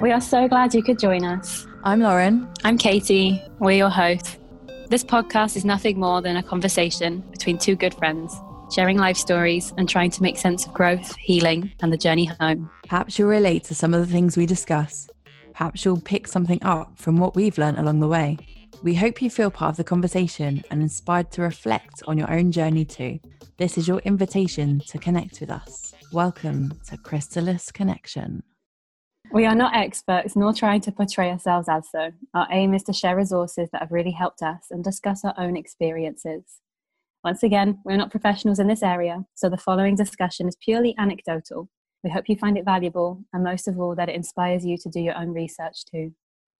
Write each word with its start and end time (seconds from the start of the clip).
We 0.00 0.12
are 0.12 0.20
so 0.20 0.46
glad 0.48 0.74
you 0.74 0.82
could 0.82 0.98
join 0.98 1.24
us. 1.24 1.66
I'm 1.82 2.00
Lauren. 2.00 2.46
I'm 2.62 2.76
Katie. 2.76 3.42
We're 3.58 3.70
your 3.72 3.88
hosts. 3.88 4.36
This 4.90 5.02
podcast 5.02 5.56
is 5.56 5.64
nothing 5.64 5.98
more 5.98 6.20
than 6.20 6.36
a 6.36 6.42
conversation 6.42 7.20
between 7.30 7.56
two 7.56 7.74
good 7.74 7.94
friends, 7.94 8.34
sharing 8.70 8.98
life 8.98 9.16
stories 9.16 9.72
and 9.78 9.88
trying 9.88 10.10
to 10.10 10.22
make 10.22 10.36
sense 10.36 10.66
of 10.66 10.74
growth, 10.74 11.16
healing, 11.16 11.72
and 11.80 11.90
the 11.90 11.96
journey 11.96 12.26
home. 12.26 12.70
Perhaps 12.86 13.18
you'll 13.18 13.30
relate 13.30 13.64
to 13.64 13.74
some 13.74 13.94
of 13.94 14.06
the 14.06 14.12
things 14.12 14.36
we 14.36 14.44
discuss. 14.44 15.08
Perhaps 15.54 15.86
you'll 15.86 16.00
pick 16.00 16.26
something 16.26 16.62
up 16.62 16.98
from 16.98 17.16
what 17.16 17.34
we've 17.34 17.56
learned 17.56 17.78
along 17.78 18.00
the 18.00 18.08
way. 18.08 18.36
We 18.82 18.94
hope 18.94 19.22
you 19.22 19.30
feel 19.30 19.50
part 19.50 19.70
of 19.70 19.76
the 19.76 19.84
conversation 19.84 20.62
and 20.70 20.82
inspired 20.82 21.30
to 21.32 21.42
reflect 21.42 22.02
on 22.06 22.18
your 22.18 22.30
own 22.30 22.52
journey 22.52 22.84
too. 22.84 23.18
This 23.56 23.78
is 23.78 23.88
your 23.88 24.00
invitation 24.00 24.80
to 24.88 24.98
connect 24.98 25.40
with 25.40 25.50
us. 25.50 25.94
Welcome 26.12 26.78
to 26.88 26.96
Chrysalis 26.98 27.72
Connection. 27.72 28.42
We 29.32 29.46
are 29.46 29.54
not 29.54 29.74
experts 29.74 30.36
nor 30.36 30.52
trying 30.52 30.82
to 30.82 30.92
portray 30.92 31.30
ourselves 31.30 31.68
as 31.68 31.90
so. 31.90 32.10
Our 32.34 32.46
aim 32.50 32.74
is 32.74 32.82
to 32.84 32.92
share 32.92 33.16
resources 33.16 33.68
that 33.72 33.80
have 33.80 33.92
really 33.92 34.10
helped 34.10 34.42
us 34.42 34.66
and 34.70 34.84
discuss 34.84 35.24
our 35.24 35.34
own 35.38 35.56
experiences. 35.56 36.42
Once 37.22 37.42
again, 37.42 37.78
we're 37.84 37.96
not 37.96 38.10
professionals 38.10 38.58
in 38.58 38.66
this 38.66 38.82
area, 38.82 39.24
so 39.34 39.48
the 39.48 39.56
following 39.56 39.96
discussion 39.96 40.46
is 40.46 40.56
purely 40.62 40.94
anecdotal. 40.98 41.70
We 42.02 42.10
hope 42.10 42.28
you 42.28 42.36
find 42.36 42.58
it 42.58 42.66
valuable 42.66 43.24
and 43.32 43.42
most 43.42 43.66
of 43.66 43.80
all 43.80 43.94
that 43.94 44.10
it 44.10 44.14
inspires 44.14 44.64
you 44.64 44.76
to 44.76 44.90
do 44.90 45.00
your 45.00 45.16
own 45.16 45.30
research 45.30 45.86
too. 45.86 46.12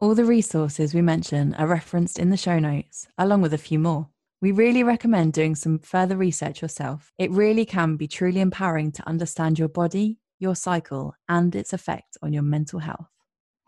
All 0.05 0.15
the 0.15 0.27
resources 0.27 0.93
we 0.93 1.01
mention 1.01 1.55
are 1.55 1.67
referenced 1.67 2.19
in 2.19 2.29
the 2.29 2.37
show 2.37 2.59
notes, 2.59 3.09
along 3.17 3.41
with 3.41 3.55
a 3.55 3.65
few 3.67 3.79
more. 3.79 4.11
We 4.43 4.53
really 4.53 4.83
recommend 4.83 5.33
doing 5.33 5.55
some 5.55 5.79
further 5.79 6.15
research 6.15 6.61
yourself. 6.61 7.11
It 7.17 7.31
really 7.31 7.65
can 7.65 7.97
be 7.97 8.07
truly 8.07 8.43
empowering 8.43 8.93
to 8.93 9.09
understand 9.09 9.59
your 9.59 9.71
body, 9.71 10.19
your 10.39 10.57
cycle, 10.57 11.15
and 11.31 11.57
its 11.57 11.73
effect 11.73 12.19
on 12.21 12.35
your 12.35 12.43
mental 12.43 12.81
health. 12.81 13.09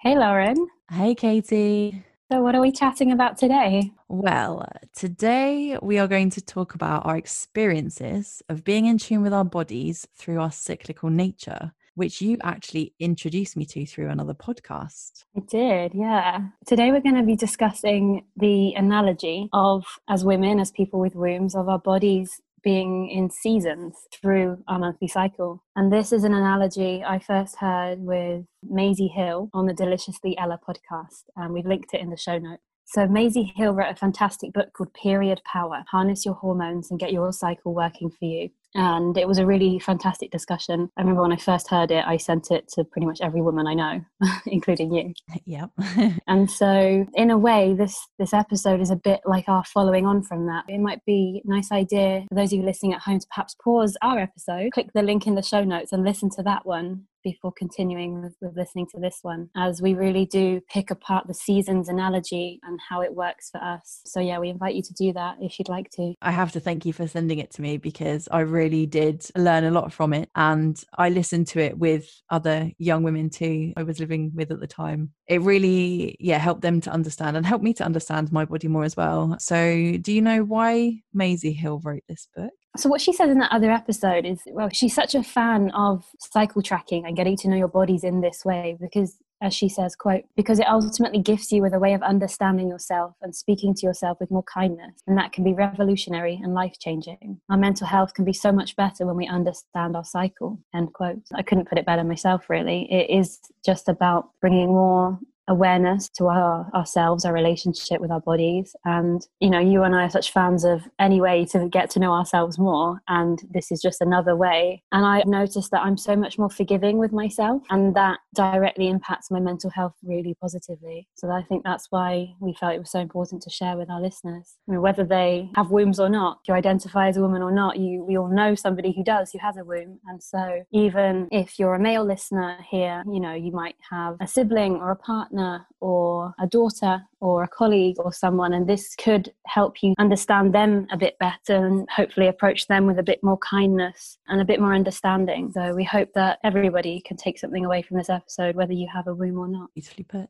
Hey, 0.03 0.15
Lauren. 0.15 0.67
Hey, 0.91 1.15
Katie. 1.15 2.05
So, 2.31 2.43
what 2.43 2.55
are 2.55 2.61
we 2.61 2.71
chatting 2.71 3.13
about 3.13 3.39
today? 3.39 3.93
Well, 4.09 4.69
today 4.95 5.79
we 5.81 5.99
are 5.99 6.07
going 6.07 6.29
to 6.33 6.43
talk 6.43 6.75
about 6.75 7.07
our 7.07 7.17
experiences 7.17 8.43
of 8.51 8.63
being 8.63 8.85
in 8.85 8.99
tune 8.99 9.23
with 9.23 9.33
our 9.33 9.47
bodies 9.47 10.07
through 10.15 10.41
our 10.41 10.53
cyclical 10.53 11.09
nature, 11.09 11.73
which 11.97 12.21
you 12.21 12.37
actually 12.45 12.95
introduced 13.01 13.57
me 13.57 13.65
to 13.65 13.85
through 13.87 14.11
another 14.11 14.35
podcast. 14.35 15.25
I 15.37 15.41
did, 15.41 15.93
yeah. 15.95 16.43
Today 16.67 16.93
we're 16.93 17.01
going 17.01 17.17
to 17.17 17.23
be 17.23 17.37
discussing 17.37 18.25
the 18.37 18.75
analogy 18.75 19.49
of, 19.53 19.85
as 20.09 20.25
women, 20.25 20.61
as 20.61 20.71
people 20.71 21.01
with 21.01 21.15
wombs, 21.17 21.57
of 21.57 21.69
our 21.69 21.79
bodies 21.79 22.41
being 22.63 23.09
in 23.09 23.31
seasons 23.31 23.95
through 24.13 24.59
our 24.69 24.79
monthly 24.79 25.09
cycle. 25.09 25.63
And 25.75 25.91
this 25.91 26.13
is 26.13 26.25
an 26.25 26.35
analogy 26.35 27.03
I 27.03 27.19
first 27.19 27.57
heard 27.57 28.01
with 28.01 28.45
Maisie 28.63 29.09
Hill 29.09 29.51
on 29.55 29.67
the 29.67 29.73
Deliciously 29.73 30.37
Ella 30.37 30.59
podcast, 30.69 31.25
and 31.37 31.55
we've 31.55 31.67
linked 31.67 31.95
it 31.95 32.01
in 32.01 32.11
the 32.11 32.17
show 32.17 32.39
notes. 32.39 32.63
So, 32.89 33.07
Maisie 33.09 33.53
Hill 33.57 33.73
wrote 33.73 33.91
a 33.91 33.97
fantastic 33.97 34.53
book 34.53 34.73
called 34.73 34.95
Period 34.95 35.41
Power 35.45 35.85
Harness 35.91 36.25
Your 36.25 36.35
Hormones 36.35 36.91
and 36.91 37.01
Get 37.01 37.13
Your 37.13 37.33
Cycle 37.33 37.75
Working 37.75 38.11
for 38.11 38.27
You 38.27 38.51
and 38.77 39.17
it 39.17 39.27
was 39.27 39.39
a 39.39 39.47
really 39.47 39.79
fantastic 39.79 40.31
discussion. 40.31 40.91
I 40.97 41.01
remember 41.01 41.23
when 41.23 41.33
I 41.33 41.37
first 41.37 41.69
heard 41.69 41.91
it, 41.91 42.05
I 42.07 42.19
sent 42.19 42.51
it 42.51 42.69
to 42.75 42.85
pretty 42.85 43.07
much 43.07 43.21
every 43.23 43.41
woman 43.41 43.67
I 43.67 43.75
know, 43.75 44.05
including 44.47 44.95
you. 44.95 45.15
Yep. 45.47 45.71
and 46.27 46.51
so, 46.51 47.07
in 47.15 47.31
a 47.31 47.39
way, 47.39 47.75
this 47.75 48.07
this 48.19 48.35
episode 48.35 48.81
is 48.81 48.91
a 48.91 48.97
bit 48.97 49.21
like 49.25 49.49
our 49.49 49.65
following 49.65 50.07
on 50.07 50.23
from 50.23 50.47
that. 50.47 50.65
It 50.69 50.79
might 50.79 51.05
be 51.07 51.43
a 51.45 51.49
nice 51.49 51.73
idea 51.73 52.25
for 52.29 52.35
those 52.35 52.53
of 52.53 52.59
you 52.59 52.65
listening 52.65 52.93
at 52.93 53.01
home 53.01 53.19
to 53.19 53.27
perhaps 53.29 53.57
pause 53.63 53.97
our 54.03 54.19
episode, 54.19 54.73
click 54.73 54.91
the 54.95 55.03
link 55.03 55.27
in 55.27 55.35
the 55.35 55.43
show 55.43 55.65
notes, 55.65 55.93
and 55.93 56.05
listen 56.05 56.29
to 56.31 56.43
that 56.43 56.67
one 56.67 57.07
before 57.27 57.53
continuing 57.59 58.23
with, 58.23 58.37
with, 58.41 58.57
listening 58.57 58.87
to 58.95 59.01
this 59.01 59.19
one, 59.23 59.51
as 59.57 59.83
we 59.83 59.95
really 59.95 60.27
do 60.27 60.61
pick 60.71 60.93
apart 60.93 61.27
the 61.27 61.35
seasons 61.35 61.89
analogy 61.89 62.61
and 62.63 62.79
how 62.89 63.01
it 63.03 63.13
works 63.13 63.51
for 63.51 63.61
us. 63.61 64.01
So, 64.05 64.21
yeah, 64.21 64.39
we 64.39 64.49
invite 64.49 64.77
you 64.77 64.83
to 64.83 64.95
do 64.95 65.13
that 65.15 65.37
if 65.41 65.59
you'd 65.59 65.69
like 65.69 65.91
to. 65.97 66.15
I 66.23 66.31
have 66.31 66.53
to 66.53 66.61
thank 66.61 66.87
you 66.87 66.93
for 66.93 67.09
sending 67.09 67.41
it 67.41 67.51
to 67.55 67.63
me 67.63 67.79
because 67.79 68.29
I 68.31 68.41
really 68.41 68.87
did 68.87 69.27
learn 69.37 69.65
a 69.65 69.73
lot 69.73 69.93
from 69.93 70.13
it. 70.13 70.31
And 70.37 70.81
I 70.97 71.09
listened 71.09 71.49
to 71.49 71.59
it 71.59 71.77
with 71.77 72.09
other 72.31 72.71
young 72.79 73.03
women 73.03 73.29
too, 73.29 73.73
I 73.77 73.83
was 73.83 73.99
living 73.99 74.31
with 74.33 74.53
at 74.53 74.61
the 74.61 74.69
time. 74.69 75.11
It 75.27 75.43
really, 75.43 76.17
yeah, 76.21 76.39
helped 76.39 76.63
them 76.63 76.81
to 76.83 76.91
understand 76.91 77.37
and 77.37 77.45
helped 77.45 77.65
me 77.65 77.75
to 77.75 77.85
understand 77.85 78.31
my 78.31 78.45
body 78.45 78.69
more 78.69 78.85
as 78.85 78.97
well. 78.97 79.37
So, 79.41 79.57
do 80.01 80.13
you 80.13 80.23
know 80.23 80.45
why 80.45 81.01
Maisie 81.13 81.53
Hill 81.53 81.81
wrote 81.83 82.05
this 82.09 82.29
book? 82.37 82.53
So 82.77 82.89
what 82.89 83.01
she 83.01 83.13
says 83.13 83.31
in 83.31 83.39
that 83.39 83.53
other 83.53 83.71
episode 83.71 84.25
is, 84.25 84.41
well, 84.47 84.69
she's 84.73 84.95
such 84.95 85.15
a 85.15 85.23
fan 85.23 85.71
of 85.71 86.05
cycle 86.19 86.63
tracking 86.63 87.05
and 87.07 87.17
getting 87.17 87.37
to 87.39 87.49
know 87.49 87.57
your 87.57 87.69
bodies 87.69 88.05
in 88.05 88.21
this 88.21 88.45
way 88.45 88.77
because 88.81 89.19
as 89.43 89.53
she 89.53 89.69
says 89.69 89.95
quote 89.95 90.25
because 90.35 90.59
it 90.59 90.67
ultimately 90.67 91.19
gifts 91.19 91.53
you 91.53 91.61
with 91.61 91.75
a 91.75 91.79
way 91.79 91.93
of 91.93 92.03
understanding 92.03 92.69
yourself 92.69 93.15
and 93.21 93.37
speaking 93.37 93.75
to 93.75 93.85
yourself 93.85 94.17
with 94.19 94.31
more 94.31 94.43
kindness 94.45 95.03
and 95.07 95.19
that 95.19 95.31
can 95.31 95.45
be 95.45 95.53
revolutionary 95.53 96.41
and 96.43 96.55
life 96.55 96.75
changing 96.81 97.39
our 97.51 97.59
mental 97.59 97.87
health 97.87 98.15
can 98.15 98.25
be 98.25 98.33
so 98.33 98.51
much 98.51 98.75
better 98.77 99.05
when 99.05 99.15
we 99.17 99.27
understand 99.27 99.95
our 99.95 100.05
cycle 100.05 100.59
end 100.75 100.93
quote. 100.93 101.21
I 101.35 101.43
couldn't 101.43 101.69
put 101.69 101.79
it 101.79 101.87
better 101.87 102.05
myself 102.05 102.49
really. 102.49 102.91
It 102.91 103.11
is 103.11 103.41
just 103.65 103.89
about 103.89 104.31
bringing 104.41 104.69
more 104.69 105.19
awareness 105.49 106.09
to 106.11 106.27
our 106.27 106.69
ourselves 106.75 107.25
our 107.25 107.33
relationship 107.33 108.01
with 108.01 108.11
our 108.11 108.21
bodies. 108.21 108.75
And 108.85 109.27
you 109.41 109.51
know 109.51 109.61
you 109.61 109.83
and 109.83 109.95
i 109.95 110.05
are 110.05 110.11
such 110.11 110.33
fans 110.33 110.65
of 110.65 110.83
any 110.99 111.21
way 111.21 111.45
to 111.47 111.69
get 111.69 111.91
to 111.91 112.01
know 112.01 112.13
ourselves 112.13 112.59
more. 112.59 113.01
And 113.09 113.43
this 113.51 113.71
is 113.71 113.81
just 113.81 114.01
another 114.01 114.37
way. 114.37 114.83
And 114.93 115.05
i 115.05 115.23
noticed 115.27 115.71
that 115.71 115.83
i'm 115.83 115.97
so 115.97 116.17
much 116.17 116.39
more 116.39 116.51
forgiving 116.51 116.99
with 116.99 117.13
myself 117.13 117.63
and 117.71 117.95
that 117.95 118.19
directly 118.35 118.89
impacts 118.89 119.31
my 119.31 119.41
mental 119.41 119.71
health 119.71 119.95
really 120.03 120.35
positively. 120.41 121.09
So 121.15 121.31
i 121.31 121.43
think 121.43 121.65
that's 121.65 121.87
why 121.91 122.35
we 122.41 122.55
felt 122.55 122.75
it 122.75 122.81
was 122.81 122.91
so 122.91 123.01
important 123.01 123.43
to 123.43 123.51
share 123.51 123.77
with 123.77 123.91
our 123.91 124.01
listeners. 124.01 124.57
I 124.69 124.73
mean, 124.73 124.83
whether 124.83 125.05
they 125.05 125.51
have 125.57 125.71
wombs 125.71 126.01
or 126.01 126.09
not 126.09 126.41
you 126.47 126.55
identify 126.55 127.09
as 127.09 127.17
a 127.17 127.21
woman 127.21 127.43
or 127.43 127.53
not 127.53 127.79
you 127.79 128.05
we 128.05 128.19
all 128.19 128.29
know 128.29 128.55
somebody 128.55 128.93
who 128.93 129.05
does 129.05 129.31
who 129.31 129.39
has 129.39 129.57
a 129.57 129.65
womb. 129.65 130.01
And 130.07 130.23
so 130.23 130.65
even 130.73 131.29
if 131.31 131.59
you're 131.59 131.75
a 131.75 131.81
male 131.81 132.05
listener 132.05 132.59
here 132.69 133.03
you 133.07 133.21
know 133.21 133.35
you 133.35 133.53
might 133.53 133.77
have 133.91 134.17
a 134.21 134.27
sibling 134.27 134.77
or 134.77 134.91
a 134.91 134.97
partner 134.97 135.36
partner 135.37 135.67
or 135.81 136.35
a 136.41 136.47
daughter 136.47 137.03
or 137.21 137.43
a 137.43 137.49
colleague 137.49 137.97
or 137.99 138.13
someone, 138.13 138.55
and 138.55 138.69
this 138.69 138.95
could 138.97 139.33
help 139.47 139.83
you 139.83 139.95
understand 139.99 140.55
them 140.55 140.87
a 140.91 140.97
bit 140.97 141.19
better 141.19 141.67
and 141.67 141.89
hopefully 141.91 142.29
approach 142.29 142.67
them 142.67 142.87
with 142.87 142.99
a 142.99 143.03
bit 143.03 143.23
more 143.23 143.39
kindness 143.39 144.19
and 144.29 144.41
a 144.41 144.45
bit 144.45 144.61
more 144.61 144.75
understanding. 144.75 145.51
So, 145.53 145.75
we 145.75 145.85
hope 145.85 146.13
that 146.15 146.39
everybody 146.45 147.01
can 147.01 147.17
take 147.17 147.39
something 147.39 147.65
away 147.65 147.83
from 147.83 147.99
this 147.99 148.11
episode, 148.11 148.57
whether 148.57 148.73
you 148.73 148.89
have 148.93 149.07
a 149.07 149.15
womb 149.15 149.39
or 149.39 149.49
not. 149.49 149.73
Beautifully 149.75 150.05
put. 150.05 150.29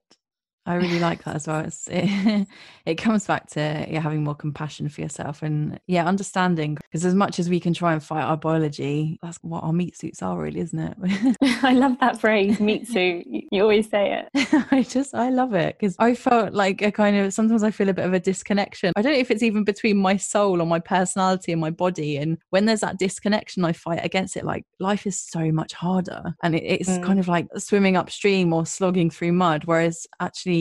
I 0.66 0.74
really 0.74 0.98
like 0.98 1.24
that 1.24 1.36
as 1.36 1.46
well. 1.46 1.60
It's, 1.60 1.88
it, 1.90 2.46
it 2.84 2.94
comes 2.96 3.26
back 3.26 3.48
to 3.50 3.86
yeah, 3.88 4.00
having 4.00 4.24
more 4.24 4.34
compassion 4.34 4.88
for 4.88 5.00
yourself 5.00 5.42
and 5.42 5.78
yeah, 5.86 6.06
understanding. 6.06 6.74
Because 6.74 7.04
as 7.04 7.14
much 7.14 7.38
as 7.38 7.48
we 7.48 7.60
can 7.60 7.72
try 7.72 7.92
and 7.92 8.02
fight 8.02 8.24
our 8.24 8.36
biology, 8.36 9.18
that's 9.22 9.38
what 9.42 9.62
our 9.62 9.72
meat 9.72 9.96
suits 9.96 10.22
are, 10.22 10.38
really, 10.38 10.60
isn't 10.60 10.78
it? 10.78 11.36
I 11.62 11.72
love 11.72 11.98
that 12.00 12.20
phrase, 12.20 12.58
meat 12.60 12.88
suit. 12.88 13.24
You 13.26 13.62
always 13.62 13.88
say 13.88 14.24
it. 14.34 14.66
I 14.72 14.82
just, 14.82 15.14
I 15.14 15.30
love 15.30 15.54
it 15.54 15.76
because 15.78 15.94
I 15.98 16.14
felt 16.14 16.52
like 16.52 16.82
a 16.82 16.90
kind 16.90 17.16
of 17.16 17.32
sometimes 17.32 17.62
I 17.62 17.70
feel 17.70 17.88
a 17.88 17.94
bit 17.94 18.04
of 18.04 18.12
a 18.12 18.20
disconnection. 18.20 18.92
I 18.96 19.02
don't 19.02 19.12
know 19.12 19.18
if 19.18 19.30
it's 19.30 19.42
even 19.42 19.64
between 19.64 19.96
my 19.96 20.16
soul 20.16 20.60
or 20.60 20.66
my 20.66 20.80
personality 20.80 21.52
and 21.52 21.60
my 21.60 21.70
body. 21.70 22.16
And 22.16 22.38
when 22.50 22.64
there's 22.64 22.80
that 22.80 22.98
disconnection, 22.98 23.64
I 23.64 23.72
fight 23.72 24.04
against 24.04 24.36
it. 24.36 24.44
Like 24.44 24.64
life 24.80 25.06
is 25.06 25.18
so 25.18 25.52
much 25.52 25.72
harder 25.72 26.34
and 26.42 26.54
it, 26.54 26.64
it's 26.64 26.90
mm. 26.90 27.02
kind 27.02 27.20
of 27.20 27.28
like 27.28 27.46
swimming 27.56 27.96
upstream 27.96 28.52
or 28.52 28.66
slogging 28.66 29.10
through 29.10 29.32
mud. 29.32 29.64
Whereas 29.64 30.06
actually, 30.20 30.55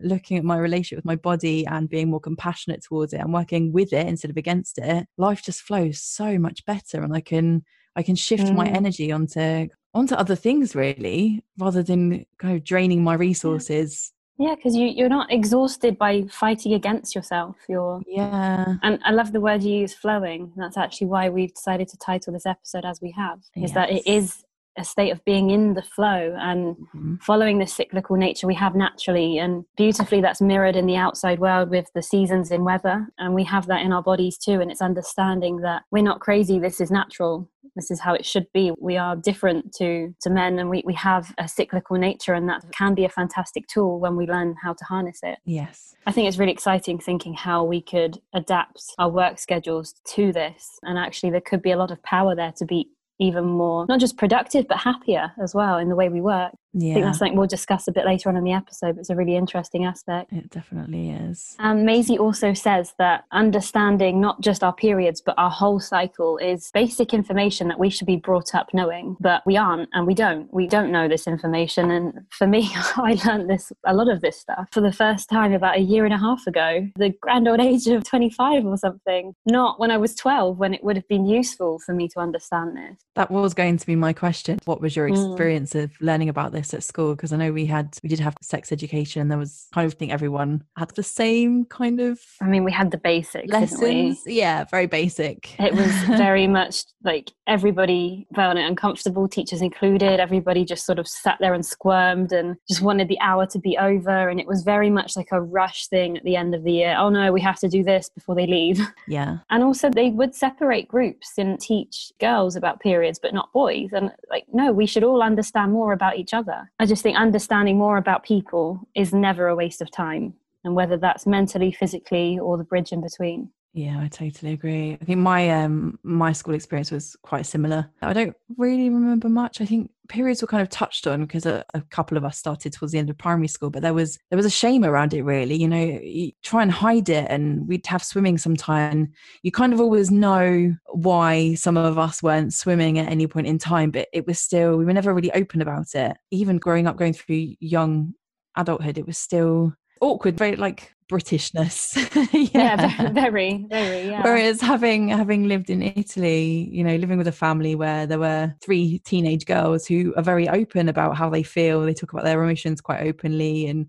looking 0.00 0.36
at 0.36 0.44
my 0.44 0.56
relationship 0.58 0.98
with 0.98 1.04
my 1.04 1.16
body 1.16 1.66
and 1.66 1.88
being 1.88 2.10
more 2.10 2.20
compassionate 2.20 2.82
towards 2.82 3.12
it 3.12 3.20
and 3.20 3.32
working 3.32 3.72
with 3.72 3.92
it 3.92 4.06
instead 4.06 4.30
of 4.30 4.36
against 4.36 4.78
it, 4.78 5.06
life 5.16 5.42
just 5.42 5.62
flows 5.62 6.02
so 6.02 6.38
much 6.38 6.64
better 6.66 7.02
and 7.02 7.14
I 7.14 7.20
can 7.20 7.64
I 7.96 8.02
can 8.02 8.14
shift 8.14 8.44
mm. 8.44 8.54
my 8.54 8.66
energy 8.66 9.10
onto 9.10 9.68
onto 9.94 10.14
other 10.14 10.36
things 10.36 10.74
really 10.74 11.42
rather 11.58 11.82
than 11.82 12.26
kind 12.38 12.54
of 12.54 12.64
draining 12.64 13.02
my 13.02 13.14
resources. 13.14 14.12
Yeah, 14.38 14.54
because 14.54 14.76
you, 14.76 14.86
you're 14.88 15.08
not 15.08 15.32
exhausted 15.32 15.96
by 15.96 16.24
fighting 16.30 16.74
against 16.74 17.14
yourself. 17.14 17.56
You're 17.70 18.02
yeah, 18.06 18.74
and 18.82 19.00
I 19.02 19.12
love 19.12 19.32
the 19.32 19.40
word 19.40 19.62
you 19.62 19.78
use, 19.78 19.94
flowing. 19.94 20.52
That's 20.56 20.76
actually 20.76 21.06
why 21.06 21.30
we've 21.30 21.54
decided 21.54 21.88
to 21.88 21.96
title 21.96 22.34
this 22.34 22.44
episode 22.44 22.84
as 22.84 23.00
we 23.00 23.12
have. 23.12 23.38
Is 23.56 23.62
yes. 23.62 23.72
that 23.72 23.90
it 23.90 24.06
is 24.06 24.44
a 24.76 24.84
state 24.84 25.10
of 25.10 25.24
being 25.24 25.50
in 25.50 25.74
the 25.74 25.82
flow 25.82 26.36
and 26.38 26.76
mm-hmm. 26.76 27.16
following 27.16 27.58
the 27.58 27.66
cyclical 27.66 28.16
nature 28.16 28.46
we 28.46 28.54
have 28.54 28.74
naturally. 28.74 29.38
And 29.38 29.64
beautifully 29.76 30.20
that's 30.20 30.40
mirrored 30.40 30.76
in 30.76 30.86
the 30.86 30.96
outside 30.96 31.38
world 31.38 31.70
with 31.70 31.90
the 31.94 32.02
seasons 32.02 32.50
in 32.50 32.64
weather. 32.64 33.08
And 33.18 33.34
we 33.34 33.44
have 33.44 33.66
that 33.66 33.82
in 33.82 33.92
our 33.92 34.02
bodies 34.02 34.38
too. 34.38 34.60
And 34.60 34.70
it's 34.70 34.82
understanding 34.82 35.58
that 35.58 35.82
we're 35.90 36.02
not 36.02 36.20
crazy. 36.20 36.58
This 36.58 36.80
is 36.80 36.90
natural. 36.90 37.48
This 37.74 37.90
is 37.90 38.00
how 38.00 38.14
it 38.14 38.24
should 38.24 38.46
be. 38.54 38.72
We 38.78 38.96
are 38.96 39.16
different 39.16 39.74
to 39.74 40.14
to 40.22 40.30
men. 40.30 40.58
And 40.58 40.70
we, 40.70 40.82
we 40.86 40.94
have 40.94 41.34
a 41.38 41.46
cyclical 41.46 41.96
nature. 41.98 42.32
And 42.32 42.48
that 42.48 42.64
can 42.72 42.94
be 42.94 43.04
a 43.04 43.10
fantastic 43.10 43.66
tool 43.68 44.00
when 44.00 44.16
we 44.16 44.26
learn 44.26 44.56
how 44.62 44.72
to 44.72 44.84
harness 44.84 45.20
it. 45.22 45.38
Yes. 45.44 45.94
I 46.06 46.12
think 46.12 46.28
it's 46.28 46.38
really 46.38 46.52
exciting 46.52 46.98
thinking 46.98 47.34
how 47.34 47.64
we 47.64 47.82
could 47.82 48.18
adapt 48.32 48.82
our 48.98 49.10
work 49.10 49.38
schedules 49.38 49.94
to 50.14 50.32
this. 50.32 50.78
And 50.84 50.98
actually 50.98 51.30
there 51.30 51.40
could 51.40 51.62
be 51.62 51.72
a 51.72 51.76
lot 51.76 51.90
of 51.90 52.02
power 52.02 52.34
there 52.34 52.52
to 52.58 52.64
be 52.64 52.88
even 53.18 53.44
more 53.44 53.86
not 53.88 54.00
just 54.00 54.16
productive 54.16 54.66
but 54.68 54.78
happier 54.78 55.32
as 55.42 55.54
well 55.54 55.78
in 55.78 55.88
the 55.88 55.96
way 55.96 56.08
we 56.08 56.20
work 56.20 56.52
yeah. 56.78 56.90
I 56.90 56.94
think 56.94 57.06
that's 57.06 57.18
something 57.18 57.36
we'll 57.36 57.46
discuss 57.46 57.88
a 57.88 57.92
bit 57.92 58.04
later 58.04 58.28
on 58.28 58.36
in 58.36 58.44
the 58.44 58.52
episode. 58.52 58.98
It's 58.98 59.08
a 59.10 59.16
really 59.16 59.34
interesting 59.34 59.84
aspect. 59.86 60.32
It 60.32 60.50
definitely 60.50 61.10
is. 61.10 61.56
Um, 61.58 61.84
Maisie 61.86 62.18
also 62.18 62.52
says 62.52 62.94
that 62.98 63.24
understanding 63.32 64.20
not 64.20 64.40
just 64.42 64.62
our 64.62 64.74
periods, 64.74 65.22
but 65.24 65.34
our 65.38 65.50
whole 65.50 65.80
cycle 65.80 66.36
is 66.38 66.70
basic 66.74 67.14
information 67.14 67.68
that 67.68 67.78
we 67.78 67.88
should 67.88 68.06
be 68.06 68.16
brought 68.16 68.54
up 68.54 68.68
knowing, 68.74 69.16
but 69.20 69.42
we 69.46 69.56
aren't 69.56 69.88
and 69.94 70.06
we 70.06 70.14
don't. 70.14 70.52
We 70.52 70.66
don't 70.66 70.92
know 70.92 71.08
this 71.08 71.26
information. 71.26 71.90
And 71.90 72.12
for 72.30 72.46
me, 72.46 72.68
I 72.96 73.18
learned 73.26 73.48
this, 73.48 73.72
a 73.86 73.94
lot 73.94 74.08
of 74.08 74.20
this 74.20 74.38
stuff 74.38 74.68
for 74.72 74.82
the 74.82 74.92
first 74.92 75.30
time 75.30 75.52
about 75.54 75.76
a 75.78 75.80
year 75.80 76.04
and 76.04 76.12
a 76.12 76.18
half 76.18 76.46
ago, 76.46 76.86
the 76.96 77.14
grand 77.22 77.48
old 77.48 77.60
age 77.60 77.86
of 77.86 78.04
25 78.04 78.66
or 78.66 78.76
something. 78.76 79.34
Not 79.46 79.80
when 79.80 79.90
I 79.90 79.96
was 79.96 80.14
12, 80.14 80.58
when 80.58 80.74
it 80.74 80.84
would 80.84 80.96
have 80.96 81.08
been 81.08 81.24
useful 81.24 81.78
for 81.78 81.94
me 81.94 82.08
to 82.08 82.20
understand 82.20 82.76
this. 82.76 83.00
That 83.14 83.30
was 83.30 83.54
going 83.54 83.78
to 83.78 83.86
be 83.86 83.96
my 83.96 84.12
question. 84.12 84.58
What 84.66 84.80
was 84.80 84.94
your 84.94 85.06
Mm. 85.08 85.30
experience 85.30 85.74
of 85.74 85.92
learning 86.00 86.28
about 86.28 86.52
this 86.52 86.65
at 86.74 86.82
school? 86.82 87.14
Because 87.14 87.32
I 87.32 87.36
know 87.36 87.52
we 87.52 87.66
had, 87.66 87.96
we 88.02 88.08
did 88.08 88.20
have 88.20 88.34
sex 88.42 88.72
education 88.72 89.22
and 89.22 89.30
there 89.30 89.38
was 89.38 89.68
kind 89.72 89.86
of 89.86 89.94
think 89.94 90.12
everyone 90.12 90.64
had 90.76 90.90
the 90.90 91.02
same 91.02 91.64
kind 91.64 92.00
of 92.00 92.20
I 92.40 92.46
mean, 92.46 92.64
we 92.64 92.72
had 92.72 92.90
the 92.90 92.98
basics, 92.98 93.52
lessons. 93.52 94.22
Yeah, 94.26 94.64
very 94.64 94.86
basic. 94.86 95.58
It 95.60 95.74
was 95.74 95.92
very 96.18 96.46
much 96.46 96.84
like 97.02 97.32
everybody 97.46 98.26
felt 98.34 98.56
uncomfortable, 98.56 99.28
teachers 99.28 99.62
included. 99.62 100.20
Everybody 100.20 100.64
just 100.64 100.84
sort 100.84 100.98
of 100.98 101.08
sat 101.08 101.38
there 101.40 101.54
and 101.54 101.64
squirmed 101.64 102.32
and 102.32 102.56
just 102.68 102.82
wanted 102.82 103.08
the 103.08 103.18
hour 103.20 103.46
to 103.46 103.58
be 103.58 103.78
over. 103.78 104.28
And 104.28 104.40
it 104.40 104.46
was 104.46 104.62
very 104.62 104.90
much 104.90 105.16
like 105.16 105.28
a 105.32 105.40
rush 105.40 105.86
thing 105.88 106.16
at 106.16 106.24
the 106.24 106.36
end 106.36 106.54
of 106.54 106.64
the 106.64 106.72
year. 106.72 106.96
Oh 106.98 107.08
no, 107.08 107.32
we 107.32 107.40
have 107.40 107.58
to 107.60 107.68
do 107.68 107.82
this 107.82 108.08
before 108.08 108.34
they 108.34 108.46
leave. 108.46 108.80
yeah. 109.08 109.38
And 109.50 109.62
also, 109.62 109.90
they 109.90 110.10
would 110.10 110.34
separate 110.34 110.88
groups 110.88 111.32
and 111.38 111.58
teach 111.60 112.12
girls 112.20 112.56
about 112.56 112.80
periods, 112.80 113.18
but 113.18 113.34
not 113.34 113.52
boys. 113.52 113.90
And 113.92 114.10
like, 114.30 114.44
no, 114.52 114.72
we 114.72 114.86
should 114.86 115.04
all 115.04 115.22
understand 115.22 115.72
more 115.72 115.92
about 115.92 116.16
each 116.16 116.34
other. 116.34 116.45
I 116.78 116.86
just 116.86 117.02
think 117.02 117.16
understanding 117.16 117.78
more 117.78 117.96
about 117.96 118.24
people 118.24 118.88
is 118.94 119.12
never 119.12 119.48
a 119.48 119.56
waste 119.56 119.82
of 119.82 119.90
time. 119.90 120.34
And 120.64 120.74
whether 120.74 120.96
that's 120.96 121.26
mentally, 121.26 121.70
physically, 121.70 122.38
or 122.38 122.56
the 122.56 122.64
bridge 122.64 122.92
in 122.92 123.00
between. 123.00 123.50
Yeah, 123.76 124.00
I 124.00 124.08
totally 124.08 124.54
agree. 124.54 124.96
I 124.98 125.04
think 125.04 125.18
my 125.18 125.50
um 125.50 125.98
my 126.02 126.32
school 126.32 126.54
experience 126.54 126.90
was 126.90 127.14
quite 127.22 127.44
similar. 127.44 127.90
I 128.00 128.14
don't 128.14 128.34
really 128.56 128.88
remember 128.88 129.28
much. 129.28 129.60
I 129.60 129.66
think 129.66 129.90
periods 130.08 130.40
were 130.40 130.48
kind 130.48 130.62
of 130.62 130.70
touched 130.70 131.06
on 131.06 131.20
because 131.20 131.44
a, 131.44 131.62
a 131.74 131.82
couple 131.82 132.16
of 132.16 132.24
us 132.24 132.38
started 132.38 132.72
towards 132.72 132.92
the 132.92 132.98
end 132.98 133.10
of 133.10 133.18
primary 133.18 133.48
school, 133.48 133.68
but 133.68 133.82
there 133.82 133.92
was 133.92 134.18
there 134.30 134.36
was 134.38 134.46
a 134.46 134.50
shame 134.50 134.82
around 134.82 135.12
it 135.12 135.24
really. 135.24 135.56
You 135.56 135.68
know, 135.68 136.00
you 136.02 136.32
try 136.42 136.62
and 136.62 136.72
hide 136.72 137.10
it 137.10 137.26
and 137.28 137.68
we'd 137.68 137.86
have 137.86 138.02
swimming 138.02 138.38
sometime. 138.38 139.12
You 139.42 139.52
kind 139.52 139.74
of 139.74 139.80
always 139.80 140.10
know 140.10 140.74
why 140.86 141.52
some 141.52 141.76
of 141.76 141.98
us 141.98 142.22
weren't 142.22 142.54
swimming 142.54 142.98
at 142.98 143.10
any 143.10 143.26
point 143.26 143.46
in 143.46 143.58
time, 143.58 143.90
but 143.90 144.08
it 144.10 144.26
was 144.26 144.40
still 144.40 144.78
we 144.78 144.86
were 144.86 144.94
never 144.94 145.12
really 145.12 145.32
open 145.32 145.60
about 145.60 145.94
it. 145.94 146.16
Even 146.30 146.56
growing 146.56 146.86
up 146.86 146.96
going 146.96 147.12
through 147.12 147.52
young 147.60 148.14
adulthood, 148.56 148.96
it 148.96 149.06
was 149.06 149.18
still 149.18 149.74
awkward, 150.00 150.38
very 150.38 150.56
like 150.56 150.95
Britishness. 151.10 151.94
yeah, 152.52 153.12
very, 153.12 153.64
very. 153.68 154.08
Yeah. 154.08 154.22
Whereas 154.22 154.60
having 154.60 155.08
having 155.08 155.46
lived 155.46 155.70
in 155.70 155.80
Italy, 155.80 156.68
you 156.72 156.82
know, 156.82 156.96
living 156.96 157.16
with 157.16 157.28
a 157.28 157.32
family 157.32 157.76
where 157.76 158.06
there 158.06 158.18
were 158.18 158.52
three 158.60 158.98
teenage 159.04 159.46
girls 159.46 159.86
who 159.86 160.12
are 160.16 160.22
very 160.22 160.48
open 160.48 160.88
about 160.88 161.16
how 161.16 161.30
they 161.30 161.44
feel, 161.44 161.82
they 161.82 161.94
talk 161.94 162.12
about 162.12 162.24
their 162.24 162.42
emotions 162.42 162.80
quite 162.80 163.02
openly, 163.02 163.68
and 163.68 163.86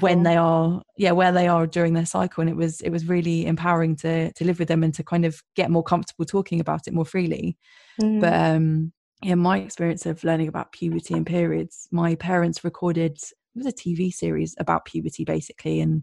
when 0.00 0.24
they 0.24 0.36
are, 0.36 0.82
yeah, 0.96 1.12
where 1.12 1.30
they 1.30 1.46
are 1.46 1.64
during 1.64 1.94
their 1.94 2.06
cycle, 2.06 2.40
and 2.40 2.50
it 2.50 2.56
was 2.56 2.80
it 2.80 2.90
was 2.90 3.06
really 3.06 3.46
empowering 3.46 3.94
to 3.96 4.32
to 4.32 4.44
live 4.44 4.58
with 4.58 4.66
them 4.66 4.82
and 4.82 4.94
to 4.94 5.04
kind 5.04 5.24
of 5.24 5.40
get 5.54 5.70
more 5.70 5.84
comfortable 5.84 6.24
talking 6.24 6.58
about 6.58 6.88
it 6.88 6.92
more 6.92 7.06
freely. 7.06 7.56
Mm. 8.02 8.20
But 8.20 8.32
um, 8.32 8.92
yeah, 9.22 9.36
my 9.36 9.58
experience 9.58 10.06
of 10.06 10.24
learning 10.24 10.48
about 10.48 10.72
puberty 10.72 11.14
and 11.14 11.24
periods, 11.24 11.86
my 11.92 12.16
parents 12.16 12.64
recorded 12.64 13.16
it 13.58 13.64
was 13.64 13.66
a 13.66 13.72
TV 13.72 14.12
series 14.12 14.56
about 14.58 14.86
puberty 14.86 15.24
basically, 15.24 15.80
and 15.80 16.02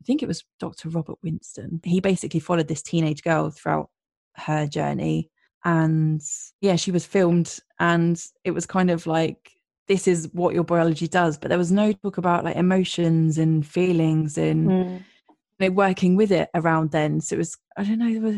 I 0.00 0.04
think 0.04 0.22
it 0.22 0.28
was 0.28 0.44
Dr. 0.60 0.88
Robert 0.88 1.18
Winston. 1.22 1.80
He 1.84 2.00
basically 2.00 2.40
followed 2.40 2.68
this 2.68 2.82
teenage 2.82 3.22
girl 3.22 3.50
throughout 3.50 3.90
her 4.36 4.66
journey. 4.66 5.30
And 5.64 6.22
yeah, 6.60 6.76
she 6.76 6.92
was 6.92 7.04
filmed, 7.04 7.58
and 7.80 8.22
it 8.44 8.52
was 8.52 8.64
kind 8.64 8.90
of 8.90 9.06
like, 9.06 9.52
this 9.88 10.06
is 10.06 10.28
what 10.32 10.54
your 10.54 10.64
biology 10.64 11.08
does. 11.08 11.36
But 11.36 11.48
there 11.48 11.58
was 11.58 11.72
no 11.72 11.92
talk 11.92 12.18
about 12.18 12.44
like 12.44 12.56
emotions 12.56 13.38
and 13.38 13.66
feelings 13.66 14.38
and 14.38 14.68
Mm. 14.68 15.04
you 15.58 15.68
know, 15.68 15.70
working 15.70 16.14
with 16.14 16.30
it 16.30 16.48
around 16.54 16.92
then. 16.92 17.20
So 17.20 17.34
it 17.34 17.38
was, 17.38 17.56
I 17.76 17.84
don't 17.84 17.98
know, 17.98 18.12
there 18.12 18.22
was, 18.22 18.36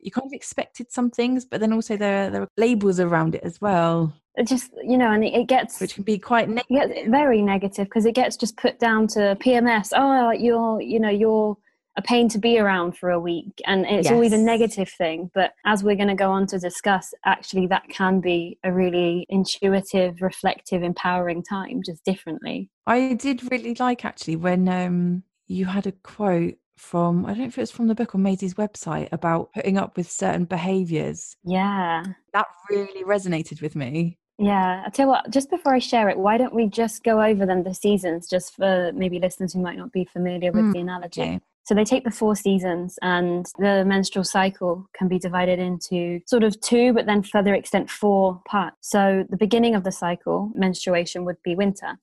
you 0.00 0.10
kind 0.10 0.26
of 0.26 0.32
expected 0.32 0.90
some 0.90 1.10
things, 1.10 1.44
but 1.44 1.60
then 1.60 1.72
also 1.72 1.96
there, 1.96 2.30
there 2.30 2.40
were 2.40 2.48
labels 2.56 2.98
around 2.98 3.34
it 3.34 3.44
as 3.44 3.60
well, 3.60 4.12
just 4.44 4.72
you 4.82 4.96
know, 4.98 5.10
and 5.12 5.24
it, 5.24 5.46
gets 5.46 5.80
which 5.80 5.94
can 5.94 6.04
be 6.04 6.18
quite 6.18 6.48
it 6.48 6.64
negative. 6.70 7.10
very 7.10 7.42
negative 7.42 7.86
because 7.86 8.06
it 8.06 8.14
gets 8.14 8.36
just 8.36 8.56
put 8.56 8.78
down 8.78 9.06
to 9.08 9.36
PMS. 9.40 9.92
Oh, 9.96 10.30
you're 10.30 10.80
you 10.80 11.00
know 11.00 11.10
you're 11.10 11.56
a 11.96 12.02
pain 12.02 12.28
to 12.28 12.38
be 12.38 12.58
around 12.58 12.96
for 12.96 13.10
a 13.10 13.18
week, 13.18 13.60
and 13.66 13.84
it's 13.84 14.10
always 14.10 14.32
a 14.32 14.38
negative 14.38 14.88
thing. 14.88 15.30
But 15.34 15.52
as 15.66 15.82
we're 15.82 15.96
going 15.96 16.08
to 16.08 16.14
go 16.14 16.30
on 16.30 16.46
to 16.48 16.58
discuss, 16.58 17.12
actually, 17.24 17.66
that 17.66 17.88
can 17.88 18.20
be 18.20 18.58
a 18.62 18.72
really 18.72 19.26
intuitive, 19.28 20.22
reflective, 20.22 20.82
empowering 20.82 21.42
time, 21.42 21.82
just 21.84 22.04
differently. 22.04 22.70
I 22.86 23.14
did 23.14 23.50
really 23.50 23.74
like 23.74 24.04
actually 24.04 24.36
when 24.36 24.68
um, 24.68 25.24
you 25.48 25.66
had 25.66 25.86
a 25.86 25.92
quote 25.92 26.54
from 26.78 27.26
I 27.26 27.30
don't 27.30 27.38
know 27.38 27.46
if 27.46 27.58
it 27.58 27.62
was 27.62 27.70
from 27.70 27.88
the 27.88 27.94
book 27.94 28.14
or 28.14 28.18
Maisie's 28.18 28.54
website 28.54 29.08
about 29.12 29.52
putting 29.52 29.76
up 29.76 29.96
with 29.96 30.10
certain 30.10 30.44
behaviours. 30.44 31.36
Yeah. 31.44 32.04
That 32.32 32.46
really 32.70 33.04
resonated 33.04 33.60
with 33.60 33.74
me. 33.74 34.18
Yeah, 34.38 34.84
I 34.86 34.90
tell 34.90 35.06
you 35.06 35.10
what, 35.10 35.30
just 35.30 35.50
before 35.50 35.74
I 35.74 35.80
share 35.80 36.08
it, 36.08 36.16
why 36.18 36.38
don't 36.38 36.54
we 36.54 36.68
just 36.68 37.02
go 37.02 37.20
over 37.20 37.44
them 37.44 37.64
the 37.64 37.74
seasons, 37.74 38.28
just 38.28 38.54
for 38.54 38.92
maybe 38.94 39.18
listeners 39.18 39.52
who 39.52 39.60
might 39.60 39.76
not 39.76 39.90
be 39.92 40.04
familiar 40.04 40.52
with 40.52 40.64
Mm, 40.66 40.72
the 40.72 40.78
analogy. 40.78 41.22
okay. 41.22 41.40
So 41.64 41.74
they 41.74 41.84
take 41.84 42.04
the 42.04 42.10
four 42.10 42.34
seasons, 42.36 42.98
and 43.02 43.44
the 43.58 43.84
menstrual 43.84 44.24
cycle 44.24 44.86
can 44.96 45.08
be 45.08 45.18
divided 45.18 45.58
into 45.58 46.20
sort 46.26 46.42
of 46.44 46.58
two, 46.60 46.92
but 46.94 47.04
then 47.04 47.22
further 47.22 47.52
extent 47.54 47.90
four 47.90 48.40
parts. 48.46 48.76
So 48.88 49.24
the 49.28 49.36
beginning 49.36 49.74
of 49.74 49.84
the 49.84 49.92
cycle, 49.92 50.50
menstruation, 50.54 51.24
would 51.26 51.42
be 51.42 51.54
winter. 51.56 51.98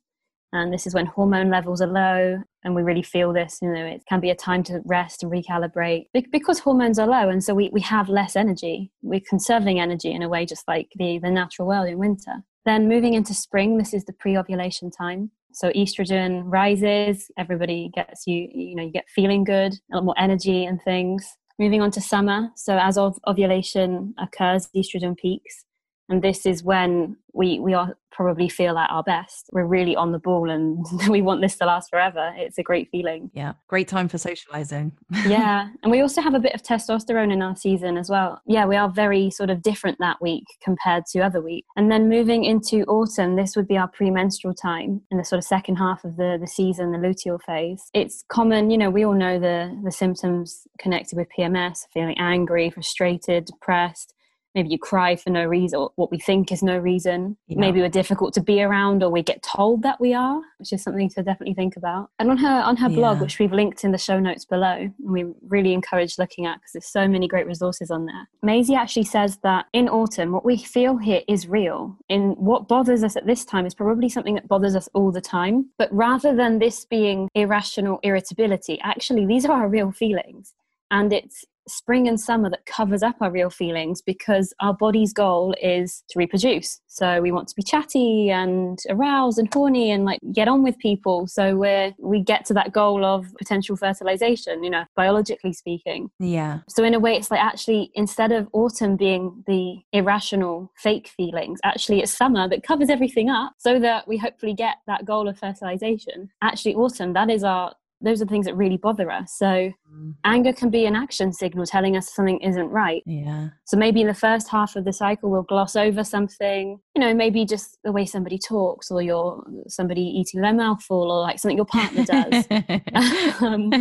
And 0.54 0.72
this 0.72 0.86
is 0.86 0.94
when 0.94 1.08
hormone 1.08 1.50
levels 1.50 1.82
are 1.82 1.88
low, 1.88 2.44
and 2.66 2.76
we 2.76 2.82
really 2.82 3.04
feel 3.04 3.32
this. 3.32 3.60
You 3.62 3.72
know, 3.72 3.86
it 3.86 4.04
can 4.10 4.20
be 4.20 4.32
a 4.32 4.36
time 4.36 4.64
to 4.64 4.82
rest 4.84 5.24
and 5.24 5.32
recalibrate 5.32 6.08
because 6.32 6.60
hormones 6.60 7.00
are 7.00 7.08
low, 7.08 7.30
and 7.30 7.42
so 7.42 7.54
we, 7.54 7.70
we 7.72 7.82
have 7.82 8.10
less 8.10 8.36
energy. 8.36 8.92
We're 9.02 9.22
conserving 9.30 9.80
energy 9.80 10.12
in 10.12 10.24
a 10.24 10.28
way, 10.28 10.46
just 10.46 10.68
like 10.68 10.90
the, 10.98 11.20
the 11.20 11.30
natural 11.30 11.68
world 11.68 11.88
in 11.88 11.98
winter. 11.98 12.44
Then 12.66 12.90
moving 12.90 13.14
into 13.14 13.34
spring, 13.34 13.78
this 13.78 13.94
is 13.94 14.04
the 14.06 14.14
pre 14.14 14.36
ovulation 14.36 14.90
time. 14.92 15.32
So 15.54 15.72
estrogen 15.72 16.44
rises, 16.46 17.32
everybody 17.38 17.90
gets 17.94 18.28
you, 18.28 18.50
you 18.54 18.76
know, 18.76 18.84
you 18.84 18.92
get 18.92 19.06
feeling 19.08 19.46
good, 19.46 19.74
a 19.94 19.96
lot 19.96 20.04
more 20.04 20.16
energy 20.18 20.66
and 20.66 20.82
things. 20.82 21.26
Moving 21.58 21.82
on 21.82 21.92
to 21.92 22.02
summer. 22.02 22.50
So 22.58 22.78
as 22.78 22.98
ov- 22.98 23.20
ovulation 23.26 24.14
occurs, 24.18 24.68
estrogen 24.76 25.16
peaks. 25.16 25.65
And 26.10 26.22
this 26.22 26.46
is 26.46 26.64
when 26.64 27.18
we, 27.34 27.60
we 27.60 27.74
are 27.74 27.96
probably 28.16 28.48
feel 28.48 28.78
at 28.78 28.90
our 28.90 29.04
best. 29.04 29.50
We're 29.52 29.66
really 29.66 29.96
on 29.96 30.12
the 30.14 30.20
ball 30.20 30.50
and 30.50 30.86
we 31.10 31.22
want 31.22 31.42
this 31.42 31.58
to 31.58 31.66
last 31.66 31.90
forever. 31.90 32.34
It's 32.38 32.58
a 32.58 32.64
great 32.64 32.90
feeling. 32.90 33.30
Yeah, 33.34 33.54
great 33.68 33.88
time 33.88 34.08
for 34.08 34.18
socializing. 34.18 34.94
yeah. 35.28 35.68
And 35.84 35.92
we 35.92 36.02
also 36.02 36.22
have 36.22 36.34
a 36.34 36.40
bit 36.40 36.54
of 36.54 36.64
testosterone 36.64 37.32
in 37.32 37.42
our 37.42 37.56
season 37.56 37.98
as 37.98 38.10
well. 38.10 38.42
Yeah, 38.48 38.66
we 38.66 38.78
are 38.78 38.90
very 38.90 39.30
sort 39.30 39.50
of 39.50 39.62
different 39.62 39.98
that 40.00 40.22
week 40.22 40.46
compared 40.64 41.06
to 41.08 41.20
other 41.20 41.42
weeks. 41.42 41.68
And 41.76 41.92
then 41.92 42.08
moving 42.08 42.46
into 42.46 42.84
autumn, 42.84 43.36
this 43.36 43.56
would 43.56 43.68
be 43.68 43.78
our 43.78 43.90
premenstrual 43.90 44.54
time 44.54 45.02
in 45.12 45.18
the 45.18 45.26
sort 45.26 45.40
of 45.40 45.44
second 45.44 45.76
half 45.76 46.06
of 46.06 46.16
the, 46.16 46.38
the 46.40 46.48
season, 46.48 46.92
the 46.92 46.98
luteal 46.98 47.42
phase. 47.42 47.90
It's 47.94 48.24
common, 48.30 48.72
you 48.72 48.78
know, 48.78 48.90
we 48.90 49.04
all 49.04 49.14
know 49.14 49.40
the, 49.40 49.78
the 49.84 49.92
symptoms 49.92 50.68
connected 50.80 51.18
with 51.18 51.28
PMS, 51.38 51.80
feeling 51.94 52.18
angry, 52.18 52.70
frustrated, 52.70 53.46
depressed. 53.46 54.14
Maybe 54.56 54.70
you 54.70 54.80
cry 54.80 55.16
for 55.18 55.30
no 55.30 55.44
reason, 55.46 55.78
or 55.80 55.92
what 55.96 56.12
we 56.12 56.18
think 56.18 56.52
is 56.52 56.64
no 56.64 56.78
reason. 56.78 57.38
Yeah. 57.48 57.60
Maybe 57.60 57.82
we're 57.82 57.90
difficult 57.90 58.34
to 58.36 58.42
be 58.42 58.62
around, 58.62 59.04
or 59.04 59.10
we 59.10 59.22
get 59.22 59.44
told 59.44 59.84
that 59.84 60.00
we 60.00 60.14
are, 60.14 60.42
which 60.58 60.72
is 60.72 60.82
something 60.82 61.10
to 61.10 61.24
definitely 61.24 61.54
think 61.54 61.76
about. 61.76 62.10
And 62.20 62.32
on 62.32 62.38
her 62.38 62.62
on 62.64 62.78
her 62.78 62.90
blog, 62.90 63.20
which 63.22 63.38
we've 63.38 63.52
linked 63.52 63.84
in 63.84 63.92
the 63.92 63.98
show 63.98 64.20
notes 64.20 64.46
below, 64.46 64.76
and 64.76 64.94
we 65.00 65.26
really 65.48 65.74
encourage 65.74 66.18
looking 66.18 66.46
at 66.46 66.56
because 66.56 66.72
there's 66.74 66.86
so 66.86 67.08
many 67.08 67.28
great 67.28 67.46
resources 67.46 67.92
on 67.92 68.06
there. 68.06 68.30
Maisie 68.42 68.76
actually 68.76 69.04
says 69.04 69.38
that 69.44 69.66
in 69.74 69.90
autumn, 69.90 70.32
what 70.32 70.46
we 70.46 70.58
feel 70.58 70.98
here 70.98 71.22
is 71.28 71.48
real. 71.48 71.98
In 72.08 72.32
what 72.32 72.68
bothers 72.68 73.04
us 73.04 73.16
at 73.18 73.26
this 73.26 73.44
time 73.44 73.66
is 73.66 73.76
probably 73.76 74.08
something 74.08 74.36
that 74.36 74.48
bothers 74.48 74.76
us 74.76 74.88
all 74.94 75.12
the 75.12 75.22
time. 75.22 75.70
But 75.78 75.94
rather 75.94 76.34
than 76.34 76.60
this 76.60 76.86
being 76.86 77.30
irrational 77.36 78.00
irritability, 78.04 78.80
actually 78.82 79.26
these 79.26 79.46
are 79.46 79.52
our 79.52 79.68
real 79.68 79.92
feelings, 79.92 80.54
and 80.92 81.12
it's 81.12 81.44
spring 81.68 82.08
and 82.08 82.20
summer 82.20 82.50
that 82.50 82.66
covers 82.66 83.04
up 83.04 83.16
our 83.22 83.32
real 83.32 83.50
feelings 83.50 84.02
because 84.02 84.54
our 84.60 84.74
body's 84.74 85.14
goal 85.14 85.56
is 85.62 86.04
to 86.10 86.20
reproduce. 86.20 86.82
So 86.88 87.22
we 87.22 87.32
want 87.32 87.48
to 87.50 87.56
be 87.56 87.64
chatty 87.64 88.30
and 88.30 88.80
aroused 88.90 89.40
and 89.40 89.52
horny 89.54 89.92
and 89.92 90.06
like 90.06 90.20
get 90.34 90.48
on 90.48 90.64
with 90.64 90.78
people. 90.80 91.28
So 91.28 91.56
we're 91.56 91.94
we 92.00 92.22
get 92.22 92.46
to 92.46 92.54
that 92.54 92.72
goal 92.72 93.04
of 93.04 93.28
potential 93.38 93.76
fertilization, 93.76 94.64
you 94.64 94.70
know, 94.70 94.86
biologically 94.96 95.54
speaking. 95.54 96.10
Yeah. 96.20 96.60
So 96.70 96.84
in 96.84 96.94
a 96.94 97.00
way, 97.00 97.16
it's 97.16 97.32
like 97.32 97.42
actually 97.42 97.92
instead 97.96 98.32
of 98.32 98.48
autumn 98.54 98.96
being 98.96 99.44
the 99.48 99.80
irrational, 99.92 100.72
fake 100.78 101.10
feelings, 101.16 101.60
actually 101.64 102.02
it's 102.02 102.12
summer 102.12 102.48
that 102.48 102.64
covers 102.64 102.90
everything 102.90 103.30
up 103.30 103.54
so 103.58 103.80
that 103.80 104.08
we 104.08 104.18
hopefully 104.18 104.54
get 104.54 104.78
that 104.88 105.06
goal 105.06 105.28
of 105.28 105.38
fertilization. 105.38 106.30
Actually, 106.42 106.76
autumn 106.76 107.14
that 107.14 107.30
is 107.30 107.44
our 107.44 107.74
those 108.06 108.22
are 108.22 108.26
the 108.26 108.30
things 108.30 108.46
that 108.46 108.56
really 108.56 108.78
bother 108.78 109.12
us. 109.12 109.34
So 109.38 109.72
mm. 109.92 110.14
anger 110.24 110.54
can 110.54 110.70
be 110.70 110.86
an 110.86 110.96
action 110.96 111.34
signal 111.34 111.66
telling 111.66 111.98
us 111.98 112.14
something 112.14 112.40
isn't 112.40 112.70
right. 112.70 113.02
Yeah. 113.06 113.50
So 113.66 113.78
maybe 113.78 114.02
in 114.02 114.08
the 114.08 114.14
first 114.14 114.48
half 114.48 114.76
of 114.76 114.86
the 114.86 114.94
cycle 114.94 115.30
we'll 115.32 115.44
gloss 115.44 115.76
over 115.76 116.04
something, 116.04 116.80
you 116.96 117.02
know, 117.02 117.14
maybe 117.14 117.46
just 117.46 117.80
the 117.84 117.92
way 117.92 118.06
somebody 118.06 118.38
talks 118.38 118.92
or 118.92 119.02
you're 119.02 119.44
somebody 119.68 120.02
eating 120.02 120.42
their 120.42 120.54
mouthful 120.54 121.12
or 121.12 121.22
like 121.22 121.40
something 121.40 121.58
your 121.58 121.66
partner 121.66 122.06
does. 122.06 122.48
um, 123.42 123.72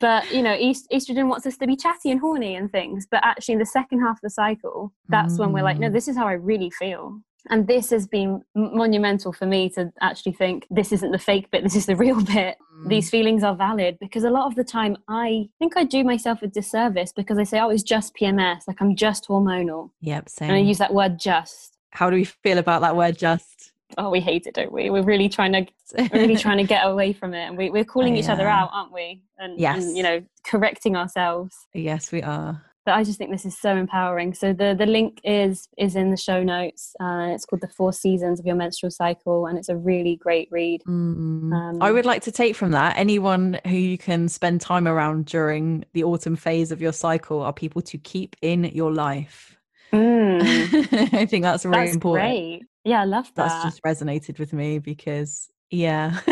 but 0.00 0.30
you 0.32 0.42
know, 0.42 0.54
est- 0.54 0.90
estrogen 0.90 1.28
wants 1.28 1.46
us 1.46 1.58
to 1.58 1.66
be 1.66 1.76
chatty 1.76 2.10
and 2.10 2.20
horny 2.20 2.56
and 2.56 2.72
things. 2.72 3.06
But 3.10 3.20
actually 3.22 3.52
in 3.52 3.58
the 3.58 3.66
second 3.66 4.00
half 4.00 4.16
of 4.16 4.22
the 4.22 4.30
cycle, 4.30 4.92
that's 5.08 5.34
mm. 5.34 5.40
when 5.40 5.52
we're 5.52 5.62
like, 5.62 5.78
no, 5.78 5.88
mm. 5.88 5.92
this 5.92 6.08
is 6.08 6.16
how 6.16 6.26
I 6.26 6.32
really 6.32 6.70
feel 6.70 7.20
and 7.50 7.66
this 7.66 7.90
has 7.90 8.06
been 8.06 8.42
monumental 8.54 9.32
for 9.32 9.46
me 9.46 9.68
to 9.70 9.92
actually 10.00 10.32
think 10.32 10.66
this 10.70 10.92
isn't 10.92 11.10
the 11.10 11.18
fake 11.18 11.50
bit 11.50 11.62
this 11.62 11.76
is 11.76 11.86
the 11.86 11.96
real 11.96 12.22
bit. 12.24 12.56
Mm. 12.74 12.88
these 12.88 13.10
feelings 13.10 13.42
are 13.42 13.54
valid 13.54 13.98
because 14.00 14.24
a 14.24 14.30
lot 14.30 14.46
of 14.46 14.54
the 14.54 14.64
time 14.64 14.96
i 15.08 15.48
think 15.58 15.76
i 15.76 15.84
do 15.84 16.04
myself 16.04 16.42
a 16.42 16.46
disservice 16.46 17.12
because 17.12 17.38
i 17.38 17.44
say 17.44 17.60
oh 17.60 17.70
it's 17.70 17.82
just 17.82 18.14
pms 18.14 18.62
like 18.66 18.80
i'm 18.80 18.94
just 18.96 19.28
hormonal. 19.28 19.90
Yep 20.00 20.28
same 20.28 20.50
and 20.50 20.56
i 20.56 20.60
use 20.60 20.78
that 20.78 20.94
word 20.94 21.18
just. 21.18 21.78
How 21.90 22.08
do 22.08 22.16
we 22.16 22.24
feel 22.24 22.58
about 22.58 22.80
that 22.80 22.96
word 22.96 23.18
just 23.18 23.72
oh 23.98 24.10
we 24.10 24.20
hate 24.20 24.46
it 24.46 24.54
don't 24.54 24.72
we? 24.72 24.88
We're 24.88 25.02
really 25.02 25.28
trying 25.28 25.52
to 25.52 25.66
really 26.12 26.36
trying 26.36 26.56
to 26.58 26.64
get 26.64 26.86
away 26.86 27.12
from 27.12 27.34
it 27.34 27.42
and 27.42 27.58
we, 27.58 27.68
are 27.80 27.84
calling 27.84 28.16
each 28.16 28.28
other 28.28 28.48
out 28.48 28.70
aren't 28.72 28.92
we? 28.92 29.22
And, 29.38 29.60
yes 29.60 29.84
and, 29.84 29.96
you 29.96 30.02
know 30.02 30.22
correcting 30.44 30.96
ourselves. 30.96 31.54
Yes 31.74 32.10
we 32.10 32.22
are 32.22 32.62
but 32.84 32.94
I 32.94 33.04
just 33.04 33.18
think 33.18 33.30
this 33.30 33.44
is 33.44 33.58
so 33.58 33.76
empowering. 33.76 34.34
So 34.34 34.52
the 34.52 34.74
the 34.76 34.86
link 34.86 35.20
is 35.24 35.68
is 35.78 35.94
in 35.94 36.10
the 36.10 36.16
show 36.16 36.42
notes. 36.42 36.94
Uh, 37.00 37.30
it's 37.32 37.44
called 37.44 37.62
the 37.62 37.68
Four 37.68 37.92
Seasons 37.92 38.40
of 38.40 38.46
Your 38.46 38.56
Menstrual 38.56 38.90
Cycle, 38.90 39.46
and 39.46 39.58
it's 39.58 39.68
a 39.68 39.76
really 39.76 40.16
great 40.16 40.48
read. 40.50 40.82
Mm. 40.86 41.52
Um, 41.52 41.82
I 41.82 41.92
would 41.92 42.06
like 42.06 42.22
to 42.22 42.32
take 42.32 42.56
from 42.56 42.72
that 42.72 42.96
anyone 42.96 43.60
who 43.66 43.76
you 43.76 43.98
can 43.98 44.28
spend 44.28 44.60
time 44.60 44.88
around 44.88 45.26
during 45.26 45.84
the 45.92 46.04
autumn 46.04 46.36
phase 46.36 46.72
of 46.72 46.80
your 46.80 46.92
cycle 46.92 47.42
are 47.42 47.52
people 47.52 47.82
to 47.82 47.98
keep 47.98 48.36
in 48.42 48.64
your 48.64 48.92
life. 48.92 49.56
Mm. 49.92 51.12
I 51.14 51.26
think 51.26 51.42
that's 51.42 51.64
really 51.64 51.86
that's 51.86 51.94
important. 51.94 52.28
Great. 52.28 52.62
Yeah, 52.84 53.02
I 53.02 53.04
love 53.04 53.32
that. 53.34 53.48
That's 53.48 53.64
just 53.64 53.82
resonated 53.84 54.40
with 54.40 54.52
me 54.52 54.80
because 54.80 55.51
yeah. 55.72 56.20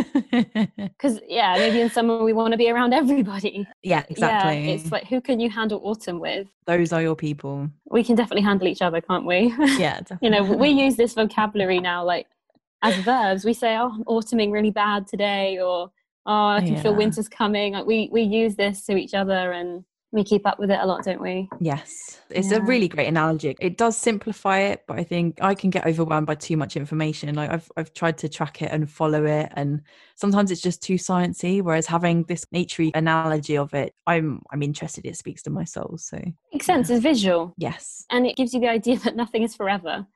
Because, 0.76 1.18
yeah, 1.26 1.56
maybe 1.56 1.80
in 1.80 1.88
summer 1.88 2.23
we 2.23 2.35
want 2.35 2.52
to 2.52 2.59
be 2.59 2.70
around 2.70 2.92
everybody. 2.92 3.66
Yeah, 3.82 4.04
exactly. 4.09 4.66
Yeah, 4.66 4.75
it's 4.75 4.92
like, 4.92 5.06
who 5.06 5.20
can 5.20 5.40
you 5.40 5.49
handle 5.49 5.80
autumn 5.82 6.20
with? 6.20 6.47
Those 6.66 6.92
are 6.92 7.00
your 7.00 7.16
people. 7.16 7.70
We 7.87 8.04
can 8.04 8.16
definitely 8.16 8.42
handle 8.42 8.68
each 8.68 8.82
other, 8.82 9.00
can't 9.00 9.25
we? 9.25 9.54
Yeah, 9.78 10.00
definitely. 10.00 10.18
you 10.23 10.30
know, 10.30 10.42
we 10.56 10.68
use 10.68 10.97
this 10.97 11.14
vocabulary 11.14 11.80
now, 11.80 12.04
like 12.04 12.26
as 12.82 12.97
verbs. 12.97 13.44
We 13.44 13.54
say, 13.54 13.76
oh, 13.78 13.92
I'm 13.94 14.04
autumning 14.04 14.52
really 14.52 14.70
bad 14.70 15.06
today, 15.06 15.59
or 15.59 15.90
oh, 16.26 16.47
I 16.47 16.61
can 16.61 16.75
yeah. 16.75 16.82
feel 16.82 16.94
winter's 16.94 17.28
coming. 17.28 17.73
Like 17.73 17.87
we, 17.87 18.11
we 18.12 18.23
use 18.23 18.56
this 18.56 18.85
to 18.87 18.97
each 18.97 19.14
other 19.14 19.52
and 19.52 19.85
we 20.12 20.24
keep 20.24 20.46
up 20.46 20.58
with 20.58 20.70
it 20.70 20.78
a 20.80 20.86
lot, 20.86 21.04
don't 21.04 21.20
we? 21.20 21.48
Yes. 21.60 22.20
It's 22.30 22.50
yeah. 22.50 22.58
a 22.58 22.60
really 22.62 22.88
great 22.88 23.06
analogy. 23.06 23.56
It 23.60 23.76
does 23.76 23.96
simplify 23.96 24.58
it, 24.60 24.84
but 24.86 24.98
I 24.98 25.04
think 25.04 25.38
I 25.40 25.54
can 25.54 25.70
get 25.70 25.86
overwhelmed 25.86 26.26
by 26.26 26.34
too 26.34 26.56
much 26.56 26.76
information. 26.76 27.34
Like 27.34 27.50
I've 27.50 27.70
I've 27.76 27.92
tried 27.94 28.18
to 28.18 28.28
track 28.28 28.62
it 28.62 28.70
and 28.72 28.90
follow 28.90 29.24
it 29.24 29.52
and 29.54 29.82
sometimes 30.16 30.50
it's 30.50 30.60
just 30.60 30.82
too 30.82 30.94
sciencey. 30.94 31.62
Whereas 31.62 31.86
having 31.86 32.24
this 32.24 32.44
naturey 32.54 32.90
analogy 32.94 33.56
of 33.56 33.72
it, 33.74 33.94
I'm 34.06 34.42
I'm 34.52 34.62
interested. 34.62 35.06
It 35.06 35.16
speaks 35.16 35.42
to 35.42 35.50
my 35.50 35.64
soul. 35.64 35.96
So 35.98 36.20
makes 36.52 36.66
sense. 36.66 36.90
It's 36.90 37.02
visual. 37.02 37.54
Yes. 37.56 38.04
And 38.10 38.26
it 38.26 38.36
gives 38.36 38.52
you 38.52 38.60
the 38.60 38.68
idea 38.68 38.98
that 39.04 39.16
nothing 39.16 39.42
is 39.42 39.54
forever 39.54 40.06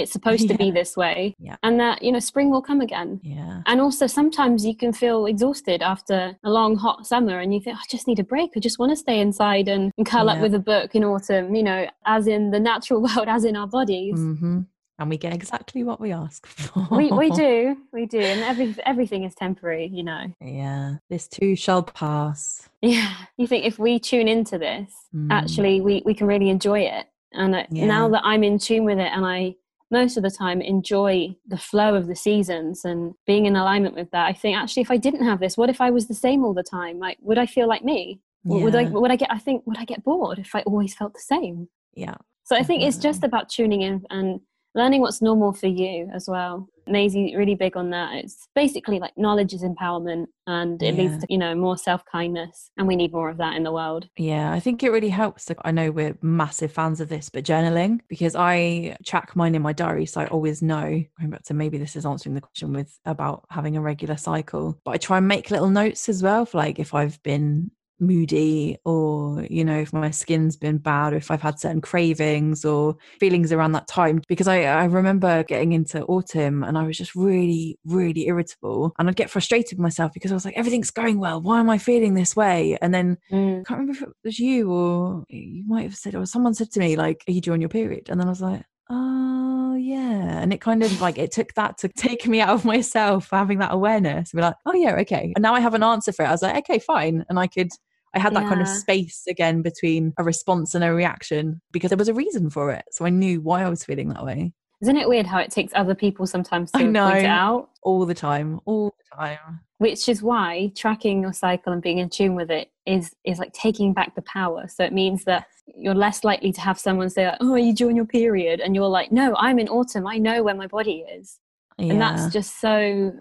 it's 0.00 0.12
supposed 0.12 0.48
to 0.48 0.54
be 0.54 0.70
this 0.70 0.96
way 0.96 1.36
yeah. 1.38 1.56
and 1.62 1.78
that 1.80 2.02
you 2.02 2.12
know 2.12 2.18
spring 2.18 2.50
will 2.50 2.62
come 2.62 2.80
again. 2.80 3.20
Yeah. 3.22 3.62
And 3.66 3.80
also 3.80 4.06
sometimes 4.06 4.64
you 4.64 4.76
can 4.76 4.92
feel 4.92 5.26
exhausted 5.26 5.82
after 5.82 6.36
a 6.44 6.50
long 6.50 6.76
hot 6.76 7.06
summer 7.06 7.38
and 7.38 7.52
you 7.54 7.60
think 7.60 7.76
oh, 7.76 7.80
i 7.82 7.86
just 7.88 8.06
need 8.06 8.18
a 8.18 8.24
break. 8.24 8.50
I 8.56 8.60
just 8.60 8.78
want 8.78 8.90
to 8.92 8.96
stay 8.96 9.20
inside 9.20 9.68
and, 9.68 9.92
and 9.96 10.06
curl 10.06 10.26
yeah. 10.26 10.32
up 10.32 10.40
with 10.40 10.54
a 10.54 10.58
book 10.58 10.94
in 10.94 11.04
autumn 11.04 11.54
you 11.54 11.62
know 11.62 11.88
as 12.06 12.26
in 12.26 12.50
the 12.50 12.60
natural 12.60 13.02
world 13.06 13.28
as 13.28 13.44
in 13.44 13.56
our 13.56 13.66
bodies. 13.66 14.18
Mm-hmm. 14.18 14.60
and 14.98 15.10
we 15.10 15.16
get 15.16 15.32
exactly 15.32 15.82
what 15.84 16.00
we 16.00 16.12
ask 16.12 16.46
for. 16.46 16.86
We, 16.90 17.10
we 17.10 17.30
do. 17.30 17.76
We 17.92 18.06
do. 18.06 18.20
And 18.20 18.40
every, 18.42 18.74
everything 18.86 19.24
is 19.24 19.34
temporary 19.34 19.88
you 19.92 20.02
know. 20.02 20.32
Yeah. 20.40 20.96
This 21.08 21.28
too 21.28 21.56
shall 21.56 21.82
pass. 21.82 22.68
Yeah. 22.82 23.12
You 23.36 23.46
think 23.46 23.64
if 23.64 23.78
we 23.78 23.98
tune 23.98 24.28
into 24.28 24.58
this 24.58 24.92
mm. 25.14 25.28
actually 25.30 25.80
we, 25.80 26.02
we 26.04 26.14
can 26.14 26.26
really 26.26 26.50
enjoy 26.50 26.80
it. 26.80 27.06
And 27.32 27.54
yeah. 27.70 27.86
now 27.86 28.08
that 28.08 28.22
i'm 28.24 28.42
in 28.42 28.58
tune 28.58 28.84
with 28.84 28.98
it 28.98 29.10
and 29.12 29.24
i 29.24 29.54
most 29.90 30.16
of 30.16 30.22
the 30.22 30.30
time 30.30 30.60
enjoy 30.60 31.34
the 31.46 31.58
flow 31.58 31.94
of 31.94 32.06
the 32.06 32.16
seasons 32.16 32.84
and 32.84 33.14
being 33.26 33.46
in 33.46 33.56
alignment 33.56 33.94
with 33.94 34.10
that. 34.12 34.26
I 34.26 34.32
think 34.32 34.56
actually, 34.56 34.82
if 34.82 34.90
I 34.90 34.96
didn't 34.96 35.24
have 35.24 35.40
this, 35.40 35.56
what 35.56 35.70
if 35.70 35.80
I 35.80 35.90
was 35.90 36.06
the 36.08 36.14
same 36.14 36.44
all 36.44 36.54
the 36.54 36.62
time? 36.62 36.98
Like, 36.98 37.18
would 37.20 37.38
I 37.38 37.46
feel 37.46 37.68
like 37.68 37.84
me? 37.84 38.20
Yeah. 38.44 38.62
Would 38.62 38.74
I? 38.74 38.84
Would 38.84 39.10
I 39.10 39.16
get? 39.16 39.30
I 39.30 39.38
think 39.38 39.66
would 39.66 39.78
I 39.78 39.84
get 39.84 40.02
bored 40.04 40.38
if 40.38 40.54
I 40.54 40.62
always 40.62 40.94
felt 40.94 41.12
the 41.12 41.20
same? 41.20 41.68
Yeah. 41.94 42.14
So 42.44 42.56
I 42.56 42.62
think 42.62 42.82
it's 42.82 42.96
just 42.96 43.22
about 43.22 43.48
tuning 43.48 43.82
in 43.82 44.04
and 44.10 44.40
learning 44.74 45.00
what's 45.00 45.22
normal 45.22 45.52
for 45.52 45.66
you 45.66 46.10
as 46.14 46.28
well. 46.28 46.68
Maisie 46.86 47.36
really 47.36 47.54
big 47.54 47.76
on 47.76 47.90
that. 47.90 48.14
It's 48.16 48.48
basically 48.54 48.98
like 48.98 49.16
knowledge 49.16 49.52
is 49.52 49.62
empowerment 49.62 50.26
and 50.46 50.82
it 50.82 50.94
yeah. 50.94 51.02
leads 51.02 51.18
to, 51.18 51.26
you 51.28 51.38
know, 51.38 51.54
more 51.54 51.78
self 51.78 52.04
kindness. 52.04 52.70
And 52.76 52.88
we 52.88 52.96
need 52.96 53.12
more 53.12 53.30
of 53.30 53.36
that 53.36 53.56
in 53.56 53.62
the 53.62 53.72
world. 53.72 54.08
Yeah, 54.16 54.52
I 54.52 54.60
think 54.60 54.82
it 54.82 54.90
really 54.90 55.08
helps. 55.08 55.50
I 55.64 55.70
know 55.70 55.90
we're 55.90 56.18
massive 56.20 56.72
fans 56.72 57.00
of 57.00 57.08
this, 57.08 57.28
but 57.28 57.44
journaling, 57.44 58.00
because 58.08 58.34
I 58.34 58.96
track 59.04 59.36
mine 59.36 59.54
in 59.54 59.62
my 59.62 59.72
diary. 59.72 60.06
So 60.06 60.22
I 60.22 60.26
always 60.26 60.62
know, 60.62 61.04
going 61.18 61.30
back 61.30 61.44
to 61.44 61.54
maybe 61.54 61.78
this 61.78 61.96
is 61.96 62.06
answering 62.06 62.34
the 62.34 62.40
question 62.40 62.72
with 62.72 62.98
about 63.04 63.44
having 63.50 63.76
a 63.76 63.80
regular 63.80 64.16
cycle, 64.16 64.80
but 64.84 64.92
I 64.92 64.96
try 64.96 65.18
and 65.18 65.28
make 65.28 65.50
little 65.50 65.70
notes 65.70 66.08
as 66.08 66.22
well 66.22 66.44
for 66.44 66.58
like 66.58 66.78
if 66.78 66.94
I've 66.94 67.22
been 67.22 67.70
moody 68.00 68.76
or 68.84 69.46
you 69.50 69.64
know 69.64 69.78
if 69.78 69.92
my 69.92 70.10
skin's 70.10 70.56
been 70.56 70.78
bad 70.78 71.12
or 71.12 71.16
if 71.16 71.30
i've 71.30 71.42
had 71.42 71.58
certain 71.58 71.80
cravings 71.80 72.64
or 72.64 72.96
feelings 73.18 73.52
around 73.52 73.72
that 73.72 73.88
time. 73.88 74.22
Because 74.28 74.48
i 74.48 74.62
i 74.62 74.84
remember 74.84 75.42
getting 75.44 75.72
into 75.72 76.04
autumn 76.04 76.62
and 76.62 76.78
i 76.78 76.82
was 76.82 76.96
just 76.96 77.14
really 77.14 77.78
really 77.84 78.26
irritable 78.26 78.92
and 78.98 79.08
i'd 79.08 79.16
get 79.16 79.30
frustrated 79.30 79.78
with 79.78 79.82
myself 79.82 80.12
because 80.12 80.30
i 80.30 80.34
was 80.34 80.44
like 80.44 80.56
everything's 80.56 80.90
going 80.90 81.18
well. 81.18 81.40
Why 81.40 81.60
am 81.60 81.70
i 81.70 81.78
feeling 81.78 82.14
this 82.14 82.34
way? 82.36 82.78
And 82.80 82.94
then 82.94 83.18
mm. 83.30 83.60
i 83.60 83.64
can't 83.64 83.80
remember 83.80 83.92
if 83.92 84.02
it 84.02 84.08
was 84.24 84.38
you 84.38 84.70
or 84.70 85.24
you 85.28 85.64
might 85.66 85.82
have 85.82 85.96
said 85.96 86.14
or 86.14 86.26
someone 86.26 86.54
said 86.54 86.70
to 86.72 86.80
me 86.80 86.96
like 86.96 87.22
are 87.28 87.32
you 87.32 87.40
doing 87.40 87.60
your 87.60 87.68
period 87.70 88.08
and 88.08 88.20
then 88.20 88.26
i 88.26 88.30
was 88.30 88.40
like 88.40 88.64
oh 88.90 89.76
yeah. 89.76 90.40
And 90.40 90.52
it 90.52 90.60
kind 90.60 90.82
of 90.82 91.00
like 91.00 91.18
it 91.18 91.32
took 91.32 91.54
that 91.54 91.78
to 91.78 91.88
take 91.96 92.26
me 92.26 92.40
out 92.40 92.50
of 92.50 92.64
myself 92.64 93.28
having 93.30 93.58
that 93.58 93.72
awareness 93.72 94.32
and 94.32 94.38
be 94.38 94.42
like 94.42 94.56
oh 94.66 94.74
yeah 94.74 94.96
okay. 94.96 95.32
And 95.34 95.42
now 95.42 95.54
i 95.54 95.60
have 95.60 95.74
an 95.74 95.82
answer 95.82 96.12
for 96.12 96.24
it. 96.24 96.28
I 96.28 96.32
was 96.32 96.42
like 96.42 96.56
okay 96.56 96.78
fine. 96.78 97.24
And 97.28 97.38
i 97.38 97.46
could 97.46 97.70
I 98.14 98.18
had 98.18 98.34
that 98.34 98.42
yeah. 98.42 98.48
kind 98.48 98.60
of 98.60 98.68
space 98.68 99.24
again 99.28 99.62
between 99.62 100.12
a 100.18 100.24
response 100.24 100.74
and 100.74 100.82
a 100.82 100.92
reaction 100.92 101.60
because 101.70 101.90
there 101.90 101.98
was 101.98 102.08
a 102.08 102.14
reason 102.14 102.50
for 102.50 102.72
it. 102.72 102.84
So 102.90 103.04
I 103.04 103.10
knew 103.10 103.40
why 103.40 103.62
I 103.62 103.68
was 103.68 103.84
feeling 103.84 104.08
that 104.08 104.24
way. 104.24 104.52
Isn't 104.80 104.96
it 104.96 105.08
weird 105.08 105.26
how 105.26 105.38
it 105.38 105.50
takes 105.50 105.72
other 105.76 105.94
people 105.94 106.26
sometimes 106.26 106.72
to 106.72 106.78
I 106.78 106.82
know, 106.84 107.10
point 107.10 107.24
it 107.24 107.26
out? 107.26 107.68
All 107.82 108.06
the 108.06 108.14
time, 108.14 108.60
all 108.64 108.94
the 108.98 109.16
time. 109.16 109.60
Which 109.76 110.08
is 110.08 110.22
why 110.22 110.72
tracking 110.74 111.22
your 111.22 111.34
cycle 111.34 111.72
and 111.72 111.82
being 111.82 111.98
in 111.98 112.08
tune 112.08 112.34
with 112.34 112.50
it 112.50 112.70
is 112.86 113.14
is 113.24 113.38
like 113.38 113.52
taking 113.52 113.92
back 113.92 114.14
the 114.14 114.22
power. 114.22 114.66
So 114.68 114.82
it 114.82 114.92
means 114.92 115.24
that 115.24 115.46
you're 115.66 115.94
less 115.94 116.24
likely 116.24 116.52
to 116.52 116.60
have 116.62 116.78
someone 116.78 117.10
say, 117.10 117.30
"Oh, 117.40 117.52
are 117.52 117.58
you 117.58 117.74
during 117.74 117.96
your 117.96 118.06
period?" 118.06 118.60
And 118.60 118.74
you're 118.74 118.88
like, 118.88 119.12
"No, 119.12 119.34
I'm 119.36 119.58
in 119.58 119.68
autumn. 119.68 120.06
I 120.06 120.16
know 120.16 120.42
where 120.42 120.54
my 120.54 120.66
body 120.66 121.04
is." 121.14 121.38
Yeah. 121.76 121.92
And 121.92 122.00
that's 122.00 122.32
just 122.32 122.58
so 122.60 123.12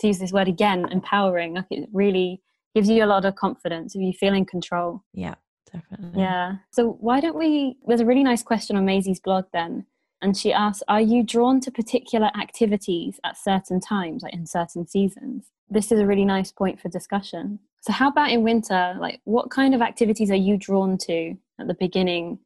to 0.00 0.06
use 0.06 0.18
this 0.18 0.32
word 0.32 0.48
again, 0.48 0.88
empowering. 0.90 1.54
Like 1.54 1.66
it 1.70 1.88
really 1.92 2.40
gives 2.74 2.88
you 2.88 3.04
a 3.04 3.06
lot 3.06 3.24
of 3.24 3.34
confidence 3.36 3.94
if 3.94 4.00
you 4.00 4.12
feel 4.12 4.34
in 4.34 4.44
control. 4.44 5.02
Yeah, 5.12 5.34
definitely. 5.72 6.20
Yeah. 6.20 6.56
So 6.70 6.96
why 7.00 7.20
don't 7.20 7.36
we? 7.36 7.76
There's 7.86 8.00
a 8.00 8.06
really 8.06 8.24
nice 8.24 8.42
question 8.42 8.76
on 8.76 8.84
Maisie's 8.84 9.20
blog 9.20 9.44
then. 9.52 9.86
And 10.22 10.36
she 10.36 10.52
asks, 10.52 10.84
Are 10.88 11.00
you 11.00 11.24
drawn 11.24 11.60
to 11.60 11.70
particular 11.70 12.30
activities 12.40 13.18
at 13.24 13.36
certain 13.36 13.80
times, 13.80 14.22
like 14.22 14.32
in 14.32 14.46
certain 14.46 14.86
seasons? 14.86 15.46
This 15.68 15.90
is 15.90 15.98
a 15.98 16.06
really 16.06 16.24
nice 16.24 16.52
point 16.52 16.80
for 16.80 16.88
discussion. 16.88 17.58
So, 17.80 17.92
how 17.92 18.08
about 18.08 18.30
in 18.30 18.42
winter? 18.42 18.94
Like, 19.00 19.20
what 19.24 19.50
kind 19.50 19.74
of 19.74 19.82
activities 19.82 20.30
are 20.30 20.36
you 20.36 20.56
drawn 20.56 20.96
to 20.98 21.34
at 21.60 21.66
the 21.66 21.74
beginning 21.74 22.38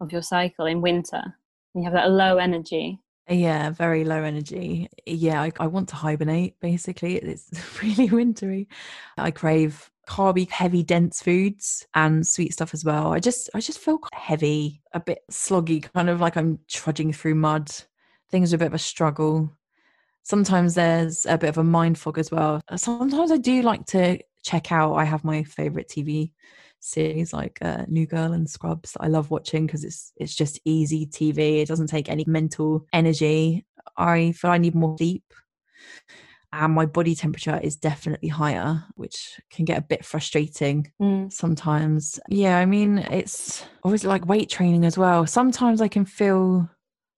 of 0.00 0.12
your 0.12 0.22
cycle 0.22 0.66
in 0.66 0.80
winter? 0.80 1.36
You 1.74 1.82
have 1.82 1.92
that 1.94 2.10
low 2.10 2.36
energy. 2.36 3.00
Yeah, 3.28 3.70
very 3.70 4.04
low 4.04 4.22
energy. 4.22 4.88
Yeah, 5.06 5.40
I, 5.40 5.52
I 5.58 5.66
want 5.66 5.88
to 5.90 5.96
hibernate 5.96 6.60
basically. 6.60 7.16
It's 7.16 7.50
really 7.82 8.10
wintry. 8.10 8.68
I 9.16 9.30
crave 9.30 9.90
carby, 10.06 10.50
heavy, 10.50 10.82
dense 10.82 11.22
foods 11.22 11.86
and 11.94 12.26
sweet 12.26 12.52
stuff 12.52 12.74
as 12.74 12.84
well. 12.84 13.12
I 13.12 13.20
just 13.20 13.48
I 13.54 13.60
just 13.60 13.78
feel 13.78 13.98
heavy, 14.12 14.82
a 14.92 15.00
bit 15.00 15.20
sloggy, 15.30 15.90
kind 15.94 16.10
of 16.10 16.20
like 16.20 16.36
I'm 16.36 16.58
trudging 16.68 17.12
through 17.12 17.36
mud. 17.36 17.70
Things 18.30 18.52
are 18.52 18.56
a 18.56 18.58
bit 18.58 18.66
of 18.66 18.74
a 18.74 18.78
struggle. 18.78 19.50
Sometimes 20.22 20.74
there's 20.74 21.26
a 21.26 21.38
bit 21.38 21.50
of 21.50 21.58
a 21.58 21.64
mind 21.64 21.98
fog 21.98 22.18
as 22.18 22.30
well. 22.30 22.60
Sometimes 22.76 23.30
I 23.30 23.36
do 23.38 23.62
like 23.62 23.86
to 23.86 24.18
check 24.42 24.72
out. 24.72 24.94
I 24.94 25.04
have 25.04 25.24
my 25.24 25.44
favorite 25.44 25.88
TV 25.88 26.32
series 26.84 27.32
like 27.32 27.58
uh, 27.62 27.84
New 27.88 28.06
Girl 28.06 28.32
and 28.32 28.48
Scrubs 28.48 28.92
that 28.92 29.02
I 29.02 29.08
love 29.08 29.30
watching 29.30 29.66
because 29.66 29.84
it's 29.84 30.12
it's 30.16 30.34
just 30.34 30.60
easy 30.64 31.06
TV. 31.06 31.62
It 31.62 31.68
doesn't 31.68 31.88
take 31.88 32.08
any 32.08 32.24
mental 32.26 32.86
energy. 32.92 33.64
I 33.96 34.32
feel 34.32 34.50
I 34.50 34.58
need 34.58 34.74
more 34.74 34.96
sleep 34.98 35.24
and 36.62 36.72
my 36.72 36.86
body 36.86 37.14
temperature 37.14 37.58
is 37.62 37.76
definitely 37.76 38.28
higher, 38.28 38.84
which 38.94 39.40
can 39.50 39.64
get 39.64 39.78
a 39.78 39.82
bit 39.82 40.04
frustrating 40.04 40.92
mm. 41.00 41.32
sometimes. 41.32 42.20
Yeah, 42.28 42.58
I 42.58 42.66
mean, 42.66 42.98
it's 42.98 43.64
always 43.82 44.04
like 44.04 44.26
weight 44.26 44.50
training 44.50 44.84
as 44.84 44.96
well. 44.96 45.26
Sometimes 45.26 45.80
I 45.80 45.88
can 45.88 46.04
feel 46.04 46.68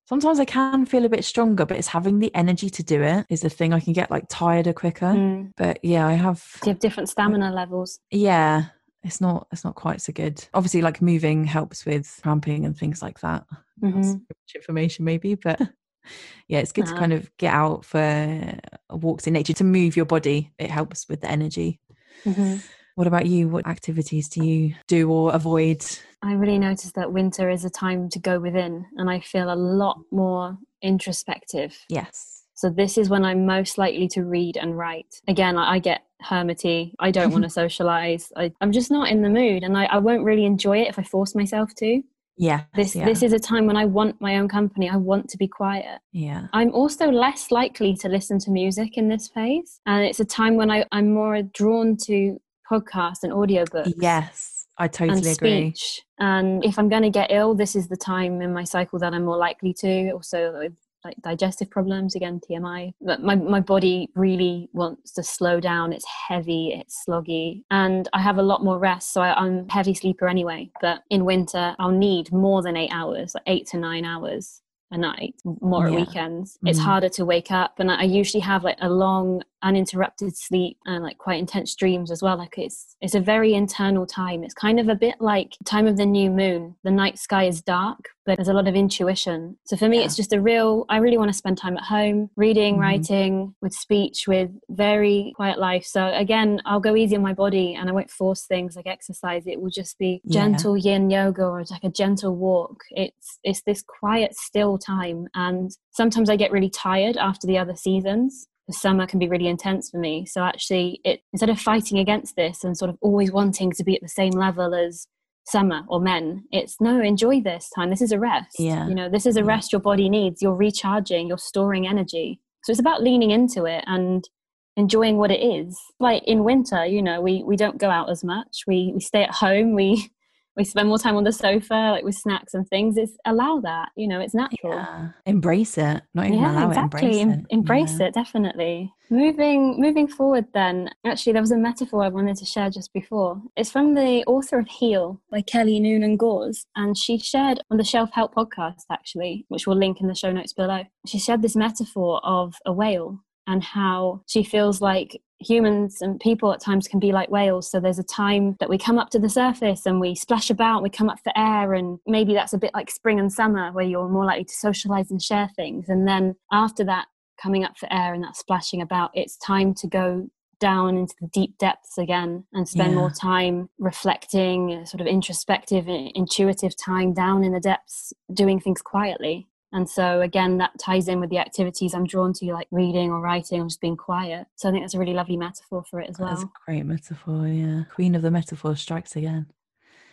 sometimes 0.06 0.40
I 0.40 0.44
can 0.44 0.86
feel 0.86 1.04
a 1.04 1.08
bit 1.08 1.24
stronger, 1.24 1.66
but 1.66 1.76
it's 1.76 1.88
having 1.88 2.18
the 2.18 2.34
energy 2.34 2.70
to 2.70 2.82
do 2.82 3.02
it 3.02 3.26
is 3.28 3.42
the 3.42 3.50
thing. 3.50 3.72
I 3.72 3.80
can 3.80 3.92
get 3.92 4.10
like 4.10 4.24
tireder 4.28 4.72
quicker. 4.72 5.06
Mm. 5.06 5.52
But 5.56 5.84
yeah, 5.84 6.06
I 6.06 6.12
have 6.12 6.42
you 6.64 6.70
have 6.70 6.78
different 6.78 7.10
stamina 7.10 7.52
levels. 7.52 8.00
Yeah. 8.10 8.66
It's 9.06 9.20
not 9.20 9.46
it's 9.52 9.64
not 9.64 9.76
quite 9.76 10.00
so 10.00 10.12
good. 10.12 10.44
Obviously 10.52 10.82
like 10.82 11.00
moving 11.00 11.44
helps 11.44 11.86
with 11.86 12.18
cramping 12.22 12.64
and 12.64 12.76
things 12.76 13.00
like 13.00 13.20
that. 13.20 13.44
Mm-hmm. 13.82 14.00
Much 14.00 14.54
information 14.54 15.04
maybe, 15.04 15.36
but 15.36 15.60
yeah, 16.48 16.58
it's 16.58 16.72
good 16.72 16.86
to 16.86 16.94
kind 16.94 17.12
of 17.12 17.30
get 17.36 17.54
out 17.54 17.84
for 17.84 18.58
walks 18.90 19.26
in 19.26 19.32
nature 19.32 19.52
to 19.54 19.64
move 19.64 19.96
your 19.96 20.06
body. 20.06 20.52
It 20.58 20.70
helps 20.70 21.08
with 21.08 21.20
the 21.20 21.30
energy. 21.30 21.80
Mm-hmm. 22.24 22.56
What 22.96 23.06
about 23.06 23.26
you? 23.26 23.48
What 23.48 23.66
activities 23.66 24.28
do 24.28 24.44
you 24.44 24.74
do 24.88 25.10
or 25.10 25.34
avoid? 25.34 25.84
I 26.22 26.32
really 26.32 26.58
noticed 26.58 26.94
that 26.94 27.12
winter 27.12 27.50
is 27.50 27.64
a 27.64 27.70
time 27.70 28.08
to 28.10 28.18
go 28.18 28.40
within, 28.40 28.86
and 28.96 29.10
I 29.10 29.20
feel 29.20 29.52
a 29.52 29.54
lot 29.54 30.00
more 30.10 30.56
introspective. 30.82 31.78
Yes. 31.90 32.44
So 32.54 32.70
this 32.70 32.96
is 32.96 33.10
when 33.10 33.22
I'm 33.22 33.44
most 33.44 33.76
likely 33.76 34.08
to 34.08 34.24
read 34.24 34.56
and 34.56 34.78
write. 34.78 35.20
Again, 35.28 35.58
I 35.58 35.78
get 35.78 36.05
hermity. 36.24 36.92
I 36.98 37.10
don't 37.10 37.32
want 37.32 37.44
to 37.44 37.50
socialize. 37.62 38.32
I, 38.36 38.52
am 38.60 38.72
just 38.72 38.90
not 38.90 39.08
in 39.08 39.22
the 39.22 39.30
mood, 39.30 39.62
and 39.62 39.76
I, 39.76 39.84
I 39.86 39.98
won't 39.98 40.24
really 40.24 40.44
enjoy 40.44 40.78
it 40.78 40.88
if 40.88 40.98
I 40.98 41.02
force 41.02 41.34
myself 41.34 41.74
to 41.76 42.02
yeah 42.36 42.64
this 42.74 42.94
yeah. 42.94 43.04
this 43.04 43.22
is 43.22 43.32
a 43.32 43.38
time 43.38 43.66
when 43.66 43.76
i 43.76 43.84
want 43.84 44.20
my 44.20 44.36
own 44.36 44.48
company 44.48 44.90
i 44.90 44.96
want 44.96 45.28
to 45.28 45.38
be 45.38 45.48
quiet 45.48 46.00
yeah 46.12 46.46
i'm 46.52 46.72
also 46.72 47.10
less 47.10 47.50
likely 47.50 47.94
to 47.94 48.08
listen 48.08 48.38
to 48.38 48.50
music 48.50 48.98
in 48.98 49.08
this 49.08 49.28
phase 49.28 49.80
and 49.86 50.04
it's 50.04 50.20
a 50.20 50.24
time 50.24 50.56
when 50.56 50.70
I, 50.70 50.84
i'm 50.92 51.12
more 51.12 51.40
drawn 51.42 51.96
to 52.04 52.38
podcasts 52.70 53.22
and 53.22 53.32
audiobooks 53.32 53.94
yes 53.96 54.66
i 54.78 54.86
totally 54.86 55.18
and 55.18 55.26
agree 55.26 55.70
speech. 55.70 56.02
and 56.18 56.62
if 56.64 56.78
i'm 56.78 56.90
going 56.90 57.04
to 57.04 57.10
get 57.10 57.30
ill 57.30 57.54
this 57.54 57.74
is 57.74 57.88
the 57.88 57.96
time 57.96 58.42
in 58.42 58.52
my 58.52 58.64
cycle 58.64 58.98
that 58.98 59.14
i'm 59.14 59.24
more 59.24 59.38
likely 59.38 59.72
to 59.80 60.10
also 60.10 60.52
with 60.58 60.72
like 61.06 61.16
digestive 61.22 61.70
problems 61.70 62.14
again 62.16 62.40
tmi 62.40 62.92
but 63.00 63.22
my, 63.22 63.36
my 63.36 63.60
body 63.60 64.08
really 64.14 64.68
wants 64.72 65.12
to 65.12 65.22
slow 65.22 65.60
down. 65.60 65.92
It's 65.92 66.06
heavy 66.28 66.72
it's 66.78 67.04
sloggy 67.06 67.62
and 67.70 68.08
i 68.12 68.20
have 68.20 68.38
a 68.38 68.42
lot 68.42 68.64
more 68.64 68.78
rest 68.78 69.12
so 69.12 69.20
I, 69.20 69.30
i'm 69.42 69.68
heavy 69.68 69.94
sleeper 69.94 70.28
anyway. 70.28 70.70
But 70.80 71.02
in 71.10 71.24
winter 71.24 71.74
i'll 71.78 71.90
need 72.08 72.32
more 72.32 72.62
than 72.62 72.76
eight 72.76 72.90
hours 72.92 73.34
like 73.34 73.44
eight 73.46 73.66
to 73.68 73.76
nine 73.78 74.04
hours 74.04 74.62
a 74.90 74.98
night 74.98 75.34
more 75.60 75.88
yeah. 75.88 75.96
weekends 75.96 76.54
mm-hmm. 76.54 76.68
it's 76.68 76.78
harder 76.78 77.08
to 77.08 77.24
wake 77.24 77.50
up 77.50 77.74
and 77.78 77.90
i 77.90 78.02
usually 78.02 78.40
have 78.40 78.62
like 78.62 78.78
a 78.80 78.88
long 78.88 79.42
uninterrupted 79.62 80.36
sleep 80.36 80.78
and 80.86 81.02
like 81.02 81.18
quite 81.18 81.40
intense 81.40 81.74
dreams 81.74 82.10
as 82.10 82.22
well 82.22 82.36
like 82.36 82.54
it's 82.56 82.94
it's 83.00 83.14
a 83.14 83.20
very 83.20 83.52
internal 83.54 84.06
time 84.06 84.44
it's 84.44 84.54
kind 84.54 84.78
of 84.78 84.88
a 84.88 84.94
bit 84.94 85.16
like 85.18 85.56
time 85.64 85.86
of 85.86 85.96
the 85.96 86.06
new 86.06 86.30
moon 86.30 86.76
the 86.84 86.90
night 86.90 87.18
sky 87.18 87.44
is 87.44 87.62
dark 87.62 88.10
but 88.26 88.36
there's 88.36 88.48
a 88.48 88.52
lot 88.52 88.68
of 88.68 88.74
intuition 88.74 89.56
so 89.64 89.76
for 89.76 89.88
me 89.88 89.98
yeah. 89.98 90.04
it's 90.04 90.14
just 90.14 90.32
a 90.32 90.40
real 90.40 90.84
i 90.88 90.98
really 90.98 91.16
want 91.16 91.28
to 91.30 91.36
spend 91.36 91.58
time 91.58 91.76
at 91.76 91.82
home 91.82 92.30
reading 92.36 92.74
mm-hmm. 92.74 92.82
writing 92.82 93.54
with 93.62 93.72
speech 93.72 94.28
with 94.28 94.50
very 94.68 95.32
quiet 95.34 95.58
life 95.58 95.84
so 95.84 96.12
again 96.14 96.60
i'll 96.64 96.78
go 96.78 96.94
easy 96.94 97.16
on 97.16 97.22
my 97.22 97.32
body 97.32 97.74
and 97.74 97.88
i 97.88 97.92
won't 97.92 98.10
force 98.10 98.42
things 98.46 98.76
like 98.76 98.86
exercise 98.86 99.46
it 99.46 99.60
will 99.60 99.70
just 99.70 99.98
be 99.98 100.20
gentle 100.28 100.76
yeah. 100.76 100.92
yin 100.92 101.10
yoga 101.10 101.42
or 101.42 101.64
like 101.70 101.82
a 101.82 101.90
gentle 101.90 102.36
walk 102.36 102.84
it's 102.90 103.38
it's 103.42 103.62
this 103.62 103.82
quiet 103.82 104.36
still 104.36 104.75
time 104.78 105.26
and 105.34 105.70
sometimes 105.90 106.30
i 106.30 106.36
get 106.36 106.52
really 106.52 106.70
tired 106.70 107.16
after 107.16 107.46
the 107.46 107.58
other 107.58 107.74
seasons 107.74 108.46
the 108.66 108.72
summer 108.72 109.06
can 109.06 109.18
be 109.18 109.28
really 109.28 109.46
intense 109.46 109.90
for 109.90 109.98
me. 109.98 110.26
So 110.26 110.42
actually, 110.42 111.00
it 111.04 111.20
instead 111.32 111.50
of 111.50 111.60
fighting 111.60 111.98
against 111.98 112.36
this 112.36 112.64
and 112.64 112.76
sort 112.76 112.90
of 112.90 112.98
always 113.00 113.30
wanting 113.30 113.70
to 113.72 113.84
be 113.84 113.94
at 113.94 114.02
the 114.02 114.08
same 114.08 114.32
level 114.32 114.74
as 114.74 115.06
summer 115.46 115.82
or 115.88 116.00
men, 116.00 116.44
it's 116.50 116.76
no, 116.80 117.00
enjoy 117.00 117.40
this 117.40 117.70
time. 117.74 117.90
This 117.90 118.02
is 118.02 118.12
a 118.12 118.18
rest. 118.18 118.56
Yeah. 118.58 118.88
You 118.88 118.94
know, 118.94 119.08
this 119.08 119.26
is 119.26 119.36
a 119.36 119.44
rest 119.44 119.72
your 119.72 119.80
body 119.80 120.08
needs. 120.08 120.42
You're 120.42 120.56
recharging. 120.56 121.28
You're 121.28 121.38
storing 121.38 121.86
energy. 121.86 122.40
So 122.64 122.72
it's 122.72 122.80
about 122.80 123.02
leaning 123.02 123.30
into 123.30 123.64
it 123.64 123.84
and 123.86 124.28
enjoying 124.76 125.16
what 125.16 125.30
it 125.30 125.40
is. 125.40 125.78
Like 126.00 126.24
in 126.24 126.42
winter, 126.42 126.84
you 126.84 127.02
know, 127.02 127.20
we 127.20 127.44
we 127.44 127.56
don't 127.56 127.78
go 127.78 127.88
out 127.88 128.10
as 128.10 128.24
much. 128.24 128.62
We 128.66 128.90
we 128.94 129.00
stay 129.00 129.22
at 129.22 129.30
home. 129.30 129.74
We 129.74 130.10
we 130.56 130.64
spend 130.64 130.88
more 130.88 130.98
time 130.98 131.16
on 131.16 131.24
the 131.24 131.32
sofa 131.32 131.92
like 131.92 132.04
with 132.04 132.14
snacks 132.14 132.54
and 132.54 132.66
things. 132.68 132.96
It's 132.96 133.16
allow 133.24 133.60
that 133.60 133.90
you 133.96 134.08
know 134.08 134.20
it's 134.20 134.34
natural. 134.34 134.74
Yeah. 134.74 135.08
embrace 135.26 135.78
it. 135.78 136.02
Not 136.14 136.26
even 136.26 136.38
yeah, 136.38 136.52
allow 136.52 136.68
exactly. 136.68 137.20
it 137.20 137.20
embrace 137.20 137.38
it, 137.38 137.46
embrace 137.50 138.00
yeah. 138.00 138.06
it 138.06 138.14
definitely. 138.14 138.92
Moving 139.10 139.80
moving 139.80 140.08
forward 140.08 140.46
then 140.54 140.90
actually 141.04 141.32
there 141.34 141.42
was 141.42 141.52
a 141.52 141.56
metaphor 141.56 142.02
i 142.02 142.08
wanted 142.08 142.36
to 142.38 142.44
share 142.44 142.70
just 142.70 142.92
before. 142.92 143.40
It's 143.56 143.70
from 143.70 143.94
the 143.94 144.24
author 144.26 144.58
of 144.58 144.68
heal 144.68 145.20
by 145.30 145.42
kelly 145.42 145.78
noonan 145.78 146.16
gores 146.16 146.66
and 146.74 146.96
she 146.96 147.18
shared 147.18 147.60
on 147.70 147.76
the 147.76 147.84
shelf 147.84 148.10
help 148.12 148.34
podcast 148.34 148.84
actually 148.90 149.44
which 149.48 149.66
we'll 149.66 149.76
link 149.76 150.00
in 150.00 150.08
the 150.08 150.14
show 150.14 150.32
notes 150.32 150.52
below. 150.52 150.82
She 151.06 151.18
shared 151.18 151.42
this 151.42 151.56
metaphor 151.56 152.20
of 152.24 152.54
a 152.64 152.72
whale 152.72 153.20
and 153.46 153.62
how 153.62 154.22
she 154.26 154.42
feels 154.42 154.80
like 154.80 155.20
humans 155.38 155.98
and 156.00 156.18
people 156.20 156.52
at 156.52 156.60
times 156.60 156.88
can 156.88 156.98
be 156.98 157.12
like 157.12 157.30
whales. 157.30 157.70
So 157.70 157.80
there's 157.80 157.98
a 157.98 158.04
time 158.04 158.56
that 158.60 158.68
we 158.68 158.78
come 158.78 158.98
up 158.98 159.10
to 159.10 159.18
the 159.18 159.28
surface 159.28 159.86
and 159.86 160.00
we 160.00 160.14
splash 160.14 160.50
about, 160.50 160.82
we 160.82 160.90
come 160.90 161.10
up 161.10 161.18
for 161.22 161.32
air, 161.36 161.74
and 161.74 161.98
maybe 162.06 162.34
that's 162.34 162.52
a 162.52 162.58
bit 162.58 162.72
like 162.74 162.90
spring 162.90 163.20
and 163.20 163.32
summer 163.32 163.70
where 163.72 163.84
you're 163.84 164.08
more 164.08 164.24
likely 164.24 164.44
to 164.44 164.54
socialize 164.54 165.10
and 165.10 165.22
share 165.22 165.50
things. 165.56 165.88
And 165.88 166.06
then 166.08 166.36
after 166.52 166.84
that, 166.84 167.06
coming 167.40 167.64
up 167.64 167.76
for 167.76 167.92
air 167.92 168.14
and 168.14 168.24
that 168.24 168.36
splashing 168.36 168.80
about, 168.80 169.10
it's 169.14 169.36
time 169.36 169.74
to 169.74 169.86
go 169.86 170.28
down 170.58 170.96
into 170.96 171.14
the 171.20 171.28
deep 171.28 171.58
depths 171.58 171.98
again 171.98 172.44
and 172.54 172.66
spend 172.66 172.92
yeah. 172.92 172.98
more 172.98 173.10
time 173.10 173.68
reflecting, 173.78 174.84
sort 174.86 175.02
of 175.02 175.06
introspective, 175.06 175.86
intuitive 175.86 176.74
time 176.76 177.12
down 177.12 177.44
in 177.44 177.52
the 177.52 177.60
depths, 177.60 178.12
doing 178.32 178.58
things 178.58 178.80
quietly. 178.80 179.46
And 179.76 179.86
so 179.86 180.22
again, 180.22 180.56
that 180.56 180.70
ties 180.78 181.06
in 181.06 181.20
with 181.20 181.28
the 181.28 181.36
activities 181.36 181.92
I'm 181.92 182.06
drawn 182.06 182.32
to, 182.32 182.46
like 182.46 182.66
reading 182.70 183.10
or 183.10 183.20
writing 183.20 183.60
or 183.60 183.66
just 183.66 183.82
being 183.82 183.94
quiet. 183.94 184.46
So 184.54 184.70
I 184.70 184.72
think 184.72 184.82
that's 184.82 184.94
a 184.94 184.98
really 184.98 185.12
lovely 185.12 185.36
metaphor 185.36 185.84
for 185.90 186.00
it 186.00 186.08
as 186.08 186.18
well. 186.18 186.30
That's 186.30 186.44
a 186.44 186.50
great 186.64 186.86
metaphor, 186.86 187.46
yeah. 187.46 187.82
Queen 187.94 188.14
of 188.14 188.22
the 188.22 188.30
metaphor 188.30 188.74
strikes 188.74 189.16
again. 189.16 189.48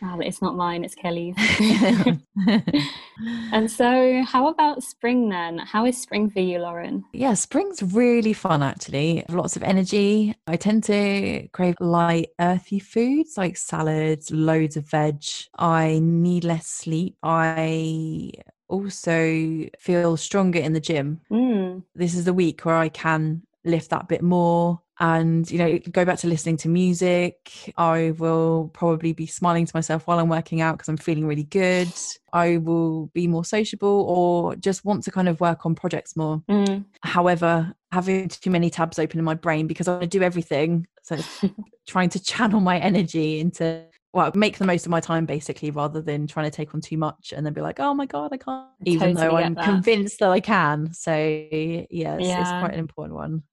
Oh, 0.03 0.19
it's 0.19 0.41
not 0.41 0.57
mine, 0.57 0.83
it's 0.83 0.95
Kelly's. 0.95 1.37
and 3.53 3.71
so, 3.71 4.21
how 4.23 4.49
about 4.49 4.83
spring 4.83 5.29
then? 5.29 5.59
How 5.59 5.85
is 5.85 5.97
spring 5.97 6.29
for 6.29 6.41
you, 6.41 6.59
Lauren? 6.59 7.05
Yeah, 7.13 7.33
spring's 7.33 7.81
really 7.81 8.33
fun 8.33 8.61
actually. 8.61 9.23
Lots 9.29 9.55
of 9.55 9.63
energy. 9.63 10.35
I 10.45 10.57
tend 10.57 10.83
to 10.85 11.47
crave 11.53 11.75
light, 11.79 12.31
earthy 12.37 12.79
foods 12.79 13.37
like 13.37 13.55
salads, 13.55 14.29
loads 14.29 14.75
of 14.75 14.89
veg. 14.89 15.23
I 15.57 16.01
need 16.03 16.43
less 16.43 16.67
sleep. 16.67 17.15
I 17.23 18.33
also 18.67 19.67
feel 19.79 20.17
stronger 20.17 20.59
in 20.59 20.73
the 20.73 20.79
gym. 20.79 21.21
Mm. 21.31 21.83
This 21.95 22.15
is 22.15 22.25
the 22.25 22.33
week 22.33 22.65
where 22.65 22.75
I 22.75 22.89
can 22.89 23.43
lift 23.65 23.89
that 23.91 24.07
bit 24.07 24.21
more 24.21 24.81
and 24.99 25.49
you 25.49 25.57
know 25.57 25.79
go 25.91 26.05
back 26.05 26.19
to 26.19 26.27
listening 26.27 26.55
to 26.55 26.69
music 26.69 27.73
i 27.77 28.11
will 28.19 28.69
probably 28.73 29.11
be 29.11 29.25
smiling 29.25 29.65
to 29.65 29.75
myself 29.75 30.05
while 30.05 30.19
i'm 30.19 30.29
working 30.29 30.61
out 30.61 30.77
because 30.77 30.87
i'm 30.87 30.97
feeling 30.97 31.25
really 31.25 31.45
good 31.45 31.91
i 32.31 32.57
will 32.57 33.07
be 33.07 33.25
more 33.25 33.43
sociable 33.43 34.05
or 34.07 34.55
just 34.55 34.85
want 34.85 35.03
to 35.03 35.09
kind 35.09 35.27
of 35.27 35.39
work 35.41 35.65
on 35.65 35.73
projects 35.73 36.15
more 36.15 36.43
mm. 36.47 36.85
however 37.01 37.73
having 37.91 38.27
too 38.27 38.51
many 38.51 38.69
tabs 38.69 38.99
open 38.99 39.17
in 39.17 39.25
my 39.25 39.33
brain 39.33 39.65
because 39.65 39.87
i 39.87 39.91
want 39.91 40.03
to 40.03 40.07
do 40.07 40.21
everything 40.21 40.85
so 41.01 41.17
trying 41.87 42.09
to 42.09 42.21
channel 42.21 42.59
my 42.59 42.77
energy 42.77 43.39
into 43.39 43.83
well 44.13 44.31
make 44.35 44.57
the 44.57 44.65
most 44.65 44.85
of 44.85 44.91
my 44.91 44.99
time 44.99 45.25
basically 45.25 45.71
rather 45.71 46.01
than 46.01 46.27
trying 46.27 46.49
to 46.49 46.55
take 46.55 46.73
on 46.73 46.81
too 46.81 46.97
much 46.97 47.33
and 47.35 47.45
then 47.45 47.53
be 47.53 47.61
like 47.61 47.79
oh 47.79 47.93
my 47.93 48.05
god 48.05 48.31
i 48.31 48.37
can't 48.37 48.67
even 48.85 49.15
totally 49.15 49.27
though 49.27 49.35
i'm 49.37 49.55
that. 49.55 49.65
convinced 49.65 50.19
that 50.19 50.29
i 50.29 50.39
can 50.39 50.93
so 50.93 51.13
yes 51.13 51.87
yeah, 51.89 52.15
it's, 52.15 52.27
yeah. 52.27 52.41
it's 52.41 52.49
quite 52.49 52.73
an 52.73 52.79
important 52.79 53.15
one 53.15 53.43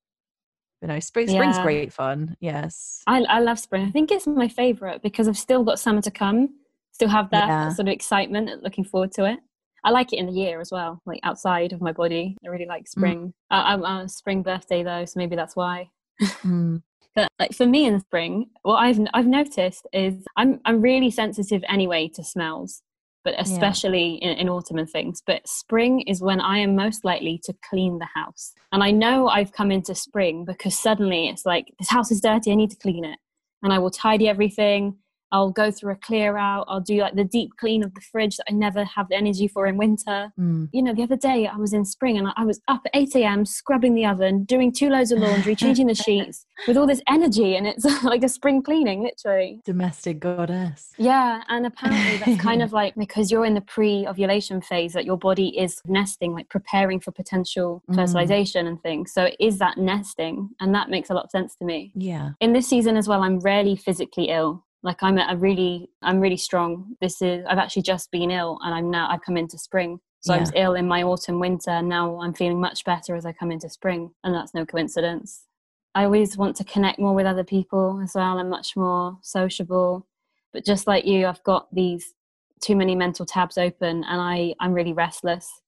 you 0.82 0.88
know 0.88 1.00
spring 1.00 1.28
yeah. 1.28 1.34
spring's 1.34 1.58
great 1.58 1.92
fun 1.92 2.36
yes 2.40 3.02
I, 3.06 3.22
I 3.22 3.40
love 3.40 3.58
spring 3.58 3.86
i 3.86 3.90
think 3.90 4.10
it's 4.10 4.26
my 4.26 4.48
favorite 4.48 5.02
because 5.02 5.26
i've 5.26 5.38
still 5.38 5.64
got 5.64 5.80
summer 5.80 6.02
to 6.02 6.10
come 6.10 6.50
still 6.92 7.08
have 7.08 7.30
that 7.30 7.48
yeah. 7.48 7.68
sort 7.70 7.88
of 7.88 7.92
excitement 7.92 8.62
looking 8.62 8.84
forward 8.84 9.12
to 9.12 9.24
it 9.24 9.38
i 9.84 9.90
like 9.90 10.12
it 10.12 10.18
in 10.18 10.26
the 10.26 10.32
year 10.32 10.60
as 10.60 10.70
well 10.70 11.00
like 11.06 11.20
outside 11.22 11.72
of 11.72 11.80
my 11.80 11.92
body 11.92 12.36
i 12.44 12.48
really 12.48 12.66
like 12.66 12.84
mm. 12.84 12.88
spring 12.88 13.28
mm. 13.28 13.32
I, 13.50 13.74
am 13.74 13.84
a 13.84 14.08
spring 14.08 14.42
birthday 14.42 14.82
though 14.82 15.04
so 15.04 15.18
maybe 15.18 15.36
that's 15.36 15.56
why 15.56 15.90
mm. 16.22 16.82
But 17.14 17.28
like 17.38 17.52
for 17.52 17.66
me 17.66 17.86
in 17.86 18.00
spring, 18.00 18.50
what 18.62 18.76
I've 18.76 19.00
I've 19.14 19.26
noticed 19.26 19.86
is 19.92 20.24
I'm 20.36 20.60
I'm 20.64 20.80
really 20.80 21.10
sensitive 21.10 21.62
anyway 21.68 22.08
to 22.14 22.22
smells, 22.22 22.82
but 23.24 23.34
especially 23.38 24.18
yeah. 24.22 24.30
in, 24.30 24.38
in 24.38 24.48
autumn 24.48 24.78
and 24.78 24.88
things. 24.88 25.22
But 25.26 25.46
spring 25.48 26.02
is 26.02 26.22
when 26.22 26.40
I 26.40 26.58
am 26.58 26.76
most 26.76 27.04
likely 27.04 27.40
to 27.44 27.54
clean 27.68 27.98
the 27.98 28.08
house, 28.14 28.52
and 28.72 28.82
I 28.82 28.90
know 28.92 29.28
I've 29.28 29.52
come 29.52 29.70
into 29.72 29.94
spring 29.94 30.44
because 30.44 30.78
suddenly 30.78 31.28
it's 31.28 31.44
like 31.44 31.72
this 31.78 31.90
house 31.90 32.10
is 32.10 32.20
dirty. 32.20 32.52
I 32.52 32.54
need 32.54 32.70
to 32.70 32.76
clean 32.76 33.04
it, 33.04 33.18
and 33.62 33.72
I 33.72 33.78
will 33.78 33.90
tidy 33.90 34.28
everything. 34.28 34.96
I'll 35.32 35.50
go 35.50 35.70
through 35.70 35.92
a 35.92 35.96
clear 35.96 36.36
out. 36.36 36.66
I'll 36.68 36.80
do 36.80 37.00
like 37.00 37.14
the 37.14 37.24
deep 37.24 37.52
clean 37.58 37.82
of 37.82 37.94
the 37.94 38.00
fridge 38.00 38.36
that 38.36 38.44
I 38.48 38.52
never 38.52 38.84
have 38.84 39.08
the 39.08 39.16
energy 39.16 39.48
for 39.48 39.66
in 39.66 39.76
winter. 39.76 40.32
Mm. 40.38 40.68
You 40.72 40.82
know, 40.82 40.94
the 40.94 41.02
other 41.02 41.16
day 41.16 41.46
I 41.46 41.56
was 41.56 41.72
in 41.72 41.84
spring 41.84 42.18
and 42.18 42.28
I 42.36 42.44
was 42.44 42.60
up 42.68 42.82
at 42.86 42.92
8 42.94 43.14
a.m. 43.16 43.44
scrubbing 43.44 43.94
the 43.94 44.06
oven, 44.06 44.44
doing 44.44 44.72
two 44.72 44.88
loads 44.88 45.12
of 45.12 45.20
laundry, 45.20 45.54
changing 45.56 45.86
the 45.86 45.94
sheets 45.94 46.46
with 46.66 46.76
all 46.76 46.86
this 46.86 47.02
energy. 47.08 47.56
And 47.56 47.66
it's 47.66 47.84
like 48.04 48.24
a 48.24 48.28
spring 48.28 48.62
cleaning, 48.62 49.02
literally. 49.02 49.60
Domestic 49.64 50.20
goddess. 50.20 50.90
Yeah. 50.98 51.42
And 51.48 51.66
apparently 51.66 52.18
that's 52.18 52.40
kind 52.42 52.62
of 52.62 52.72
like 52.72 52.94
because 52.96 53.30
you're 53.30 53.44
in 53.44 53.54
the 53.54 53.60
pre 53.60 54.06
ovulation 54.06 54.60
phase 54.60 54.92
that 54.94 55.04
your 55.04 55.16
body 55.16 55.58
is 55.58 55.80
nesting, 55.86 56.34
like 56.34 56.48
preparing 56.48 57.00
for 57.00 57.12
potential 57.12 57.82
mm. 57.88 57.94
fertilization 57.94 58.66
and 58.66 58.82
things. 58.82 59.12
So 59.12 59.24
it 59.24 59.36
is 59.38 59.58
that 59.58 59.78
nesting. 59.78 60.50
And 60.60 60.74
that 60.74 60.90
makes 60.90 61.10
a 61.10 61.14
lot 61.14 61.24
of 61.24 61.30
sense 61.30 61.54
to 61.56 61.64
me. 61.64 61.92
Yeah. 61.94 62.30
In 62.40 62.52
this 62.52 62.68
season 62.68 62.96
as 62.96 63.06
well, 63.06 63.22
I'm 63.22 63.38
rarely 63.40 63.76
physically 63.76 64.28
ill 64.28 64.64
like 64.82 65.02
i'm 65.02 65.18
a 65.18 65.36
really 65.36 65.90
i'm 66.02 66.20
really 66.20 66.36
strong. 66.36 66.96
This 67.00 67.20
is 67.22 67.44
i've 67.48 67.58
actually 67.58 67.82
just 67.82 68.10
been 68.10 68.30
ill 68.30 68.58
and 68.62 68.74
i'm 68.74 68.90
now 68.90 69.08
i've 69.10 69.22
come 69.22 69.36
into 69.36 69.58
spring. 69.58 70.00
So 70.20 70.32
yeah. 70.32 70.38
i 70.38 70.40
was 70.40 70.52
ill 70.54 70.74
in 70.74 70.86
my 70.88 71.02
autumn 71.02 71.38
winter. 71.38 71.70
And 71.70 71.88
now 71.88 72.20
i'm 72.20 72.34
feeling 72.34 72.60
much 72.60 72.84
better 72.84 73.14
as 73.14 73.26
i 73.26 73.32
come 73.32 73.50
into 73.50 73.68
spring 73.68 74.10
and 74.24 74.34
that's 74.34 74.54
no 74.54 74.64
coincidence. 74.64 75.46
I 75.94 76.04
always 76.04 76.36
want 76.36 76.56
to 76.56 76.64
connect 76.64 77.00
more 77.00 77.14
with 77.14 77.26
other 77.26 77.44
people 77.44 78.00
as 78.02 78.12
well. 78.14 78.38
I'm 78.38 78.48
much 78.48 78.76
more 78.76 79.18
sociable. 79.22 80.06
But 80.52 80.64
just 80.64 80.86
like 80.86 81.04
you 81.04 81.26
i've 81.26 81.44
got 81.44 81.72
these 81.74 82.14
too 82.60 82.76
many 82.76 82.94
mental 82.94 83.24
tabs 83.24 83.56
open 83.56 84.04
and 84.04 84.20
i 84.20 84.54
i'm 84.60 84.72
really 84.72 84.92
restless. 84.92 85.60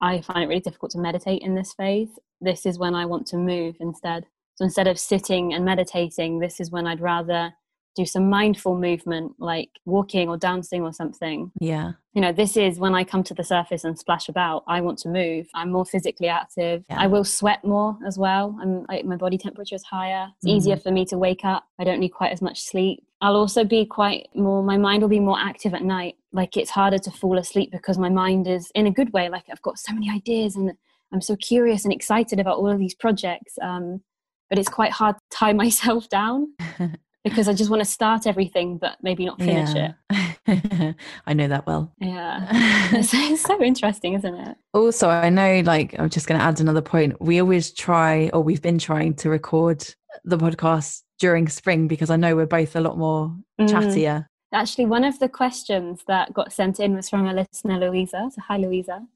I 0.00 0.20
find 0.20 0.44
it 0.44 0.46
really 0.46 0.60
difficult 0.60 0.92
to 0.92 0.98
meditate 0.98 1.42
in 1.42 1.54
this 1.54 1.74
phase. 1.74 2.10
This 2.40 2.64
is 2.64 2.78
when 2.78 2.94
i 2.94 3.04
want 3.04 3.26
to 3.28 3.36
move 3.36 3.76
instead. 3.80 4.26
So 4.54 4.64
instead 4.64 4.88
of 4.88 4.98
sitting 4.98 5.54
and 5.54 5.64
meditating 5.64 6.38
this 6.38 6.60
is 6.60 6.70
when 6.70 6.86
i'd 6.86 7.00
rather 7.00 7.52
do 7.98 8.06
some 8.06 8.30
mindful 8.30 8.78
movement 8.78 9.32
like 9.38 9.70
walking 9.84 10.28
or 10.28 10.36
dancing 10.36 10.82
or 10.82 10.92
something. 10.92 11.50
Yeah. 11.60 11.92
You 12.14 12.22
know 12.22 12.32
this 12.32 12.56
is 12.56 12.78
when 12.78 12.94
i 12.94 13.04
come 13.04 13.22
to 13.24 13.34
the 13.34 13.44
surface 13.44 13.84
and 13.84 13.98
splash 13.98 14.28
about 14.28 14.62
i 14.66 14.80
want 14.80 14.98
to 15.00 15.08
move. 15.08 15.46
I'm 15.54 15.72
more 15.72 15.84
physically 15.84 16.28
active. 16.28 16.84
Yeah. 16.88 17.00
i 17.00 17.06
will 17.06 17.24
sweat 17.24 17.64
more 17.64 17.98
as 18.06 18.16
well. 18.16 18.56
I'm 18.62 18.84
like 18.88 19.04
my 19.04 19.16
body 19.16 19.36
temperature 19.36 19.74
is 19.74 19.82
higher. 19.82 20.28
It's 20.36 20.50
mm. 20.50 20.56
easier 20.56 20.76
for 20.76 20.92
me 20.92 21.04
to 21.06 21.18
wake 21.18 21.44
up. 21.44 21.64
I 21.78 21.84
don't 21.84 22.00
need 22.00 22.10
quite 22.10 22.32
as 22.32 22.40
much 22.40 22.62
sleep. 22.62 23.04
I'll 23.20 23.36
also 23.36 23.64
be 23.64 23.84
quite 23.84 24.28
more 24.34 24.62
my 24.62 24.78
mind 24.78 25.02
will 25.02 25.08
be 25.08 25.20
more 25.20 25.38
active 25.38 25.74
at 25.74 25.82
night. 25.82 26.14
Like 26.32 26.56
it's 26.56 26.70
harder 26.70 26.98
to 26.98 27.10
fall 27.10 27.36
asleep 27.36 27.72
because 27.72 27.98
my 27.98 28.08
mind 28.08 28.46
is 28.46 28.70
in 28.76 28.86
a 28.86 28.92
good 28.92 29.12
way. 29.12 29.28
Like 29.28 29.46
i've 29.50 29.62
got 29.62 29.78
so 29.78 29.92
many 29.92 30.08
ideas 30.08 30.54
and 30.54 30.72
i'm 31.12 31.20
so 31.20 31.34
curious 31.36 31.84
and 31.84 31.92
excited 31.92 32.38
about 32.38 32.58
all 32.58 32.70
of 32.70 32.78
these 32.78 32.94
projects 32.94 33.54
um, 33.62 34.02
but 34.48 34.58
it's 34.58 34.68
quite 34.68 34.92
hard 34.92 35.16
to 35.16 35.36
tie 35.36 35.52
myself 35.64 36.08
down 36.08 36.54
because 37.24 37.48
I 37.48 37.52
just 37.52 37.70
want 37.70 37.80
to 37.80 37.88
start 37.88 38.26
everything 38.26 38.78
but 38.78 38.96
maybe 39.02 39.26
not 39.26 39.38
finish 39.38 39.74
yeah. 39.74 39.92
it. 40.10 40.96
I 41.26 41.34
know 41.34 41.48
that 41.48 41.66
well. 41.66 41.92
Yeah. 41.98 42.46
it's, 42.92 43.12
it's, 43.12 43.42
so 43.42 43.62
interesting, 43.62 44.14
isn't 44.14 44.34
it? 44.34 44.56
Also, 44.72 45.08
I 45.08 45.28
know, 45.28 45.60
like, 45.64 45.98
I'm 45.98 46.08
just 46.08 46.26
going 46.26 46.38
to 46.38 46.44
add 46.44 46.60
another 46.60 46.80
point. 46.80 47.20
We 47.20 47.40
always 47.40 47.72
try, 47.72 48.30
or 48.32 48.42
we've 48.42 48.62
been 48.62 48.78
trying 48.78 49.14
to 49.16 49.30
record 49.30 49.84
the 50.24 50.38
podcast 50.38 51.02
during 51.18 51.48
spring 51.48 51.88
because 51.88 52.10
I 52.10 52.16
know 52.16 52.36
we're 52.36 52.46
both 52.46 52.76
a 52.76 52.80
lot 52.80 52.96
more 52.96 53.34
mm. 53.60 53.68
chattier. 53.68 54.26
Actually, 54.52 54.86
one 54.86 55.04
of 55.04 55.18
the 55.18 55.28
questions 55.28 56.02
that 56.06 56.32
got 56.32 56.52
sent 56.52 56.80
in 56.80 56.94
was 56.94 57.10
from 57.10 57.26
a 57.26 57.34
listener, 57.34 57.78
Louisa. 57.78 58.30
So, 58.34 58.40
hi, 58.40 58.56
Louisa. 58.56 59.06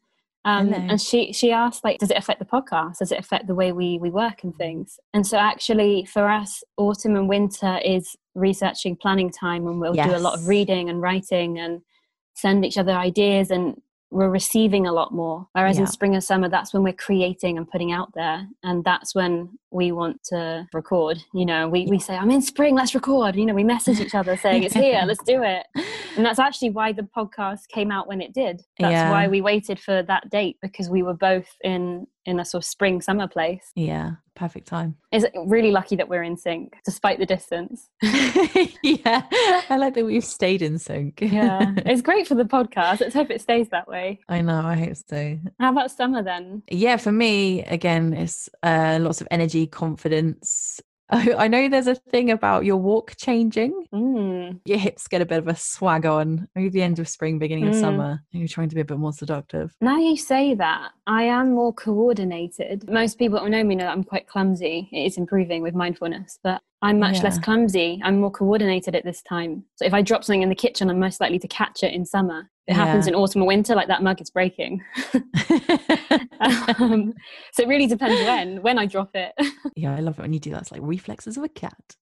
Um, 0.44 0.72
and 0.72 1.00
she 1.00 1.32
she 1.32 1.52
asked 1.52 1.84
like, 1.84 1.98
does 1.98 2.10
it 2.10 2.16
affect 2.16 2.40
the 2.40 2.44
podcast? 2.44 2.98
Does 2.98 3.12
it 3.12 3.18
affect 3.18 3.46
the 3.46 3.54
way 3.54 3.70
we 3.72 3.98
we 3.98 4.10
work 4.10 4.42
and 4.42 4.54
things? 4.56 4.98
And 5.14 5.26
so 5.26 5.36
actually, 5.36 6.04
for 6.04 6.28
us, 6.28 6.64
autumn 6.76 7.16
and 7.16 7.28
winter 7.28 7.78
is 7.84 8.16
researching 8.34 8.96
planning 8.96 9.30
time, 9.30 9.66
and 9.68 9.80
we'll 9.80 9.94
yes. 9.94 10.08
do 10.08 10.16
a 10.16 10.18
lot 10.18 10.34
of 10.34 10.48
reading 10.48 10.88
and 10.88 11.00
writing 11.00 11.58
and 11.58 11.80
send 12.34 12.64
each 12.64 12.76
other 12.76 12.92
ideas 12.92 13.50
and 13.50 13.80
we're 14.12 14.28
receiving 14.28 14.86
a 14.86 14.92
lot 14.92 15.12
more. 15.12 15.48
Whereas 15.52 15.76
yeah. 15.76 15.82
in 15.82 15.86
spring 15.86 16.14
and 16.14 16.22
summer, 16.22 16.48
that's 16.48 16.74
when 16.74 16.82
we're 16.82 16.92
creating 16.92 17.56
and 17.56 17.68
putting 17.68 17.92
out 17.92 18.12
there. 18.14 18.46
And 18.62 18.84
that's 18.84 19.14
when 19.14 19.58
we 19.70 19.90
want 19.90 20.22
to 20.24 20.66
record. 20.74 21.18
You 21.32 21.46
know, 21.46 21.68
we, 21.68 21.86
we 21.86 21.98
say, 21.98 22.14
I'm 22.14 22.30
in 22.30 22.42
spring, 22.42 22.74
let's 22.74 22.94
record. 22.94 23.34
You 23.36 23.46
know, 23.46 23.54
we 23.54 23.64
message 23.64 24.00
each 24.00 24.14
other 24.14 24.36
saying, 24.36 24.64
it's 24.64 24.74
here, 24.74 25.02
let's 25.06 25.22
do 25.24 25.42
it. 25.42 25.66
And 26.16 26.26
that's 26.26 26.38
actually 26.38 26.70
why 26.70 26.92
the 26.92 27.08
podcast 27.16 27.68
came 27.68 27.90
out 27.90 28.06
when 28.06 28.20
it 28.20 28.34
did. 28.34 28.62
That's 28.78 28.92
yeah. 28.92 29.10
why 29.10 29.28
we 29.28 29.40
waited 29.40 29.80
for 29.80 30.02
that 30.02 30.28
date 30.30 30.58
because 30.60 30.90
we 30.90 31.02
were 31.02 31.14
both 31.14 31.48
in 31.64 32.06
in 32.24 32.40
a 32.40 32.44
sort 32.44 32.62
of 32.62 32.66
spring 32.66 33.00
summer 33.00 33.28
place. 33.28 33.70
Yeah, 33.74 34.12
perfect 34.34 34.68
time. 34.68 34.96
Is 35.12 35.24
it 35.24 35.32
really 35.46 35.70
lucky 35.70 35.96
that 35.96 36.08
we're 36.08 36.22
in 36.22 36.36
sync 36.36 36.74
despite 36.84 37.18
the 37.18 37.26
distance? 37.26 37.88
yeah, 38.02 39.22
I 39.68 39.76
like 39.78 39.94
that 39.94 40.04
we've 40.04 40.24
stayed 40.24 40.62
in 40.62 40.78
sync. 40.78 41.20
yeah, 41.20 41.72
it's 41.78 42.02
great 42.02 42.26
for 42.26 42.34
the 42.34 42.44
podcast. 42.44 43.00
Let's 43.00 43.14
hope 43.14 43.30
it 43.30 43.40
stays 43.40 43.68
that 43.70 43.88
way. 43.88 44.20
I 44.28 44.40
know, 44.42 44.60
I 44.60 44.76
hope 44.76 44.96
so. 45.08 45.38
How 45.58 45.72
about 45.72 45.90
summer 45.90 46.22
then? 46.22 46.62
Yeah, 46.70 46.96
for 46.96 47.12
me, 47.12 47.62
again, 47.64 48.12
it's 48.12 48.48
uh, 48.62 48.98
lots 49.00 49.20
of 49.20 49.28
energy, 49.30 49.66
confidence, 49.66 50.80
I 51.36 51.46
know 51.46 51.68
there's 51.68 51.86
a 51.86 51.94
thing 51.94 52.30
about 52.30 52.64
your 52.64 52.78
walk 52.78 53.14
changing. 53.18 53.86
Mm. 53.92 54.60
Your 54.64 54.78
hips 54.78 55.08
get 55.08 55.20
a 55.20 55.26
bit 55.26 55.38
of 55.38 55.48
a 55.48 55.54
swag 55.54 56.06
on. 56.06 56.48
Maybe 56.54 56.70
the 56.70 56.82
end 56.82 56.98
of 56.98 57.06
spring, 57.06 57.38
beginning 57.38 57.68
of 57.68 57.74
mm. 57.74 57.80
summer. 57.80 58.22
You're 58.30 58.48
trying 58.48 58.70
to 58.70 58.74
be 58.74 58.80
a 58.80 58.84
bit 58.84 58.98
more 58.98 59.12
seductive. 59.12 59.74
Now 59.82 59.98
you 59.98 60.16
say 60.16 60.54
that, 60.54 60.92
I 61.06 61.24
am 61.24 61.52
more 61.52 61.74
coordinated. 61.74 62.88
Most 62.88 63.18
people 63.18 63.38
who 63.38 63.50
know 63.50 63.62
me 63.62 63.74
know 63.74 63.84
that 63.84 63.92
I'm 63.92 64.04
quite 64.04 64.26
clumsy. 64.26 64.88
It 64.90 65.04
is 65.04 65.18
improving 65.18 65.62
with 65.62 65.74
mindfulness, 65.74 66.38
but 66.42 66.62
I'm 66.80 66.98
much 66.98 67.16
yeah. 67.16 67.24
less 67.24 67.38
clumsy. 67.38 68.00
I'm 68.02 68.18
more 68.18 68.30
coordinated 68.30 68.94
at 68.94 69.04
this 69.04 69.20
time. 69.22 69.64
So 69.76 69.84
if 69.84 69.92
I 69.92 70.00
drop 70.00 70.24
something 70.24 70.42
in 70.42 70.48
the 70.48 70.54
kitchen, 70.54 70.88
I'm 70.88 70.98
most 70.98 71.20
likely 71.20 71.38
to 71.40 71.48
catch 71.48 71.82
it 71.82 71.92
in 71.92 72.06
summer. 72.06 72.50
It 72.66 72.76
yeah. 72.76 72.84
happens 72.84 73.06
in 73.06 73.14
autumn 73.14 73.42
or 73.42 73.46
winter, 73.46 73.74
like 73.74 73.88
that 73.88 74.02
mug 74.02 74.20
is 74.20 74.30
breaking. 74.30 74.82
um, 76.40 77.12
so 77.52 77.62
it 77.62 77.68
really 77.68 77.86
depends 77.88 78.20
when 78.22 78.62
when 78.62 78.78
I 78.78 78.86
drop 78.86 79.10
it. 79.14 79.32
yeah, 79.76 79.96
I 79.96 80.00
love 80.00 80.18
it 80.18 80.22
when 80.22 80.32
you 80.32 80.40
do 80.40 80.50
that. 80.50 80.62
It's 80.62 80.72
like 80.72 80.80
reflexes 80.82 81.36
of 81.36 81.44
a 81.44 81.48
cat. 81.48 81.96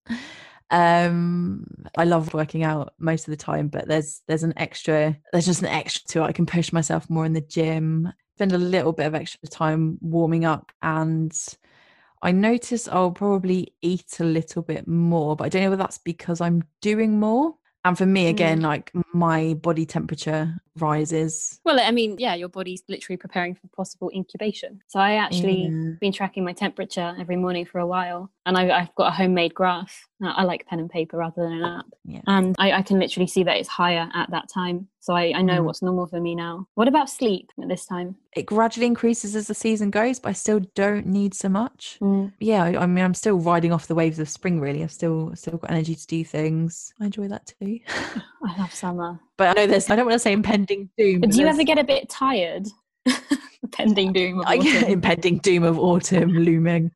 Um, 0.70 1.64
I 1.96 2.05
love 2.05 2.35
working 2.35 2.62
out 2.62 2.92
most 2.99 3.27
of 3.27 3.33
the 3.33 3.42
time, 3.42 3.68
but 3.68 3.88
there's 3.88 4.23
there's 4.29 4.42
an 4.42 4.55
extra 4.57 5.16
there's 5.33 5.46
just 5.46 5.62
an 5.62 5.68
extra 5.68 6.07
to 6.09 6.20
it. 6.20 6.27
I 6.27 6.33
can 6.33 6.46
push 6.46 6.73
myself 6.73 7.09
more 7.09 7.25
in 7.25 7.33
the 7.33 7.40
gym, 7.40 8.12
spend 8.37 8.53
a 8.53 8.59
little 8.59 8.92
bit 8.92 9.07
of 9.07 9.14
extra 9.14 9.49
time 9.49 9.99
warming 10.03 10.44
up 10.44 10.73
and 10.83 11.35
I 12.23 12.33
notice 12.33 12.87
I'll 12.87 13.12
probably 13.12 13.75
eat 13.81 14.20
a 14.20 14.25
little 14.25 14.62
bit 14.62 14.87
more, 14.87 15.37
but 15.37 15.44
I 15.44 15.49
don't 15.49 15.62
know 15.62 15.70
whether 15.70 15.83
that's 15.83 15.99
because 15.99 16.40
I'm 16.40 16.64
doing 16.83 17.18
more. 17.18 17.55
And 17.85 17.97
for 17.97 18.05
me, 18.05 18.29
again, 18.29 18.61
mm. 18.61 18.64
like 18.64 18.93
my 19.14 19.55
body 19.55 19.87
temperature 19.87 20.55
rises. 20.79 21.61
Well, 21.64 21.81
I 21.81 21.90
mean, 21.93 22.16
yeah, 22.19 22.35
your 22.35 22.51
body's 22.51 22.83
literally 22.88 23.16
preparing 23.16 23.55
for 23.55 23.69
possible 23.69 24.11
incubation. 24.14 24.83
So 24.88 25.01
I 25.01 25.14
actually 25.14 25.62
yeah. 25.62 25.93
been 25.99 26.12
tracking 26.12 26.45
my 26.45 26.53
temperature 26.53 27.16
every 27.19 27.37
morning 27.37 27.64
for 27.64 27.79
a 27.79 27.87
while, 27.87 28.31
and 28.45 28.59
I, 28.59 28.81
have 28.81 28.95
got 28.97 29.09
a 29.09 29.16
homemade 29.16 29.55
graph. 29.55 30.09
I 30.23 30.45
like 30.45 30.67
pen 30.67 30.81
and 30.81 30.91
paper 30.91 31.17
rather 31.17 31.43
than 31.43 31.53
an 31.53 31.65
app, 31.65 31.87
yeah. 32.05 32.21
and 32.27 32.55
I, 32.59 32.73
I, 32.73 32.83
can 32.83 32.99
literally 32.99 33.27
see 33.27 33.43
that 33.45 33.57
it's 33.57 33.69
higher 33.69 34.09
at 34.15 34.31
that 34.31 34.49
time. 34.49 34.89
So 35.01 35.15
I, 35.15 35.33
I 35.35 35.43
know 35.43 35.63
mm. 35.63 35.65
what's 35.65 35.81
normal 35.81 36.07
for 36.07 36.21
me 36.21 36.35
now. 36.35 36.67
What 36.75 36.89
about 36.89 37.09
sleep 37.09 37.51
at 37.61 37.69
this 37.69 37.87
time? 37.87 38.17
It 38.37 38.45
gradually 38.45 38.87
increases 38.87 39.35
as 39.35 39.47
the 39.47 39.55
season 39.55 39.91
goes, 39.91 40.19
but 40.19 40.29
I 40.29 40.33
still 40.33 40.61
don't 40.75 41.07
need 41.07 41.35
so 41.35 41.49
much. 41.49 41.97
Mm. 42.03 42.33
Yeah, 42.39 42.65
I, 42.65 42.83
I, 42.83 42.87
mean, 42.87 43.05
I'm 43.05 43.15
still 43.15 43.39
riding 43.39 43.73
off 43.73 43.87
the 43.87 43.95
waves 43.95 44.19
of 44.19 44.29
spring. 44.29 44.61
Really, 44.61 44.83
I've 44.83 44.93
still 44.93 45.35
still 45.35 45.57
got 45.57 45.71
energy 45.71 45.95
to 45.95 46.07
do 46.07 46.25
things. 46.25 46.93
I 47.01 47.07
enjoy 47.07 47.29
that 47.29 47.53
too. 47.59 47.81
I 47.89 48.59
love 48.59 48.75
summer. 48.75 49.19
But 49.37 49.49
I 49.49 49.61
know 49.63 49.67
this. 49.67 49.91
I 49.91 49.97
don't 49.97 50.07
want 50.07 50.15
to 50.15 50.19
say 50.19 50.33
impending 50.33 50.91
doom. 50.99 51.23
Do 51.23 51.41
you 51.41 51.47
ever 51.47 51.65
get 51.65 51.79
a 51.79 51.85
bit 51.85 52.09
tired? 52.09 52.69
impending 53.63 54.13
doom. 54.13 54.41
Of 54.41 54.47
autumn. 54.47 54.85
impending 54.85 55.39
doom 55.39 55.63
of 55.63 55.79
autumn 55.79 56.31
looming. 56.31 56.91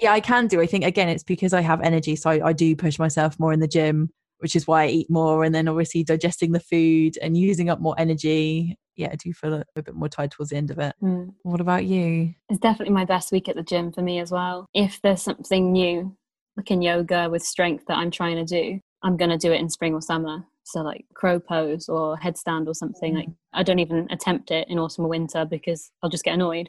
Yeah, 0.00 0.12
I 0.12 0.20
can 0.20 0.46
do. 0.46 0.60
I 0.60 0.66
think 0.66 0.84
again, 0.84 1.08
it's 1.08 1.24
because 1.24 1.52
I 1.52 1.60
have 1.60 1.80
energy, 1.80 2.16
so 2.16 2.30
I, 2.30 2.48
I 2.48 2.52
do 2.52 2.76
push 2.76 2.98
myself 2.98 3.38
more 3.38 3.52
in 3.52 3.60
the 3.60 3.68
gym 3.68 4.10
which 4.38 4.56
is 4.56 4.66
why 4.66 4.84
I 4.84 4.88
eat 4.88 5.10
more. 5.10 5.44
And 5.44 5.54
then 5.54 5.68
obviously 5.68 6.02
digesting 6.02 6.52
the 6.52 6.60
food 6.60 7.18
and 7.20 7.36
using 7.36 7.68
up 7.68 7.80
more 7.80 7.94
energy. 7.98 8.76
Yeah, 8.96 9.10
I 9.12 9.16
do 9.16 9.32
feel 9.32 9.54
a, 9.54 9.64
a 9.76 9.82
bit 9.82 9.94
more 9.94 10.08
tired 10.08 10.32
towards 10.32 10.50
the 10.50 10.56
end 10.56 10.70
of 10.70 10.78
it. 10.78 10.94
Mm. 11.02 11.34
What 11.42 11.60
about 11.60 11.84
you? 11.84 12.34
It's 12.48 12.58
definitely 12.58 12.94
my 12.94 13.04
best 13.04 13.30
week 13.30 13.48
at 13.48 13.56
the 13.56 13.62
gym 13.62 13.92
for 13.92 14.02
me 14.02 14.18
as 14.18 14.30
well. 14.30 14.66
If 14.74 15.00
there's 15.02 15.22
something 15.22 15.72
new, 15.72 16.16
like 16.56 16.70
in 16.70 16.82
yoga 16.82 17.28
with 17.30 17.42
strength 17.42 17.84
that 17.86 17.98
I'm 17.98 18.10
trying 18.10 18.36
to 18.36 18.44
do, 18.44 18.80
I'm 19.02 19.16
going 19.16 19.30
to 19.30 19.38
do 19.38 19.52
it 19.52 19.60
in 19.60 19.68
spring 19.68 19.94
or 19.94 20.00
summer. 20.00 20.44
So 20.64 20.80
like 20.80 21.06
crow 21.14 21.40
pose 21.40 21.88
or 21.88 22.18
headstand 22.18 22.66
or 22.66 22.74
something. 22.74 23.14
Mm. 23.14 23.16
Like 23.16 23.28
I 23.52 23.62
don't 23.62 23.78
even 23.78 24.08
attempt 24.10 24.50
it 24.50 24.68
in 24.68 24.78
autumn 24.78 25.04
or 25.04 25.08
winter 25.08 25.44
because 25.44 25.90
I'll 26.02 26.10
just 26.10 26.24
get 26.24 26.34
annoyed. 26.34 26.68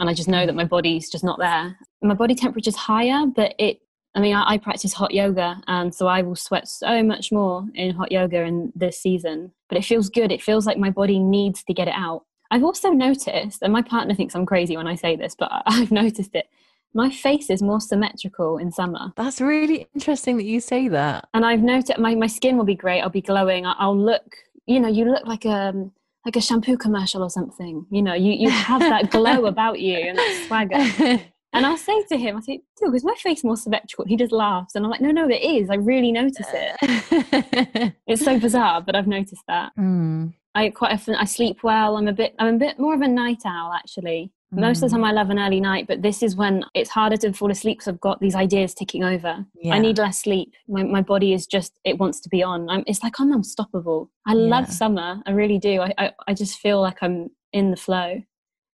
And 0.00 0.08
I 0.08 0.14
just 0.14 0.28
know 0.28 0.46
that 0.46 0.54
my 0.54 0.64
body's 0.64 1.10
just 1.10 1.22
not 1.22 1.38
there. 1.38 1.78
My 2.02 2.14
body 2.14 2.34
temperature's 2.34 2.74
higher, 2.74 3.26
but 3.26 3.54
it 3.58 3.82
I 4.14 4.18
mean, 4.18 4.34
I, 4.34 4.54
I, 4.54 4.58
practice 4.58 4.92
hot 4.92 5.14
yoga, 5.14 5.60
and 5.68 5.94
so 5.94 6.08
I 6.08 6.22
will 6.22 6.34
sweat 6.34 6.66
so 6.66 7.00
much 7.00 7.30
more 7.30 7.64
in 7.76 7.94
hot 7.94 8.10
yoga 8.10 8.42
in 8.42 8.72
this 8.74 8.98
season. 8.98 9.52
But 9.68 9.78
it 9.78 9.84
feels 9.84 10.08
good. 10.08 10.32
It 10.32 10.42
feels 10.42 10.66
like 10.66 10.78
my 10.78 10.90
body 10.90 11.20
needs 11.20 11.62
to 11.64 11.74
get 11.74 11.86
it 11.86 11.94
out. 11.96 12.24
I've 12.50 12.64
also 12.64 12.90
noticed, 12.90 13.62
and 13.62 13.72
my 13.72 13.82
partner 13.82 14.14
thinks 14.14 14.34
I'm 14.34 14.46
crazy 14.46 14.76
when 14.76 14.88
I 14.88 14.96
say 14.96 15.14
this, 15.14 15.36
but 15.38 15.50
I've 15.66 15.92
noticed 15.92 16.34
it. 16.34 16.48
My 16.92 17.08
face 17.08 17.50
is 17.50 17.62
more 17.62 17.80
symmetrical 17.80 18.58
in 18.58 18.72
summer. 18.72 19.12
That's 19.16 19.40
really 19.40 19.86
interesting 19.94 20.38
that 20.38 20.44
you 20.44 20.58
say 20.58 20.88
that. 20.88 21.28
And 21.32 21.46
I've 21.46 21.62
noticed 21.62 21.96
my, 22.00 22.16
my 22.16 22.26
skin 22.26 22.56
will 22.56 22.64
be 22.64 22.74
great. 22.74 23.02
I'll 23.02 23.10
be 23.10 23.20
glowing. 23.20 23.64
I'll 23.64 23.96
look, 23.96 24.38
you 24.66 24.80
know, 24.80 24.88
you 24.88 25.04
look 25.04 25.24
like 25.24 25.44
a 25.44 25.50
um, 25.50 25.92
like 26.24 26.36
a 26.36 26.40
shampoo 26.40 26.76
commercial 26.76 27.22
or 27.22 27.30
something. 27.30 27.86
You 27.90 28.02
know, 28.02 28.14
you 28.14 28.32
you 28.32 28.50
have 28.50 28.80
that 28.80 29.10
glow 29.10 29.46
about 29.46 29.80
you 29.80 29.96
and 29.96 30.18
that 30.18 30.44
swagger. 30.46 31.22
And 31.52 31.66
I'll 31.66 31.76
say 31.76 32.02
to 32.04 32.16
him, 32.16 32.36
I 32.36 32.40
say, 32.40 32.60
dude, 32.78 32.94
is 32.94 33.04
my 33.04 33.14
face 33.16 33.42
more 33.42 33.56
symmetrical? 33.56 34.04
He 34.04 34.16
just 34.16 34.30
laughs. 34.30 34.74
And 34.74 34.84
I'm 34.84 34.90
like, 34.90 35.00
no, 35.00 35.10
no, 35.10 35.28
it 35.28 35.42
is. 35.42 35.68
I 35.68 35.74
really 35.74 36.12
notice 36.12 36.46
it. 36.52 37.92
it's 38.06 38.24
so 38.24 38.38
bizarre, 38.38 38.80
but 38.80 38.94
I've 38.94 39.08
noticed 39.08 39.42
that. 39.48 39.72
Mm. 39.76 40.32
I 40.54 40.70
quite 40.70 40.92
often, 40.92 41.16
I 41.16 41.24
sleep 41.24 41.62
well. 41.62 41.96
I'm 41.96 42.06
a 42.06 42.12
bit, 42.12 42.34
I'm 42.38 42.54
a 42.54 42.58
bit 42.58 42.78
more 42.78 42.94
of 42.94 43.00
a 43.00 43.08
night 43.08 43.42
owl 43.44 43.72
actually. 43.72 44.30
Mm. 44.54 44.60
Most 44.60 44.82
of 44.82 44.90
the 44.90 44.96
time 44.96 45.04
I 45.04 45.12
love 45.12 45.30
an 45.30 45.38
early 45.38 45.60
night, 45.60 45.86
but 45.86 46.02
this 46.02 46.22
is 46.22 46.36
when 46.36 46.64
it's 46.74 46.90
harder 46.90 47.16
to 47.18 47.32
fall 47.32 47.50
asleep 47.50 47.78
because 47.78 47.88
I've 47.88 48.00
got 48.00 48.20
these 48.20 48.34
ideas 48.34 48.74
ticking 48.74 49.04
over. 49.04 49.44
Yeah. 49.60 49.74
I 49.74 49.78
need 49.78 49.98
less 49.98 50.20
sleep. 50.20 50.52
My, 50.68 50.82
my 50.82 51.02
body 51.02 51.32
is 51.32 51.46
just, 51.46 51.78
it 51.84 51.98
wants 51.98 52.20
to 52.20 52.28
be 52.28 52.42
on. 52.42 52.68
I'm, 52.68 52.84
it's 52.86 53.02
like 53.02 53.20
I'm 53.20 53.32
unstoppable. 53.32 54.10
I 54.26 54.34
yeah. 54.34 54.48
love 54.48 54.72
summer. 54.72 55.22
I 55.26 55.30
really 55.32 55.58
do. 55.58 55.80
I, 55.80 55.94
I, 55.98 56.12
I 56.28 56.34
just 56.34 56.58
feel 56.58 56.80
like 56.80 56.98
I'm 57.02 57.28
in 57.52 57.70
the 57.70 57.76
flow. 57.76 58.22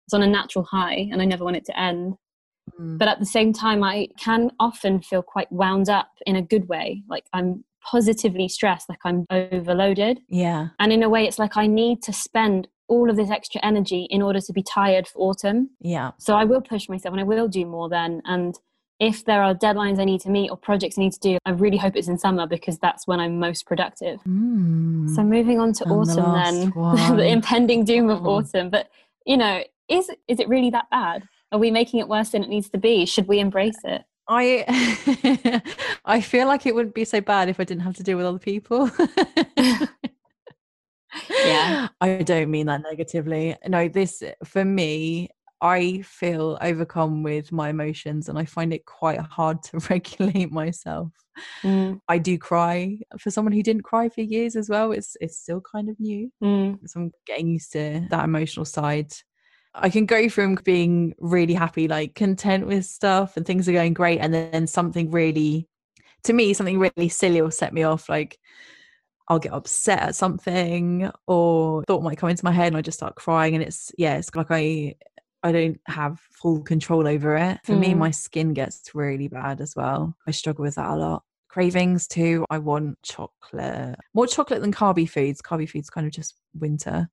It's 0.07 0.15
on 0.15 0.23
a 0.23 0.27
natural 0.27 0.65
high 0.65 1.09
and 1.11 1.23
I 1.23 1.25
never 1.25 1.45
want 1.45 1.57
it 1.57 1.65
to 1.67 1.79
end. 1.79 2.17
Mm. 2.79 2.99
But 2.99 3.09
at 3.09 3.19
the 3.19 3.27
same 3.27 3.53
time, 3.53 3.83
I 3.83 4.09
can 4.19 4.51
often 4.61 5.01
feel 5.01 5.23
quite 5.23 5.51
wound 5.51 5.89
up 5.89 6.11
in 6.27 6.37
a 6.37 6.43
good 6.43 6.69
way. 6.69 7.03
Like 7.09 7.25
I'm 7.33 7.65
positively 7.85 8.49
stressed, 8.49 8.89
like 8.89 9.01
I'm 9.05 9.27
overloaded. 9.31 10.21
Yeah. 10.29 10.69
And 10.79 10.93
in 10.93 11.03
a 11.03 11.09
way, 11.09 11.27
it's 11.27 11.39
like 11.39 11.57
I 11.57 11.67
need 11.67 12.03
to 12.03 12.13
spend 12.13 12.69
all 12.93 13.09
of 13.09 13.17
this 13.17 13.31
extra 13.31 13.59
energy 13.65 14.07
in 14.11 14.21
order 14.21 14.39
to 14.39 14.53
be 14.53 14.63
tired 14.63 15.09
for 15.09 15.19
autumn. 15.31 15.71
Yeah. 15.81 16.11
So 16.19 16.35
I 16.35 16.45
will 16.45 16.61
push 16.61 16.91
myself 16.91 17.13
and 17.15 17.21
I 17.21 17.25
will 17.25 17.49
do 17.49 17.65
more 17.65 17.89
then. 17.89 18.21
And 18.27 18.55
if 19.01 19.25
there 19.25 19.43
are 19.43 19.55
deadlines 19.55 19.99
I 19.99 20.05
need 20.05 20.21
to 20.21 20.31
meet 20.31 20.51
or 20.51 20.59
projects 20.59 20.99
I 20.99 21.01
need 21.01 21.15
to 21.15 21.21
do, 21.21 21.39
I 21.47 21.53
really 21.53 21.79
hope 21.79 21.97
it's 21.97 22.09
in 22.09 22.19
summer 22.19 22.47
because 22.47 22.79
that's 22.79 23.07
when 23.07 23.19
I'm 23.19 23.39
most 23.39 23.65
productive. 23.67 24.21
Mm. 24.29 25.09
So 25.15 25.23
moving 25.23 25.59
on 25.59 25.73
to 25.73 25.85
and 25.85 25.93
autumn 25.93 26.17
the 26.17 26.71
then, 26.75 27.17
the 27.17 27.27
impending 27.27 27.85
doom 27.85 28.11
of 28.11 28.27
oh. 28.27 28.37
autumn. 28.37 28.69
But 28.69 28.91
you 29.25 29.39
know, 29.39 29.65
is 29.89 30.11
is 30.29 30.39
it 30.39 30.49
really 30.49 30.71
that 30.71 30.91
bad? 30.91 31.27
Are 31.51 31.59
we 31.59 31.71
making 31.71 32.01
it 32.01 32.09
worse 32.09 32.31
than 32.31 32.45
it 32.45 32.51
needs 32.51 32.69
to 32.71 32.79
be? 32.79 33.07
Should 33.07 33.27
we 33.27 33.39
embrace 33.41 33.79
it? 33.85 34.05
I 34.29 35.63
I 36.05 36.21
feel 36.21 36.47
like 36.47 36.67
it 36.67 36.75
wouldn't 36.75 36.95
be 36.95 37.05
so 37.05 37.21
bad 37.21 37.49
if 37.49 37.59
I 37.59 37.65
didn't 37.65 37.83
have 37.83 37.97
to 37.97 38.03
deal 38.03 38.19
with 38.19 38.27
other 38.27 38.39
people. 38.39 38.91
yeah. 41.31 41.89
I 42.01 42.23
don't 42.23 42.51
mean 42.51 42.67
that 42.67 42.83
negatively. 42.83 43.57
No, 43.67 43.89
this 43.89 44.23
for 44.45 44.65
me, 44.65 45.31
I 45.63 46.03
feel 46.03 46.59
overcome 46.61 47.23
with 47.23 47.53
my 47.53 47.69
emotions 47.69 48.29
and 48.29 48.37
I 48.37 48.45
find 48.45 48.75
it 48.75 48.85
quite 48.85 49.21
hard 49.21 49.63
to 49.65 49.79
regulate 49.91 50.51
myself. 50.51 51.13
Mm. 51.63 52.01
I 52.09 52.19
do 52.19 52.37
cry 52.37 52.99
for 53.19 53.31
someone 53.31 53.53
who 53.53 53.63
didn't 53.63 53.85
cry 53.85 54.09
for 54.09 54.23
years 54.23 54.57
as 54.57 54.69
well. 54.69 54.93
It's 54.93 55.17
it's 55.21 55.39
still 55.39 55.61
kind 55.61 55.89
of 55.89 55.99
new. 56.01 56.31
Mm. 56.43 56.79
So 56.87 57.01
I'm 57.01 57.13
getting 57.27 57.49
used 57.49 57.73
to 57.73 58.07
that 58.11 58.25
emotional 58.25 58.67
side. 58.67 59.13
I 59.75 59.89
can 59.89 60.05
go 60.05 60.29
from 60.29 60.57
being 60.57 61.15
really 61.19 61.55
happy, 61.55 61.89
like 61.89 62.15
content 62.15 62.67
with 62.67 62.85
stuff 62.85 63.37
and 63.37 63.47
things 63.47 63.69
are 63.69 63.73
going 63.73 63.95
great, 63.95 64.19
and 64.19 64.35
then 64.35 64.67
something 64.67 65.11
really, 65.11 65.69
to 66.25 66.33
me, 66.33 66.53
something 66.53 66.79
really 66.79 67.09
silly 67.09 67.41
will 67.41 67.51
set 67.51 67.73
me 67.73 67.85
off. 67.85 68.09
Like 68.09 68.39
I'll 69.29 69.39
get 69.39 69.53
upset 69.53 70.01
at 70.01 70.15
something 70.15 71.11
or 71.27 71.85
thought 71.85 72.03
might 72.03 72.19
come 72.19 72.29
into 72.29 72.45
my 72.45 72.53
head 72.53 72.69
and 72.69 72.77
I 72.77 72.83
just 72.83 72.99
start 72.99 73.15
crying. 73.15 73.55
And 73.55 73.63
it's, 73.63 73.93
yeah, 73.97 74.17
it's 74.17 74.35
like 74.35 74.49
I, 74.51 74.95
I 75.43 75.53
don't 75.53 75.81
have 75.87 76.21
full 76.31 76.63
control 76.63 77.07
over 77.07 77.37
it. 77.37 77.59
For 77.65 77.73
mm. 77.73 77.81
me, 77.81 77.95
my 77.95 78.11
skin 78.11 78.53
gets 78.53 78.95
really 78.95 79.29
bad 79.29 79.61
as 79.61 79.75
well. 79.77 80.17
I 80.27 80.31
struggle 80.31 80.63
with 80.63 80.77
that 80.77 80.91
a 80.91 80.97
lot. 80.97 81.25
Cravings 81.49 82.07
too. 82.07 82.45
I 82.51 82.59
want 82.59 82.99
chocolate, 83.03 83.97
more 84.15 84.27
chocolate 84.27 84.63
than 84.63 84.73
carby 84.73 85.09
foods. 85.09 85.43
Carby 85.43 85.69
foods 85.69 85.91
kind 85.91 86.07
of 86.07 86.13
just 86.13 86.37
winter 86.59 87.09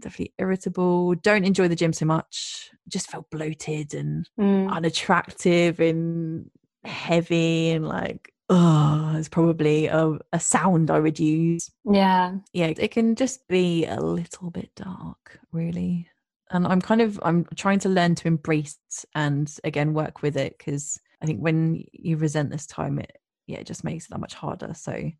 definitely 0.00 0.34
irritable, 0.38 1.14
don't 1.16 1.44
enjoy 1.44 1.68
the 1.68 1.76
gym 1.76 1.92
so 1.92 2.06
much, 2.06 2.70
just 2.88 3.10
felt 3.10 3.30
bloated 3.30 3.94
and 3.94 4.28
mm. 4.38 4.70
unattractive 4.70 5.78
and 5.78 6.50
heavy 6.84 7.70
and 7.70 7.86
like 7.86 8.32
oh 8.50 9.14
it's 9.16 9.28
probably 9.28 9.86
a, 9.86 10.18
a 10.32 10.40
sound 10.40 10.90
i 10.90 10.98
would 10.98 11.18
use 11.18 11.70
yeah 11.90 12.34
yeah 12.52 12.66
it 12.66 12.90
can 12.90 13.14
just 13.14 13.46
be 13.48 13.86
a 13.86 14.00
little 14.00 14.50
bit 14.50 14.70
dark 14.76 15.38
really 15.52 16.06
and 16.50 16.66
i'm 16.66 16.80
kind 16.80 17.00
of 17.00 17.18
i'm 17.22 17.46
trying 17.56 17.78
to 17.78 17.88
learn 17.88 18.14
to 18.14 18.28
embrace 18.28 18.76
and 19.14 19.56
again 19.64 19.94
work 19.94 20.20
with 20.20 20.36
it 20.36 20.58
because 20.58 21.00
i 21.22 21.26
think 21.26 21.40
when 21.40 21.82
you 21.92 22.16
resent 22.16 22.50
this 22.50 22.66
time 22.66 22.98
it 22.98 23.16
yeah 23.46 23.58
it 23.58 23.66
just 23.66 23.84
makes 23.84 24.04
it 24.04 24.10
that 24.10 24.20
much 24.20 24.34
harder 24.34 24.74
so 24.74 25.10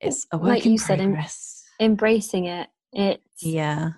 it's 0.00 0.26
a 0.32 0.38
work 0.38 0.48
like 0.48 0.64
you 0.64 0.78
progress. 0.78 1.64
said 1.78 1.84
em- 1.84 1.92
embracing 1.92 2.46
it 2.46 2.68
it's 2.92 3.42
yeah. 3.42 3.90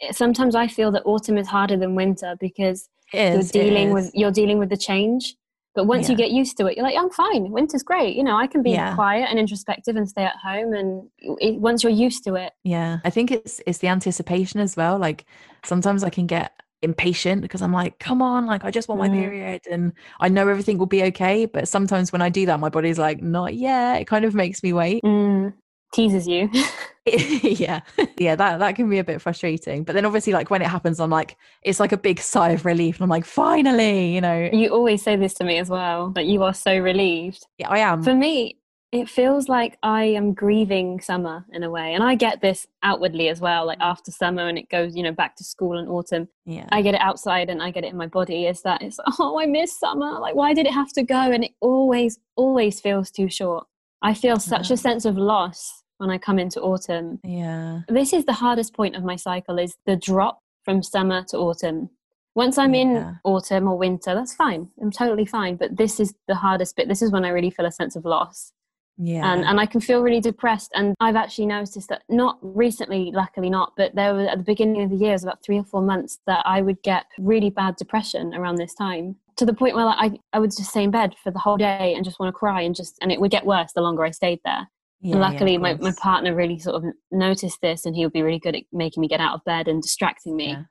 It, 0.00 0.14
sometimes 0.14 0.54
I 0.54 0.66
feel 0.66 0.90
that 0.92 1.02
autumn 1.04 1.38
is 1.38 1.48
harder 1.48 1.76
than 1.76 1.94
winter 1.94 2.36
because 2.40 2.88
is, 3.12 3.54
you're 3.54 3.64
dealing 3.64 3.92
with 3.92 4.10
you're 4.14 4.32
dealing 4.32 4.58
with 4.58 4.68
the 4.68 4.76
change. 4.76 5.36
But 5.78 5.84
once 5.84 6.08
yeah. 6.08 6.10
you 6.10 6.16
get 6.16 6.32
used 6.32 6.56
to 6.56 6.66
it, 6.66 6.76
you're 6.76 6.84
like, 6.84 6.96
I'm 6.98 7.08
fine. 7.08 7.52
Winter's 7.52 7.84
great. 7.84 8.16
You 8.16 8.24
know, 8.24 8.36
I 8.36 8.48
can 8.48 8.64
be 8.64 8.72
yeah. 8.72 8.96
quiet 8.96 9.28
and 9.30 9.38
introspective 9.38 9.94
and 9.94 10.08
stay 10.08 10.24
at 10.24 10.34
home. 10.34 10.72
And 10.72 11.08
it, 11.40 11.60
once 11.60 11.84
you're 11.84 11.92
used 11.92 12.24
to 12.24 12.34
it, 12.34 12.52
yeah, 12.64 12.98
I 13.04 13.10
think 13.10 13.30
it's 13.30 13.60
it's 13.64 13.78
the 13.78 13.86
anticipation 13.86 14.58
as 14.58 14.76
well. 14.76 14.98
Like 14.98 15.24
sometimes 15.64 16.02
I 16.02 16.10
can 16.10 16.26
get 16.26 16.50
impatient 16.82 17.42
because 17.42 17.62
I'm 17.62 17.72
like, 17.72 18.00
come 18.00 18.22
on, 18.22 18.46
like 18.46 18.64
I 18.64 18.72
just 18.72 18.88
want 18.88 19.00
my 19.00 19.08
mm. 19.08 19.20
period 19.20 19.62
and 19.70 19.92
I 20.18 20.28
know 20.28 20.48
everything 20.48 20.78
will 20.78 20.86
be 20.86 21.04
okay. 21.04 21.46
But 21.46 21.68
sometimes 21.68 22.10
when 22.10 22.22
I 22.22 22.28
do 22.28 22.44
that, 22.46 22.58
my 22.58 22.70
body's 22.70 22.98
like, 22.98 23.22
not 23.22 23.54
yet. 23.54 24.00
It 24.00 24.06
kind 24.06 24.24
of 24.24 24.34
makes 24.34 24.64
me 24.64 24.72
wait. 24.72 25.04
Mm 25.04 25.27
teases 25.92 26.26
you. 26.26 26.50
yeah. 27.06 27.80
Yeah, 28.18 28.36
that 28.36 28.58
that 28.58 28.76
can 28.76 28.90
be 28.90 28.98
a 28.98 29.04
bit 29.04 29.20
frustrating. 29.20 29.84
But 29.84 29.94
then 29.94 30.04
obviously 30.04 30.32
like 30.32 30.50
when 30.50 30.62
it 30.62 30.68
happens 30.68 31.00
I'm 31.00 31.10
like 31.10 31.36
it's 31.62 31.80
like 31.80 31.92
a 31.92 31.96
big 31.96 32.20
sigh 32.20 32.50
of 32.50 32.64
relief 32.64 32.96
and 32.96 33.04
I'm 33.04 33.10
like 33.10 33.24
finally, 33.24 34.14
you 34.14 34.20
know. 34.20 34.50
You 34.52 34.68
always 34.70 35.02
say 35.02 35.16
this 35.16 35.34
to 35.34 35.44
me 35.44 35.58
as 35.58 35.68
well, 35.68 36.10
that 36.10 36.26
you 36.26 36.42
are 36.42 36.54
so 36.54 36.78
relieved. 36.78 37.46
Yeah, 37.58 37.68
I 37.68 37.78
am. 37.78 38.02
For 38.02 38.14
me, 38.14 38.58
it 38.90 39.08
feels 39.08 39.48
like 39.48 39.76
I 39.82 40.04
am 40.04 40.32
grieving 40.32 41.00
summer 41.00 41.44
in 41.52 41.62
a 41.62 41.70
way. 41.70 41.92
And 41.92 42.02
I 42.02 42.14
get 42.14 42.40
this 42.40 42.66
outwardly 42.82 43.28
as 43.28 43.38
well, 43.38 43.66
like 43.66 43.78
after 43.80 44.10
summer 44.10 44.48
and 44.48 44.56
it 44.56 44.70
goes, 44.70 44.96
you 44.96 45.02
know, 45.02 45.12
back 45.12 45.36
to 45.36 45.44
school 45.44 45.76
and 45.76 45.88
autumn. 45.88 46.28
Yeah. 46.46 46.66
I 46.72 46.80
get 46.80 46.94
it 46.94 47.00
outside 47.02 47.50
and 47.50 47.62
I 47.62 47.70
get 47.70 47.84
it 47.84 47.90
in 47.92 47.98
my 47.98 48.06
body. 48.06 48.46
Is 48.46 48.62
that 48.62 48.80
it's 48.80 48.98
oh 49.18 49.38
I 49.38 49.46
miss 49.46 49.78
summer. 49.78 50.18
Like 50.18 50.34
why 50.34 50.54
did 50.54 50.66
it 50.66 50.72
have 50.72 50.92
to 50.94 51.02
go? 51.02 51.20
And 51.20 51.44
it 51.44 51.52
always, 51.60 52.18
always 52.34 52.80
feels 52.80 53.10
too 53.10 53.28
short. 53.28 53.66
I 54.02 54.14
feel 54.14 54.38
such 54.38 54.70
a 54.70 54.76
sense 54.76 55.04
of 55.04 55.16
loss 55.16 55.82
when 55.98 56.10
I 56.10 56.18
come 56.18 56.38
into 56.38 56.60
autumn. 56.60 57.18
Yeah. 57.24 57.80
This 57.88 58.12
is 58.12 58.24
the 58.24 58.32
hardest 58.32 58.74
point 58.74 58.96
of 58.96 59.04
my 59.04 59.16
cycle 59.16 59.58
is 59.58 59.76
the 59.86 59.96
drop 59.96 60.40
from 60.64 60.82
summer 60.82 61.24
to 61.28 61.38
autumn. 61.38 61.90
Once 62.34 62.56
I'm 62.56 62.74
yeah. 62.74 62.80
in 62.82 63.18
autumn 63.24 63.66
or 63.66 63.76
winter, 63.76 64.14
that's 64.14 64.34
fine. 64.34 64.68
I'm 64.80 64.92
totally 64.92 65.26
fine. 65.26 65.56
But 65.56 65.76
this 65.76 65.98
is 65.98 66.14
the 66.28 66.36
hardest 66.36 66.76
bit. 66.76 66.88
This 66.88 67.02
is 67.02 67.10
when 67.10 67.24
I 67.24 67.30
really 67.30 67.50
feel 67.50 67.66
a 67.66 67.72
sense 67.72 67.96
of 67.96 68.04
loss. 68.04 68.52
Yeah. 68.96 69.32
And 69.32 69.44
and 69.44 69.60
I 69.60 69.66
can 69.66 69.80
feel 69.80 70.02
really 70.02 70.20
depressed. 70.20 70.70
And 70.74 70.94
I've 71.00 71.16
actually 71.16 71.46
noticed 71.46 71.88
that 71.88 72.02
not 72.08 72.38
recently, 72.42 73.10
luckily 73.12 73.48
not, 73.48 73.72
but 73.76 73.94
there 73.94 74.14
were 74.14 74.26
at 74.28 74.38
the 74.38 74.44
beginning 74.44 74.82
of 74.82 74.90
the 74.90 74.96
year, 74.96 75.10
it 75.10 75.14
was 75.14 75.24
about 75.24 75.42
three 75.42 75.58
or 75.58 75.64
four 75.64 75.82
months 75.82 76.18
that 76.26 76.42
I 76.44 76.62
would 76.62 76.82
get 76.82 77.06
really 77.18 77.50
bad 77.50 77.76
depression 77.76 78.34
around 78.34 78.56
this 78.56 78.74
time. 78.74 79.16
To 79.38 79.46
the 79.46 79.54
point 79.54 79.74
where 79.74 79.84
like, 79.84 80.12
I, 80.12 80.18
I 80.32 80.38
would 80.38 80.50
just 80.50 80.70
stay 80.70 80.82
in 80.82 80.90
bed 80.90 81.14
for 81.22 81.30
the 81.30 81.38
whole 81.38 81.56
day 81.56 81.94
and 81.94 82.04
just 82.04 82.20
want 82.20 82.28
to 82.28 82.38
cry 82.38 82.62
and 82.62 82.74
just 82.74 82.98
and 83.00 83.10
it 83.10 83.20
would 83.20 83.30
get 83.30 83.46
worse 83.46 83.72
the 83.72 83.80
longer 83.80 84.04
I 84.04 84.10
stayed 84.10 84.40
there. 84.44 84.68
Yeah, 85.00 85.12
and 85.12 85.20
luckily, 85.20 85.52
yeah, 85.52 85.58
my, 85.58 85.74
my 85.74 85.92
partner 86.00 86.34
really 86.34 86.58
sort 86.58 86.76
of 86.76 86.84
noticed 87.12 87.60
this 87.62 87.86
and 87.86 87.94
he 87.94 88.04
would 88.04 88.12
be 88.12 88.22
really 88.22 88.40
good 88.40 88.56
at 88.56 88.64
making 88.72 89.00
me 89.00 89.08
get 89.08 89.20
out 89.20 89.34
of 89.34 89.44
bed 89.44 89.68
and 89.68 89.80
distracting 89.80 90.36
me. 90.36 90.50
Yeah. 90.50 90.62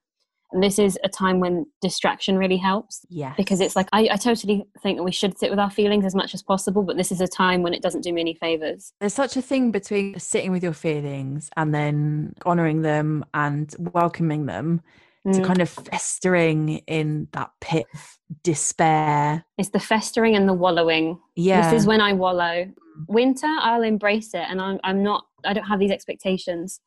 And 0.51 0.63
this 0.63 0.79
is 0.79 0.97
a 1.03 1.09
time 1.09 1.39
when 1.39 1.65
distraction 1.81 2.37
really 2.37 2.57
helps. 2.57 3.05
Yeah. 3.09 3.33
Because 3.35 3.59
it's 3.59 3.75
like, 3.75 3.87
I, 3.91 4.09
I 4.11 4.15
totally 4.15 4.65
think 4.81 4.97
that 4.97 5.03
we 5.03 5.11
should 5.11 5.37
sit 5.37 5.49
with 5.49 5.59
our 5.59 5.69
feelings 5.69 6.05
as 6.05 6.15
much 6.15 6.33
as 6.33 6.41
possible, 6.41 6.83
but 6.83 6.95
this 6.95 7.11
is 7.11 7.19
a 7.19 7.27
time 7.27 7.63
when 7.63 7.73
it 7.73 7.81
doesn't 7.81 8.01
do 8.01 8.13
me 8.13 8.21
any 8.21 8.33
favors. 8.33 8.93
There's 8.99 9.13
such 9.13 9.35
a 9.35 9.41
thing 9.41 9.71
between 9.71 10.17
sitting 10.19 10.51
with 10.51 10.63
your 10.63 10.73
feelings 10.73 11.49
and 11.57 11.75
then 11.75 12.33
honoring 12.45 12.81
them 12.81 13.25
and 13.33 13.73
welcoming 13.93 14.45
them 14.45 14.81
mm. 15.27 15.33
to 15.33 15.41
kind 15.43 15.61
of 15.61 15.69
festering 15.69 16.77
in 16.87 17.27
that 17.33 17.51
pit 17.61 17.85
of 17.93 18.17
despair. 18.43 19.45
It's 19.57 19.69
the 19.69 19.79
festering 19.79 20.35
and 20.35 20.47
the 20.47 20.53
wallowing. 20.53 21.19
Yeah. 21.35 21.71
This 21.71 21.81
is 21.81 21.87
when 21.87 22.01
I 22.01 22.13
wallow 22.13 22.67
winter 23.07 23.47
i'll 23.59 23.83
embrace 23.83 24.33
it 24.33 24.45
and 24.49 24.59
I'm, 24.59 24.79
I'm 24.83 25.03
not 25.03 25.25
i 25.45 25.53
don't 25.53 25.65
have 25.65 25.79
these 25.79 25.91
expectations 25.91 26.79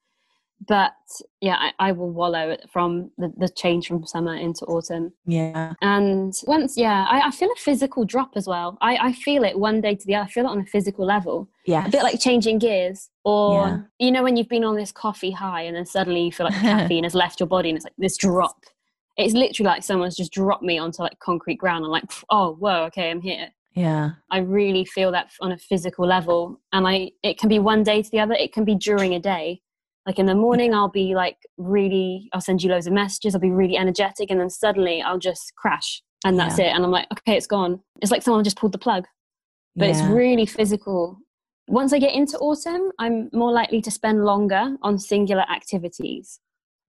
but 0.67 0.93
yeah 1.41 1.57
I, 1.57 1.89
I, 1.89 1.93
will 1.93 2.11
wallow 2.11 2.57
from 2.71 3.11
the, 3.17 3.33
the 3.37 3.49
change 3.49 3.87
from 3.87 4.05
summer 4.07 4.35
into 4.37 4.65
autumn. 4.67 5.13
Yeah. 5.27 5.73
And 5.81 6.35
once 6.47 6.77
yeah 6.77 7.07
I, 7.09 7.29
I, 7.29 7.31
feel 7.31 7.51
a 7.51 7.59
physical 7.59 8.05
drop 8.05 8.33
as 8.37 8.47
well. 8.47 8.77
I, 8.81 8.97
I 8.97 9.13
feel 9.13 9.45
it 9.45 9.59
one 9.59 9.81
day 9.81 9.95
to 9.95 10.07
the 10.07 10.17
other 10.17 10.29
i 10.29 10.31
feel 10.31 10.45
it 10.45 10.51
on 10.51 10.61
a 10.61 10.67
physical 10.67 11.07
level. 11.07 11.49
Yeah. 11.67 11.87
A 11.87 11.91
bit 11.91 12.03
like 12.03 12.21
changing 12.21 12.59
gears 12.59 13.09
or 13.25 13.67
yeah. 13.67 13.81
you 13.99 14.11
know 14.11 14.23
when 14.23 14.37
you've 14.37 14.49
been 14.49 14.65
on 14.65 14.77
this 14.77 14.93
coffee 14.93 15.31
high 15.31 15.63
and 15.63 15.77
then 15.77 15.87
suddenly 15.87 16.25
you 16.25 16.33
feel 16.33 16.47
like 16.47 16.55
the 16.55 16.61
caffeine 16.69 17.05
has 17.05 17.15
left 17.15 17.41
your 17.41 17.47
body 17.47 17.71
and 17.71 17.77
it's 17.77 17.85
like 17.85 17.95
this 17.97 18.17
drop. 18.17 18.65
It's 19.17 19.35
literally 19.35 19.67
like 19.69 19.83
someone's 19.83 20.17
just 20.17 20.33
dropped 20.33 20.63
me 20.63 20.79
onto 20.79 21.03
like 21.03 21.19
concrete 21.21 21.57
ground 21.57 21.85
i'm 21.85 21.91
like 21.91 22.05
oh 22.29 22.55
whoa 22.59 22.85
okay 22.85 23.11
i'm 23.11 23.23
here. 23.23 23.49
Yeah. 23.73 24.11
I 24.31 24.39
really 24.39 24.85
feel 24.85 25.13
that 25.13 25.31
on 25.41 25.53
a 25.53 25.59
physical 25.59 26.07
level 26.07 26.61
and 26.73 26.87
i 26.87 27.13
it 27.23 27.39
can 27.39 27.49
be 27.49 27.59
one 27.59 27.83
day 27.83 28.03
to 28.03 28.11
the 28.11 28.21
other. 28.21 28.35
It 28.35 28.53
can 28.53 28.67
be 28.67 28.75
during 28.75 29.15
a 29.15 29.21
day 29.21 29.63
like 30.11 30.19
in 30.19 30.27
the 30.27 30.35
morning 30.35 30.75
i'll 30.75 30.89
be 30.89 31.15
like 31.15 31.37
really 31.57 32.29
i'll 32.33 32.41
send 32.41 32.61
you 32.61 32.69
loads 32.69 32.89
of 32.89 32.93
messages 32.93 33.33
i'll 33.33 33.41
be 33.41 33.53
really 33.53 33.77
energetic 33.77 34.29
and 34.29 34.41
then 34.41 34.51
suddenly 34.51 35.01
i'll 35.01 35.21
just 35.21 35.53
crash 35.55 36.03
and 36.25 36.37
that's 36.37 36.59
yeah. 36.59 36.67
it 36.67 36.69
and 36.71 36.85
i'm 36.85 36.91
like 36.91 37.07
okay 37.13 37.37
it's 37.37 37.47
gone 37.47 37.81
it's 38.03 38.11
like 38.11 38.23
someone 38.23 38.43
just 38.43 38.59
pulled 38.59 38.73
the 38.73 38.79
plug 38.79 39.05
but 39.77 39.85
yeah. 39.85 39.93
it's 39.93 40.03
really 40.03 40.45
physical 40.45 41.17
once 41.69 41.93
i 41.93 41.99
get 42.01 42.13
into 42.13 42.37
autumn 42.39 42.91
i'm 42.99 43.31
more 43.33 43.53
likely 43.53 43.81
to 43.81 43.91
spend 43.91 44.25
longer 44.25 44.77
on 44.83 44.99
singular 44.99 45.43
activities 45.43 46.41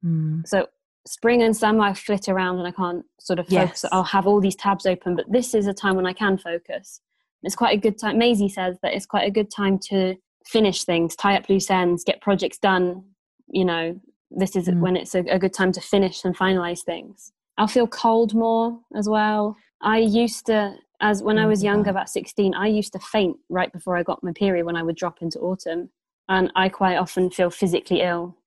mm. 0.03 0.41
so 0.47 0.65
spring 1.05 1.43
and 1.43 1.55
summer 1.55 1.83
i 1.83 1.93
flit 1.93 2.27
around 2.27 2.57
and 2.57 2.67
i 2.67 2.71
can't 2.71 3.05
sort 3.19 3.37
of 3.37 3.47
focus 3.47 3.83
yes. 3.83 3.85
i'll 3.91 4.03
have 4.03 4.25
all 4.25 4.41
these 4.41 4.55
tabs 4.55 4.87
open 4.87 5.15
but 5.15 5.25
this 5.31 5.53
is 5.53 5.67
a 5.67 5.73
time 5.73 5.95
when 5.95 6.07
i 6.07 6.13
can 6.13 6.39
focus 6.39 7.01
it's 7.43 7.55
quite 7.55 7.77
a 7.77 7.79
good 7.79 7.99
time 7.99 8.17
maisie 8.17 8.49
says 8.49 8.77
that 8.81 8.95
it's 8.95 9.05
quite 9.05 9.27
a 9.27 9.31
good 9.31 9.51
time 9.51 9.77
to 9.77 10.15
finish 10.45 10.83
things, 10.83 11.15
tie 11.15 11.37
up 11.37 11.49
loose 11.49 11.69
ends, 11.69 12.03
get 12.03 12.21
projects 12.21 12.57
done. 12.57 13.03
You 13.51 13.65
know, 13.65 13.99
this 14.29 14.55
is 14.55 14.67
mm. 14.67 14.79
when 14.79 14.95
it's 14.95 15.13
a, 15.15 15.19
a 15.19 15.39
good 15.39 15.53
time 15.53 15.71
to 15.73 15.81
finish 15.81 16.23
and 16.23 16.37
finalize 16.37 16.83
things. 16.83 17.31
I'll 17.57 17.67
feel 17.67 17.87
cold 17.87 18.33
more 18.33 18.79
as 18.95 19.07
well. 19.07 19.57
I 19.81 19.99
used 19.99 20.45
to, 20.47 20.75
as 21.01 21.21
when 21.21 21.37
I 21.37 21.45
was 21.45 21.63
younger, 21.63 21.89
about 21.89 22.09
16, 22.09 22.53
I 22.53 22.67
used 22.67 22.93
to 22.93 22.99
faint 22.99 23.37
right 23.49 23.71
before 23.71 23.97
I 23.97 24.03
got 24.03 24.23
my 24.23 24.31
period 24.31 24.65
when 24.65 24.75
I 24.75 24.83
would 24.83 24.95
drop 24.95 25.21
into 25.21 25.39
autumn. 25.39 25.89
And 26.29 26.51
I 26.55 26.69
quite 26.69 26.95
often 26.95 27.29
feel 27.29 27.49
physically 27.49 28.01
ill. 28.01 28.37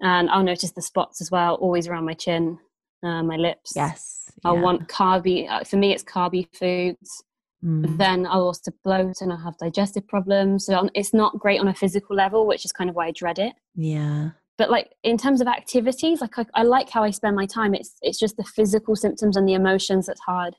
And 0.00 0.30
I'll 0.30 0.44
notice 0.44 0.70
the 0.70 0.82
spots 0.82 1.20
as 1.20 1.30
well, 1.30 1.56
always 1.56 1.88
around 1.88 2.04
my 2.04 2.14
chin, 2.14 2.58
uh, 3.02 3.22
my 3.22 3.36
lips. 3.36 3.72
Yes. 3.76 4.30
Yeah. 4.44 4.50
I'll 4.50 4.58
want 4.60 4.88
carby, 4.88 5.50
uh, 5.50 5.64
for 5.64 5.76
me, 5.76 5.92
it's 5.92 6.04
carby 6.04 6.48
foods. 6.56 7.24
Mm. 7.64 7.98
Then 7.98 8.26
I'll 8.26 8.42
also 8.42 8.70
bloat 8.84 9.20
and 9.20 9.32
I'll 9.32 9.38
have 9.38 9.58
digestive 9.58 10.06
problems. 10.06 10.66
So 10.66 10.88
it's 10.94 11.12
not 11.12 11.38
great 11.38 11.60
on 11.60 11.68
a 11.68 11.74
physical 11.74 12.14
level, 12.14 12.46
which 12.46 12.64
is 12.64 12.72
kind 12.72 12.88
of 12.88 12.96
why 12.96 13.06
I 13.06 13.10
dread 13.10 13.38
it. 13.38 13.54
Yeah. 13.74 14.30
But 14.56 14.70
like 14.70 14.92
in 15.02 15.16
terms 15.18 15.40
of 15.40 15.46
activities, 15.46 16.20
like 16.20 16.38
I, 16.38 16.46
I 16.54 16.62
like 16.62 16.90
how 16.90 17.02
I 17.02 17.10
spend 17.10 17.36
my 17.36 17.46
time. 17.46 17.74
It's 17.74 17.96
it's 18.02 18.18
just 18.18 18.36
the 18.36 18.44
physical 18.44 18.96
symptoms 18.96 19.36
and 19.36 19.48
the 19.48 19.54
emotions 19.54 20.06
that's 20.06 20.20
hard. 20.20 20.56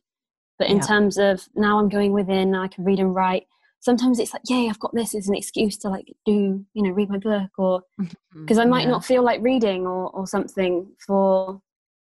But 0.57 0.69
in 0.69 0.77
yeah. 0.77 0.83
terms 0.83 1.17
of 1.17 1.47
now 1.55 1.79
I'm 1.79 1.89
going 1.89 2.11
within, 2.11 2.55
I 2.55 2.67
can 2.67 2.83
read 2.83 2.99
and 2.99 3.15
write. 3.15 3.47
Sometimes 3.81 4.19
it's 4.19 4.33
like, 4.33 4.41
yay, 4.49 4.67
I've 4.67 4.79
got 4.79 4.93
this 4.93 5.15
as 5.15 5.29
an 5.29 5.35
excuse 5.35 5.77
to 5.79 5.89
like 5.89 6.13
do, 6.25 6.65
you 6.73 6.83
know, 6.83 6.91
read 6.91 7.09
my 7.09 7.17
book 7.17 7.51
or 7.57 7.81
because 8.33 8.57
I 8.57 8.65
might 8.65 8.83
yeah. 8.83 8.89
not 8.89 9.05
feel 9.05 9.23
like 9.23 9.41
reading 9.41 9.87
or, 9.87 10.09
or 10.09 10.27
something 10.27 10.87
for 11.05 11.61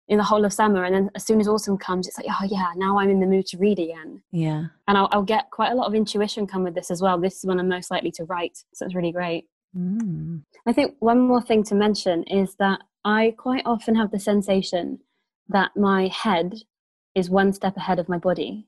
in 0.09 0.19
the 0.19 0.25
whole 0.25 0.45
of 0.45 0.53
summer 0.53 0.85
and 0.85 0.95
then 0.95 1.11
as 1.15 1.25
soon 1.25 1.41
as 1.41 1.49
autumn 1.49 1.79
comes 1.79 2.07
it's 2.07 2.19
like 2.19 2.27
oh 2.29 2.47
yeah 2.51 2.73
now 2.77 2.99
i'm 2.99 3.09
in 3.09 3.21
the 3.21 3.27
mood 3.27 3.47
to 3.47 3.57
read 3.57 3.79
again. 3.79 4.23
Yeah. 4.33 4.67
And 4.87 4.99
i'll, 4.99 5.09
I'll 5.13 5.23
get 5.23 5.51
quite 5.51 5.73
a 5.73 5.75
lot 5.75 5.87
of 5.87 5.95
intuition 5.95 6.47
come 6.47 6.63
with 6.63 6.75
this 6.75 6.91
as 6.91 7.01
well. 7.01 7.19
This 7.19 7.39
is 7.39 7.47
when 7.47 7.59
i'm 7.59 7.69
most 7.69 7.91
likely 7.91 8.11
to 8.13 8.25
write 8.25 8.59
so 8.75 8.85
it's 8.85 8.95
really 8.95 9.13
great. 9.13 9.47
Mm. 9.77 10.43
i 10.67 10.73
think 10.73 10.95
one 11.01 11.21
more 11.21 11.43
thing 11.43 11.65
to 11.65 11.75
mention 11.75 12.23
is 12.25 12.55
that 12.57 12.81
i 13.05 13.35
quite 13.37 13.63
often 13.65 13.97
have 13.97 14.13
the 14.13 14.21
sensation 14.21 15.01
that 15.49 15.77
my 15.77 16.07
head 16.09 16.55
is 17.17 17.29
one 17.29 17.53
step 17.53 17.77
ahead 17.77 17.99
of 17.99 18.09
my 18.09 18.19
body. 18.19 18.67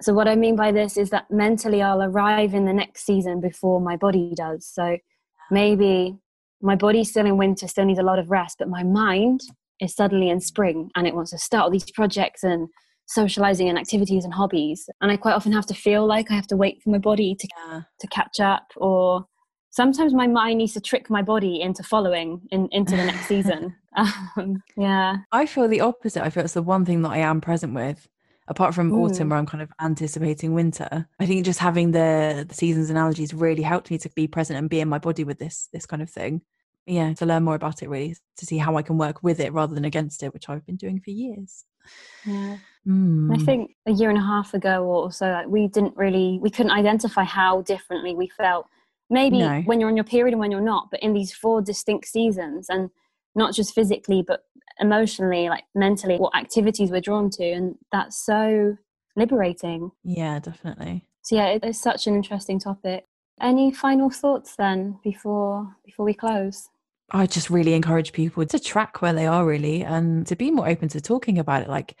So 0.00 0.14
what 0.14 0.28
i 0.28 0.36
mean 0.36 0.56
by 0.56 0.70
this 0.72 0.96
is 0.96 1.10
that 1.10 1.30
mentally 1.30 1.82
i'll 1.82 2.02
arrive 2.02 2.54
in 2.54 2.66
the 2.66 2.72
next 2.72 3.04
season 3.04 3.40
before 3.40 3.80
my 3.80 3.96
body 3.96 4.32
does. 4.36 4.64
So 4.66 4.96
maybe 5.50 6.16
my 6.62 6.76
body's 6.76 7.10
still 7.10 7.26
in 7.26 7.36
winter 7.36 7.68
still 7.68 7.84
needs 7.84 7.98
a 7.98 8.02
lot 8.02 8.18
of 8.18 8.30
rest 8.30 8.56
but 8.58 8.68
my 8.68 8.82
mind 8.82 9.40
is 9.80 9.94
suddenly 9.94 10.28
in 10.28 10.40
spring 10.40 10.90
and 10.94 11.06
it 11.06 11.14
wants 11.14 11.30
to 11.30 11.38
start 11.38 11.64
all 11.64 11.70
these 11.70 11.90
projects 11.90 12.42
and 12.42 12.68
socializing 13.06 13.68
and 13.68 13.78
activities 13.78 14.24
and 14.24 14.34
hobbies. 14.34 14.88
And 15.00 15.10
i 15.10 15.16
quite 15.16 15.34
often 15.34 15.52
have 15.52 15.66
to 15.66 15.74
feel 15.74 16.06
like 16.06 16.30
i 16.30 16.34
have 16.34 16.46
to 16.48 16.56
wait 16.56 16.82
for 16.82 16.90
my 16.90 16.98
body 16.98 17.36
to 17.38 17.48
yeah. 17.56 17.82
to 18.00 18.06
catch 18.08 18.40
up 18.40 18.66
or 18.76 19.26
sometimes 19.70 20.14
my 20.14 20.26
mind 20.26 20.58
needs 20.58 20.72
to 20.72 20.80
trick 20.80 21.10
my 21.10 21.22
body 21.22 21.60
into 21.60 21.82
following 21.82 22.40
in, 22.50 22.66
into 22.72 22.96
the 22.96 23.04
next 23.04 23.26
season. 23.26 23.74
Um, 24.36 24.62
yeah. 24.76 25.16
I 25.32 25.46
feel 25.46 25.68
the 25.68 25.80
opposite. 25.80 26.22
I 26.22 26.28
feel 26.28 26.44
it's 26.44 26.52
the 26.52 26.60
one 26.60 26.84
thing 26.84 27.00
that 27.00 27.12
i 27.12 27.16
am 27.16 27.40
present 27.40 27.72
with 27.72 28.06
apart 28.46 28.74
from 28.74 28.92
Ooh. 28.92 29.04
autumn 29.04 29.30
where 29.30 29.38
i'm 29.38 29.46
kind 29.46 29.62
of 29.62 29.70
anticipating 29.80 30.52
winter. 30.52 31.08
I 31.18 31.24
think 31.24 31.46
just 31.46 31.60
having 31.60 31.92
the, 31.92 32.44
the 32.46 32.54
seasons 32.54 32.90
analogies 32.90 33.32
really 33.32 33.62
helped 33.62 33.90
me 33.90 33.96
to 33.96 34.10
be 34.10 34.26
present 34.26 34.58
and 34.58 34.68
be 34.68 34.80
in 34.80 34.88
my 34.90 34.98
body 34.98 35.24
with 35.24 35.38
this 35.38 35.70
this 35.72 35.86
kind 35.86 36.02
of 36.02 36.10
thing 36.10 36.42
yeah 36.86 37.12
to 37.14 37.26
learn 37.26 37.42
more 37.42 37.54
about 37.54 37.82
it 37.82 37.88
really 37.88 38.16
to 38.36 38.46
see 38.46 38.58
how 38.58 38.76
i 38.76 38.82
can 38.82 38.98
work 38.98 39.22
with 39.22 39.40
it 39.40 39.52
rather 39.52 39.74
than 39.74 39.84
against 39.84 40.22
it 40.22 40.32
which 40.32 40.48
i've 40.48 40.64
been 40.66 40.76
doing 40.76 41.00
for 41.00 41.10
years. 41.10 41.64
Yeah. 42.24 42.58
Mm. 42.86 43.34
i 43.34 43.44
think 43.44 43.72
a 43.86 43.92
year 43.92 44.08
and 44.08 44.18
a 44.18 44.22
half 44.22 44.54
ago 44.54 44.84
or 44.84 45.12
so 45.12 45.26
like, 45.26 45.48
we 45.48 45.68
didn't 45.68 45.96
really 45.96 46.38
we 46.40 46.50
couldn't 46.50 46.72
identify 46.72 47.24
how 47.24 47.62
differently 47.62 48.14
we 48.14 48.28
felt 48.28 48.66
maybe 49.10 49.38
no. 49.38 49.62
when 49.62 49.80
you're 49.80 49.88
on 49.88 49.96
your 49.96 50.04
period 50.04 50.32
and 50.32 50.40
when 50.40 50.50
you're 50.50 50.60
not 50.60 50.88
but 50.90 51.00
in 51.02 51.12
these 51.12 51.32
four 51.32 51.60
distinct 51.60 52.06
seasons 52.06 52.66
and 52.68 52.90
not 53.34 53.54
just 53.54 53.74
physically 53.74 54.22
but 54.26 54.40
emotionally 54.80 55.48
like 55.48 55.64
mentally 55.74 56.16
what 56.16 56.34
activities 56.36 56.90
we're 56.90 57.00
drawn 57.00 57.30
to 57.30 57.44
and 57.44 57.76
that's 57.92 58.24
so 58.24 58.76
liberating. 59.16 59.90
Yeah 60.04 60.38
definitely. 60.38 61.04
So 61.22 61.36
yeah 61.36 61.58
it's 61.62 61.80
such 61.80 62.06
an 62.06 62.14
interesting 62.14 62.58
topic. 62.58 63.04
Any 63.40 63.70
final 63.72 64.10
thoughts 64.10 64.56
then 64.56 64.98
before 65.02 65.76
before 65.84 66.04
we 66.04 66.14
close 66.14 66.68
I 67.10 67.26
just 67.26 67.50
really 67.50 67.74
encourage 67.74 68.12
people 68.12 68.44
to 68.46 68.58
track 68.58 69.00
where 69.00 69.12
they 69.12 69.26
are 69.26 69.46
really 69.46 69.82
and 69.82 70.26
to 70.26 70.36
be 70.36 70.50
more 70.50 70.68
open 70.68 70.88
to 70.88 71.00
talking 71.00 71.38
about 71.38 71.62
it. 71.62 71.68
Like 71.68 71.96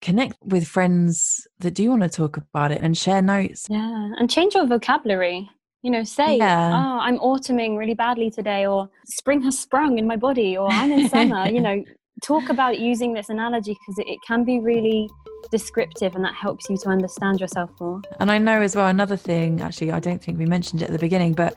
connect 0.00 0.36
with 0.42 0.66
friends 0.66 1.46
that 1.58 1.72
do 1.72 1.90
want 1.90 2.02
to 2.02 2.08
talk 2.08 2.36
about 2.36 2.72
it 2.72 2.80
and 2.82 2.96
share 2.96 3.22
notes. 3.22 3.66
Yeah. 3.68 4.12
And 4.18 4.30
change 4.30 4.54
your 4.54 4.66
vocabulary. 4.66 5.50
You 5.82 5.90
know, 5.90 6.02
say, 6.02 6.38
yeah. 6.38 6.72
oh, 6.72 6.98
I'm 7.00 7.18
autumning 7.18 7.76
really 7.76 7.94
badly 7.94 8.28
today, 8.28 8.66
or 8.66 8.90
spring 9.06 9.42
has 9.42 9.56
sprung 9.56 9.98
in 9.98 10.06
my 10.06 10.16
body, 10.16 10.56
or 10.56 10.68
I'm 10.68 10.90
in 10.90 11.08
summer. 11.10 11.46
you 11.48 11.60
know, 11.60 11.84
talk 12.22 12.48
about 12.48 12.80
using 12.80 13.12
this 13.12 13.28
analogy 13.28 13.74
because 13.74 13.98
it, 13.98 14.08
it 14.08 14.18
can 14.26 14.42
be 14.42 14.58
really 14.58 15.08
descriptive 15.50 16.16
and 16.16 16.24
that 16.24 16.34
helps 16.34 16.68
you 16.68 16.76
to 16.78 16.88
understand 16.88 17.40
yourself 17.40 17.70
more. 17.80 18.00
And 18.18 18.32
I 18.32 18.38
know 18.38 18.62
as 18.62 18.74
well, 18.74 18.88
another 18.88 19.16
thing, 19.16 19.60
actually, 19.60 19.92
I 19.92 20.00
don't 20.00 20.22
think 20.22 20.38
we 20.38 20.46
mentioned 20.46 20.82
it 20.82 20.86
at 20.86 20.92
the 20.92 20.98
beginning, 20.98 21.34
but 21.34 21.54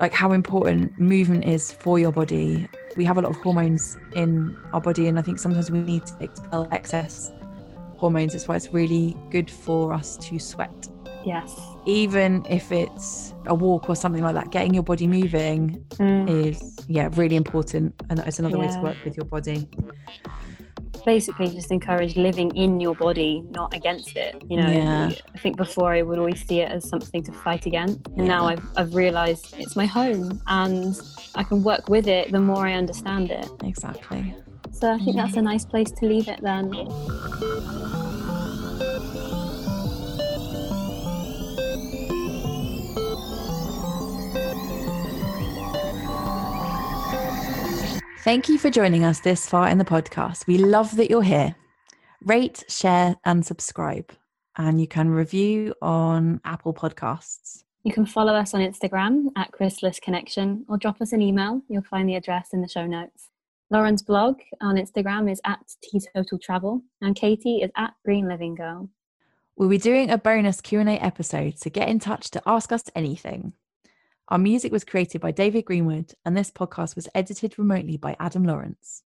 like 0.00 0.12
how 0.12 0.32
important 0.32 0.98
movement 0.98 1.44
is 1.44 1.72
for 1.72 1.98
your 1.98 2.12
body. 2.12 2.68
We 2.96 3.04
have 3.04 3.18
a 3.18 3.22
lot 3.22 3.30
of 3.30 3.36
hormones 3.36 3.96
in 4.14 4.56
our 4.72 4.80
body, 4.80 5.08
and 5.08 5.18
I 5.18 5.22
think 5.22 5.38
sometimes 5.38 5.70
we 5.70 5.80
need 5.80 6.06
to 6.06 6.16
expel 6.20 6.68
excess 6.72 7.32
hormones. 7.96 8.32
That's 8.32 8.48
why 8.48 8.56
it's 8.56 8.68
really 8.72 9.16
good 9.30 9.50
for 9.50 9.92
us 9.92 10.16
to 10.18 10.38
sweat. 10.38 10.88
Yes. 11.24 11.54
Even 11.86 12.44
if 12.50 12.72
it's 12.72 13.32
a 13.46 13.54
walk 13.54 13.88
or 13.88 13.96
something 13.96 14.22
like 14.22 14.34
that, 14.34 14.50
getting 14.50 14.74
your 14.74 14.82
body 14.82 15.06
moving 15.06 15.84
mm. 15.90 16.28
is, 16.28 16.80
yeah, 16.88 17.08
really 17.14 17.36
important. 17.36 17.94
And 18.10 18.18
that 18.18 18.28
is 18.28 18.38
another 18.38 18.56
yeah. 18.56 18.66
way 18.66 18.74
to 18.74 18.80
work 18.80 18.96
with 19.04 19.16
your 19.16 19.26
body 19.26 19.68
basically 21.04 21.48
just 21.48 21.70
encourage 21.70 22.16
living 22.16 22.54
in 22.56 22.80
your 22.80 22.94
body, 22.94 23.42
not 23.50 23.74
against 23.74 24.16
it. 24.16 24.42
You 24.48 24.58
know, 24.58 24.68
yeah. 24.68 25.10
I 25.34 25.38
think 25.38 25.56
before 25.56 25.92
I 25.92 26.02
would 26.02 26.18
always 26.18 26.44
see 26.46 26.60
it 26.60 26.70
as 26.70 26.88
something 26.88 27.22
to 27.24 27.32
fight 27.32 27.66
against, 27.66 28.06
and 28.08 28.26
yeah. 28.26 28.34
now 28.34 28.46
I've 28.46 28.64
I've 28.76 28.94
realised 28.94 29.54
it's 29.58 29.76
my 29.76 29.86
home, 29.86 30.40
and 30.46 30.94
I 31.34 31.42
can 31.42 31.62
work 31.62 31.88
with 31.88 32.06
it 32.08 32.32
the 32.32 32.40
more 32.40 32.66
I 32.66 32.74
understand 32.74 33.30
it. 33.30 33.48
Exactly. 33.64 34.34
So 34.72 34.92
I 34.92 34.98
think 34.98 35.16
that's 35.16 35.36
a 35.36 35.42
nice 35.42 35.64
place 35.64 35.90
to 35.92 36.06
leave 36.06 36.28
it 36.28 36.40
then. 36.42 36.72
Thank 48.22 48.48
you 48.48 48.56
for 48.56 48.70
joining 48.70 49.02
us 49.02 49.18
this 49.18 49.48
far 49.48 49.66
in 49.66 49.78
the 49.78 49.84
podcast. 49.84 50.46
We 50.46 50.56
love 50.56 50.94
that 50.94 51.10
you're 51.10 51.24
here. 51.24 51.56
Rate, 52.24 52.62
share, 52.68 53.16
and 53.24 53.44
subscribe. 53.44 54.12
And 54.56 54.80
you 54.80 54.86
can 54.86 55.10
review 55.10 55.74
on 55.82 56.40
Apple 56.44 56.72
Podcasts. 56.72 57.64
You 57.82 57.92
can 57.92 58.06
follow 58.06 58.32
us 58.32 58.54
on 58.54 58.60
Instagram 58.60 59.26
at 59.34 59.50
Chrysalis 59.50 59.98
Connection 59.98 60.64
or 60.68 60.78
drop 60.78 61.00
us 61.00 61.10
an 61.10 61.20
email. 61.20 61.62
You'll 61.68 61.82
find 61.82 62.08
the 62.08 62.14
address 62.14 62.50
in 62.52 62.62
the 62.62 62.68
show 62.68 62.86
notes. 62.86 63.30
Lauren's 63.70 64.04
blog 64.04 64.38
on 64.60 64.76
Instagram 64.76 65.28
is 65.28 65.40
at 65.44 65.74
Teetotal 65.82 66.38
Travel 66.38 66.80
and 67.00 67.16
Katie 67.16 67.56
is 67.56 67.72
at 67.76 67.94
Green 68.04 68.28
Living 68.28 68.54
Girl. 68.54 68.88
We'll 69.56 69.68
be 69.68 69.78
doing 69.78 70.10
a 70.10 70.16
bonus 70.16 70.60
Q&A 70.60 70.84
episode, 70.84 71.58
so 71.58 71.70
get 71.70 71.88
in 71.88 71.98
touch 71.98 72.30
to 72.30 72.42
ask 72.46 72.70
us 72.70 72.84
anything. 72.94 73.54
Our 74.28 74.38
music 74.38 74.70
was 74.72 74.84
created 74.84 75.20
by 75.20 75.32
David 75.32 75.64
Greenwood, 75.64 76.14
and 76.24 76.36
this 76.36 76.50
podcast 76.50 76.96
was 76.96 77.08
edited 77.14 77.58
remotely 77.58 77.96
by 77.96 78.16
Adam 78.20 78.44
Lawrence. 78.44 79.00